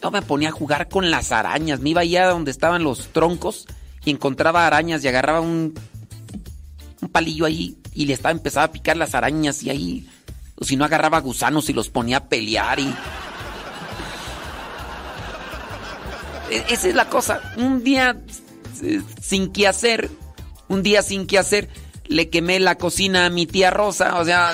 [0.02, 1.80] Yo me ponía a jugar con las arañas.
[1.80, 3.66] Me iba allá donde estaban los troncos
[4.04, 5.74] y encontraba arañas y agarraba un,
[7.00, 10.08] un palillo ahí y le estaba empezaba a picar las arañas y ahí,
[10.56, 12.94] o si no agarraba gusanos y los ponía a pelear y
[16.50, 17.40] E- esa es la cosa.
[17.56, 18.16] Un día
[18.82, 20.10] eh, sin que hacer,
[20.73, 21.68] un día sin que hacer,
[22.07, 24.18] le quemé la cocina a mi tía Rosa.
[24.18, 24.52] O sea,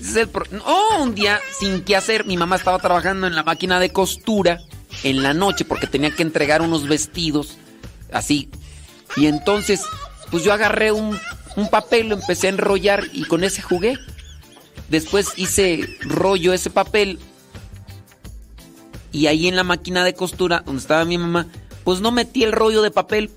[0.00, 3.42] es el pro- oh, un día sin que hacer, mi mamá estaba trabajando en la
[3.42, 4.60] máquina de costura
[5.02, 7.58] en la noche porque tenía que entregar unos vestidos
[8.12, 8.48] así.
[9.16, 9.82] Y entonces,
[10.30, 11.18] pues yo agarré un,
[11.56, 13.98] un papel, lo empecé a enrollar y con ese jugué.
[14.88, 17.18] Después hice rollo ese papel
[19.12, 21.46] y ahí en la máquina de costura, donde estaba mi mamá,
[21.88, 23.30] pues no metí el rollo de papel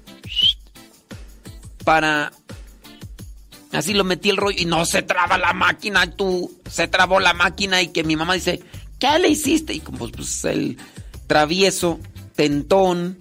[1.86, 2.34] para
[3.72, 6.52] Así lo metí el rollo y no se traba la máquina, tú.
[6.70, 8.62] Se trabó la máquina y que mi mamá dice,
[9.00, 9.74] ¿qué le hiciste?
[9.74, 10.78] Y como pues el
[11.28, 12.02] travieso,
[12.36, 13.18] tentón,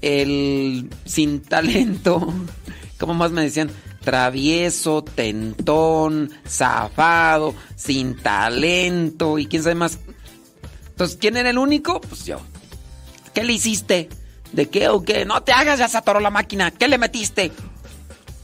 [0.00, 2.34] el sin talento,
[2.98, 3.70] ¿cómo más me decían?
[4.00, 10.00] Travieso, tentón, zafado, sin talento y quién sabe más.
[10.88, 12.00] Entonces, ¿quién era el único?
[12.00, 12.40] Pues yo.
[13.32, 14.08] ¿Qué le hiciste?
[14.52, 15.24] ¿De qué o qué?
[15.24, 16.70] No te hagas, ya se atoró la máquina.
[16.70, 17.52] ¿Qué le metiste?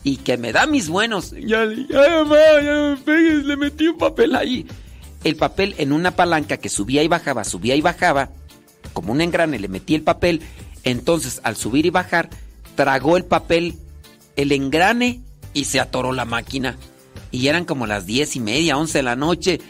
[0.05, 1.33] Y que me da mis buenos.
[1.33, 4.67] Ya, ya, mamá, ya me pegues, le metí un papel ahí.
[5.25, 8.31] El papel en una palanca que subía y bajaba, subía y bajaba,
[8.93, 10.41] como un engrane, le metí el papel.
[10.85, 12.31] Entonces, al subir y bajar,
[12.75, 13.75] tragó el papel,
[14.37, 15.21] el engrane
[15.53, 16.77] y se atoró la máquina.
[17.31, 19.61] Y eran como las diez y media, once de la noche.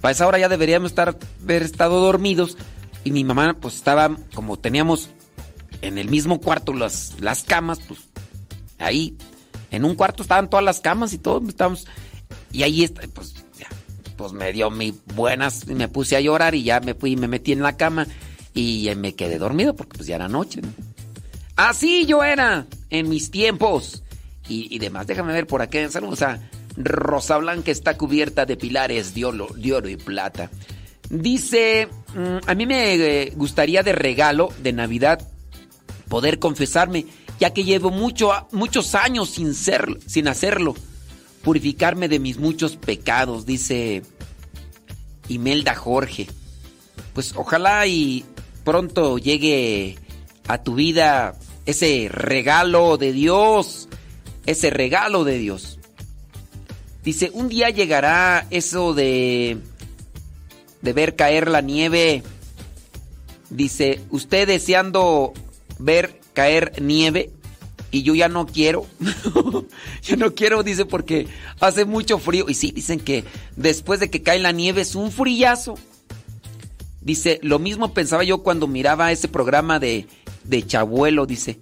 [0.00, 2.58] Para esa hora ya deberíamos estar, haber estado dormidos.
[3.04, 5.08] Y mi mamá, pues estaba, como teníamos
[5.86, 8.00] en el mismo cuarto las, las camas, pues
[8.78, 9.16] ahí,
[9.70, 11.86] en un cuarto estaban todas las camas y todo, estábamos,
[12.52, 13.68] y ahí, está, pues, ya,
[14.16, 17.28] pues me dio mi buenas, me puse a llorar y ya me fui y me
[17.28, 18.06] metí en la cama
[18.54, 20.62] y me quedé dormido porque pues ya era noche.
[20.62, 20.68] ¿no?
[21.56, 24.02] Así yo era en mis tiempos.
[24.48, 25.78] Y, y demás, déjame ver por aquí.
[25.90, 26.40] Saludos a
[26.76, 30.50] Rosa Blanca, está cubierta de pilares de oro, de oro y plata.
[31.10, 35.26] Dice, mm, a mí me eh, gustaría de regalo de Navidad
[36.08, 37.06] poder confesarme,
[37.38, 40.74] ya que llevo mucho, muchos años sin, ser, sin hacerlo.
[41.42, 44.02] Purificarme de mis muchos pecados, dice
[45.28, 46.26] Imelda Jorge.
[47.12, 48.24] Pues ojalá y
[48.64, 49.96] pronto llegue
[50.48, 51.36] a tu vida
[51.66, 53.88] ese regalo de Dios,
[54.44, 55.78] ese regalo de Dios.
[57.04, 59.60] Dice, un día llegará eso de
[60.86, 62.22] de ver caer la nieve.
[63.50, 65.32] Dice, usted deseando
[65.78, 67.30] ver caer nieve
[67.90, 68.86] y yo ya no quiero.
[70.02, 71.28] yo no quiero, dice, porque
[71.60, 72.46] hace mucho frío.
[72.48, 73.24] Y sí, dicen que
[73.56, 75.76] después de que cae la nieve es un frillazo.
[77.00, 80.06] Dice, lo mismo pensaba yo cuando miraba ese programa de,
[80.44, 81.58] de Chabuelo, dice.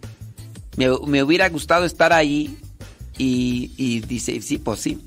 [0.76, 2.58] Me, me hubiera gustado estar ahí.
[3.16, 4.98] Y, y dice, sí, pues sí.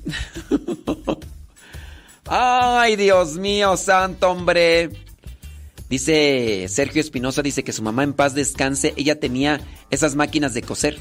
[2.24, 5.07] Ay, Dios mío, santo hombre.
[5.88, 9.60] Dice Sergio Espinosa, dice que su mamá en paz descanse, ella tenía
[9.90, 10.98] esas máquinas de coser.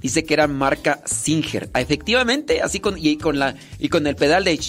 [0.00, 1.68] Dice que eran marca Singer.
[1.74, 4.58] Ah, efectivamente, así con, y con la y con el pedal de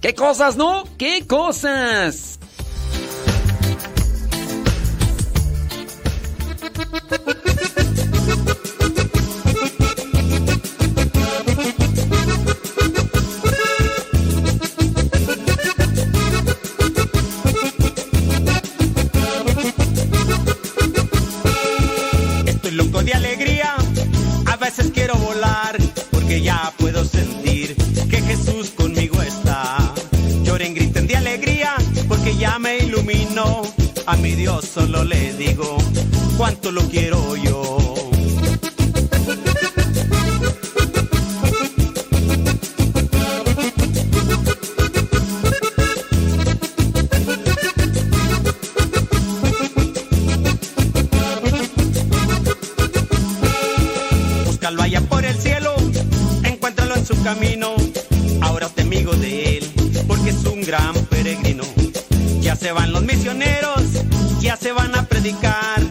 [0.00, 0.84] ¿Qué cosas, no?
[0.96, 2.38] ¿Qué cosas?
[24.76, 25.76] Veces quiero volar,
[26.10, 27.74] porque ya puedo sentir
[28.10, 29.78] que Jesús conmigo está.
[30.42, 31.74] Lloren, griten de alegría,
[32.08, 33.62] porque ya me iluminó.
[34.06, 35.78] A mi Dios solo le digo
[36.36, 37.85] cuánto lo quiero yo.
[57.26, 57.74] Camino.
[58.40, 59.64] Ahora te amigo de él,
[60.06, 61.64] porque es un gran peregrino.
[62.40, 63.82] Ya se van los misioneros,
[64.40, 65.82] ya se van a predicar,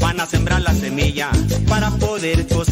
[0.00, 1.30] van a sembrar la semilla
[1.68, 2.71] para poder cosechar.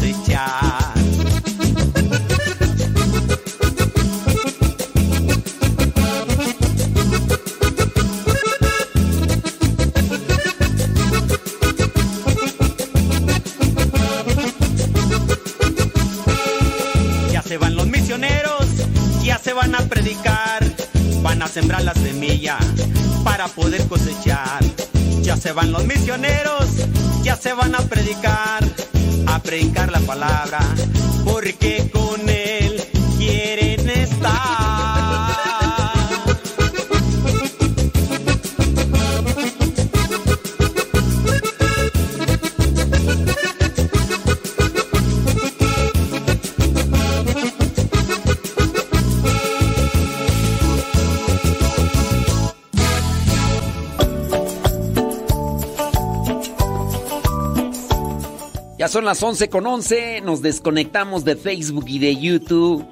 [58.91, 62.85] Son las 11 con 11, nos desconectamos de Facebook y de YouTube.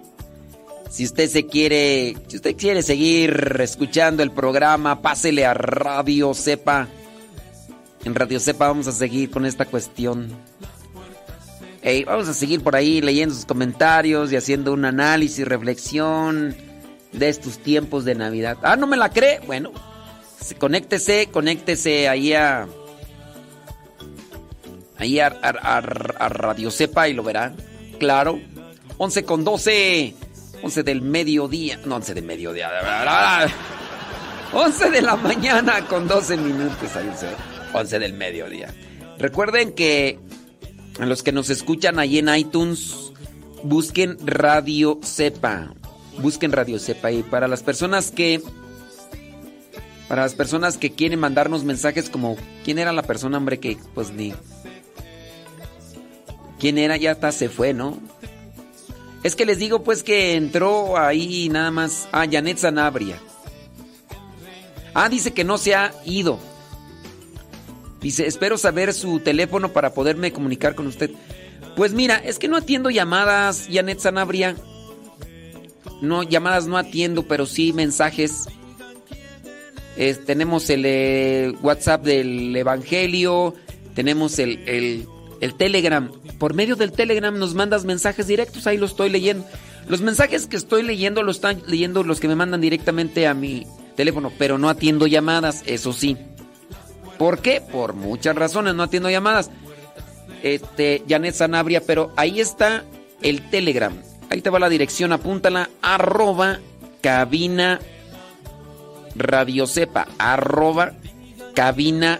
[0.89, 6.87] Si usted se quiere, si usted quiere seguir escuchando el programa, pásele a Radio Cepa.
[8.05, 10.29] En Radio Cepa vamos a seguir con esta cuestión.
[11.81, 16.55] Ey, vamos a seguir por ahí leyendo sus comentarios y haciendo un análisis, reflexión
[17.13, 18.57] de estos tiempos de Navidad.
[18.63, 19.39] Ah, ¿no me la cree?
[19.45, 19.71] Bueno,
[20.41, 22.67] se- conéctese, conéctese ahí a...
[24.99, 27.53] Ahí a, Radio Cepa y lo verá.
[27.99, 28.39] Claro.
[28.97, 30.13] 11 con 12.
[30.61, 31.79] 11 del mediodía.
[31.85, 32.69] No, 11 del mediodía.
[34.51, 36.95] 11 de la mañana con 12 minutos.
[36.95, 37.35] Ahí se ve.
[37.73, 38.73] 11 del mediodía.
[39.17, 40.19] Recuerden que
[40.99, 43.13] a los que nos escuchan ahí en iTunes,
[43.63, 45.73] busquen Radio Cepa.
[46.21, 47.11] Busquen Radio Cepa.
[47.11, 48.41] Y para las personas que.
[50.09, 52.35] Para las personas que quieren mandarnos mensajes como.
[52.65, 54.33] ¿Quién era la persona, hombre, que pues ni.
[56.59, 56.97] ¿Quién era?
[56.97, 57.97] Ya hasta se fue, ¿no?
[59.23, 62.07] Es que les digo pues que entró ahí nada más.
[62.11, 63.19] Ah, Janet Sanabria.
[64.93, 66.39] Ah, dice que no se ha ido.
[68.01, 71.11] Dice, espero saber su teléfono para poderme comunicar con usted.
[71.75, 74.55] Pues mira, es que no atiendo llamadas, Janet Sanabria.
[76.01, 78.45] No, llamadas no atiendo, pero sí mensajes.
[79.97, 83.53] Es- tenemos el eh, WhatsApp del Evangelio,
[83.95, 85.07] tenemos el-
[85.41, 86.11] el Telegram.
[86.37, 89.45] Por medio del Telegram nos mandas mensajes directos, ahí lo estoy leyendo.
[89.87, 93.65] Los mensajes que estoy leyendo los están leyendo los que me mandan directamente a mi
[93.95, 96.17] teléfono, pero no atiendo llamadas, eso sí.
[97.17, 97.61] ¿Por qué?
[97.61, 99.49] Por muchas razones no atiendo llamadas.
[100.43, 102.85] Este, Janet Sanabria, pero ahí está
[103.21, 103.93] el Telegram.
[104.29, 106.59] Ahí te va la dirección, apúntala, arroba
[107.01, 107.79] cabina
[109.15, 110.93] Radio Cepa, arroba
[111.55, 112.19] cabina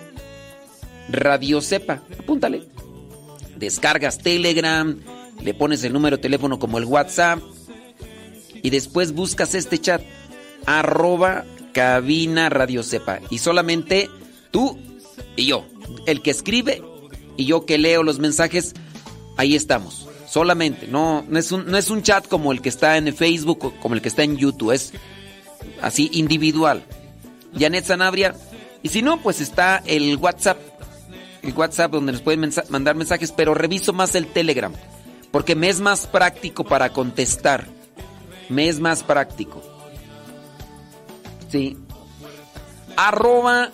[1.09, 2.01] Radio Cepa.
[2.19, 2.78] Apúntale.
[3.59, 4.97] Descargas Telegram,
[5.41, 7.39] le pones el número de teléfono como el WhatsApp
[8.61, 10.01] y después buscas este chat,
[10.65, 13.19] arroba cabina Radio Cepa.
[13.29, 14.09] Y solamente
[14.51, 14.77] tú
[15.35, 15.65] y yo,
[16.05, 16.81] el que escribe
[17.37, 18.73] y yo que leo los mensajes,
[19.37, 20.07] ahí estamos.
[20.27, 23.65] Solamente, no, no, es un, no es un chat como el que está en Facebook
[23.65, 24.93] o como el que está en YouTube, es
[25.81, 26.83] así individual.
[27.57, 28.35] Janet Sanabria.
[28.83, 30.57] Y si no, pues está el WhatsApp.
[31.41, 34.73] El WhatsApp donde nos pueden mandar mensajes, pero reviso más el Telegram.
[35.31, 37.67] Porque me es más práctico para contestar.
[38.49, 39.61] Me es más práctico.
[41.49, 41.77] Sí.
[42.95, 43.71] Arroba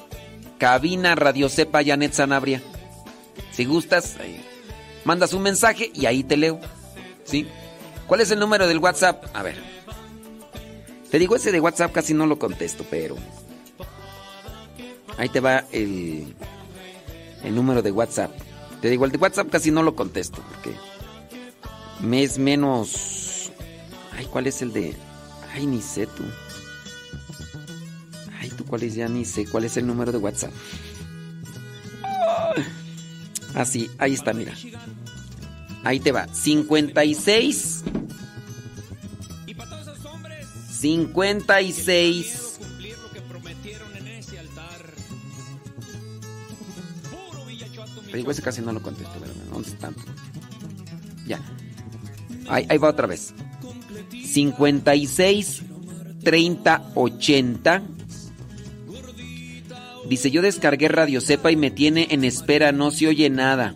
[0.57, 2.61] cabina Radio Cepa Janet Sanabria.
[3.51, 4.17] Si gustas,
[5.05, 6.59] mandas un mensaje y ahí te leo.
[7.23, 7.47] ¿Sí?
[8.07, 9.25] ¿Cuál es el número del WhatsApp?
[9.33, 9.57] A ver.
[11.09, 13.15] Te digo, ese de WhatsApp casi no lo contesto, pero.
[15.17, 16.35] Ahí te va el,
[17.45, 18.31] el número de WhatsApp.
[18.81, 20.75] Te digo, el de WhatsApp casi no lo contesto, porque
[22.01, 23.51] me es menos.
[24.17, 24.95] Ay, ¿cuál es el de.?
[25.53, 26.23] Ay, ni sé tú.
[28.39, 30.51] Ay, tú cuál es, ya ni sé cuál es el número de WhatsApp.
[33.53, 34.53] Ah, sí, ahí está, mira.
[35.83, 36.27] Ahí te va.
[36.27, 37.83] 56.
[40.69, 42.44] 56.
[48.15, 49.13] Digo, ese casi no lo contesto,
[49.51, 49.69] ¿dónde?
[51.25, 51.39] Ya.
[52.47, 53.33] Ahí, ahí va otra vez.
[54.23, 55.63] 56
[56.23, 57.83] 30 80.
[60.09, 63.75] Dice, yo descargué Radio Cepa y me tiene en espera, no se oye nada.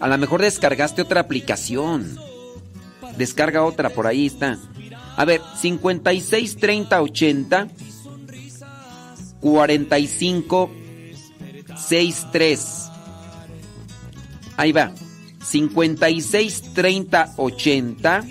[0.00, 2.18] A lo mejor descargaste otra aplicación.
[3.16, 4.58] Descarga otra, por ahí está.
[5.16, 7.68] A ver, 56 30 80
[9.40, 10.70] 45
[11.78, 12.90] 63.
[14.56, 14.92] Ahí va.
[15.42, 18.24] 56 30 80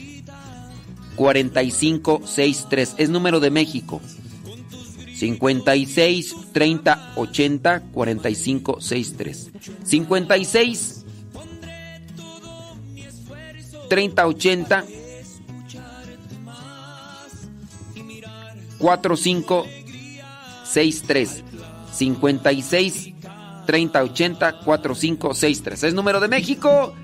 [1.15, 2.95] 45 63.
[2.97, 4.01] Es número de México.
[5.15, 9.49] 56 30 80 45 63.
[9.83, 11.05] 56
[13.89, 14.85] 30 80
[18.77, 19.65] 45
[20.65, 21.43] 63.
[21.93, 23.13] 56
[23.67, 25.83] 30 80 45 63.
[25.83, 26.95] Es número de México.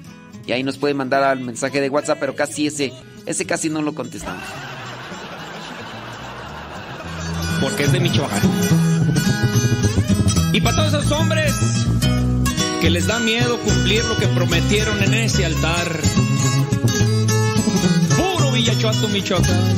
[0.47, 2.91] Y ahí nos puede mandar al mensaje de WhatsApp, pero casi ese,
[3.27, 4.43] ese casi no lo contestamos.
[7.63, 8.41] porque es de Michoacán.
[10.51, 11.53] Y para todos esos hombres
[12.81, 16.01] que les da miedo cumplir lo que prometieron en ese altar.
[18.17, 19.75] Puro Villachuato, Michoacán.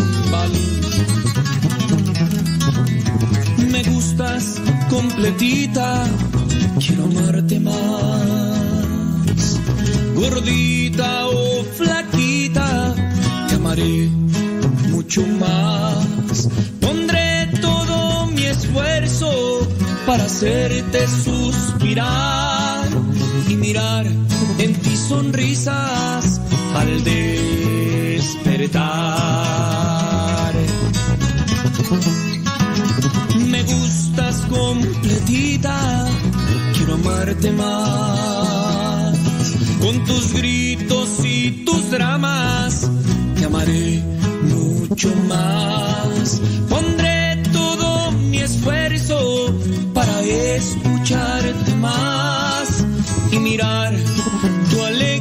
[3.70, 6.08] Me gustas completita,
[6.80, 7.76] quiero amarte más.
[10.16, 12.96] Gordita o flaquita,
[13.50, 14.10] te amaré
[14.90, 16.50] mucho más.
[16.82, 19.68] Pondré todo mi esfuerzo
[20.06, 22.88] para hacerte suspirar
[23.50, 24.06] y mirar
[24.58, 26.42] en ti sonrisas
[26.76, 28.56] al despertar.
[33.48, 36.08] Me gustas completita,
[37.06, 39.18] amarte más.
[39.80, 42.90] Con tus gritos y tus dramas,
[43.36, 44.04] te amaré
[44.44, 46.42] mucho más.
[46.70, 49.54] Pondré todo mi esfuerzo
[49.94, 52.86] para escucharte más
[53.32, 53.94] y mirar
[54.72, 55.15] tu alegría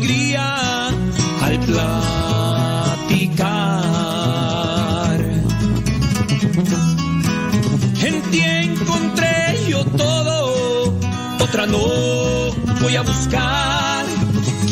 [11.55, 12.51] otra no
[12.81, 14.05] voy a buscar.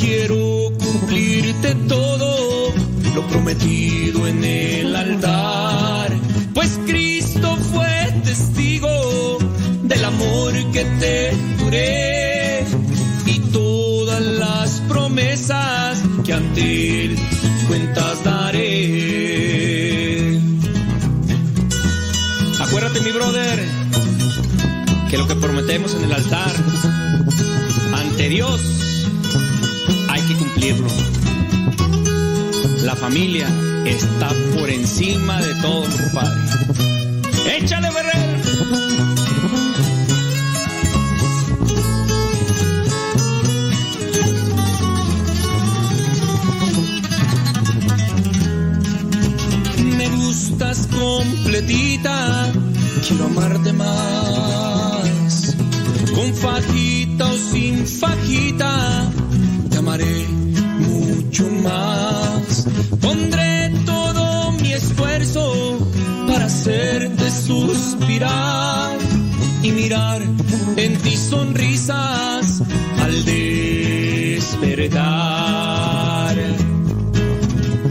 [0.00, 2.72] Quiero cumplirte todo,
[3.14, 6.10] lo prometido en el altar.
[6.52, 9.38] Pues Cristo fue testigo
[9.84, 12.64] del amor que te juré
[13.26, 17.16] y todas las promesas que ante él
[17.68, 19.20] cuentas daré.
[22.58, 23.81] Acuérdate, mi brother,
[25.12, 26.50] que lo que prometemos en el altar
[27.92, 28.62] ante Dios
[30.08, 30.88] hay que cumplirlo.
[32.82, 33.46] La familia
[33.84, 36.40] está por encima de todo, compadre.
[37.58, 37.90] ¡Échale,
[50.16, 52.50] gustas completita,
[53.06, 54.71] quiero amarte más.
[56.14, 59.10] Con fajita o sin fajita,
[59.70, 60.26] te amaré
[60.78, 62.66] mucho más.
[63.00, 65.78] Pondré todo mi esfuerzo
[66.28, 68.98] para hacerte suspirar
[69.62, 70.22] y mirar
[70.76, 72.62] en ti sonrisas
[73.00, 74.92] al despertar.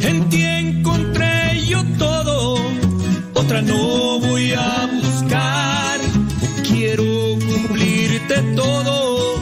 [0.02, 2.56] En ti encontré yo todo,
[3.34, 5.91] otra no voy a buscar
[8.32, 9.36] diste todo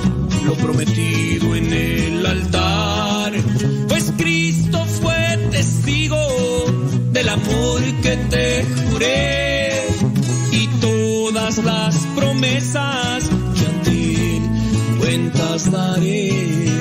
[0.45, 3.33] lo prometido en el altar,
[3.87, 6.17] pues Cristo fue testigo
[7.11, 9.87] del amor que te juré
[10.51, 14.41] y todas las promesas que a ti
[14.99, 16.79] cuentas daré.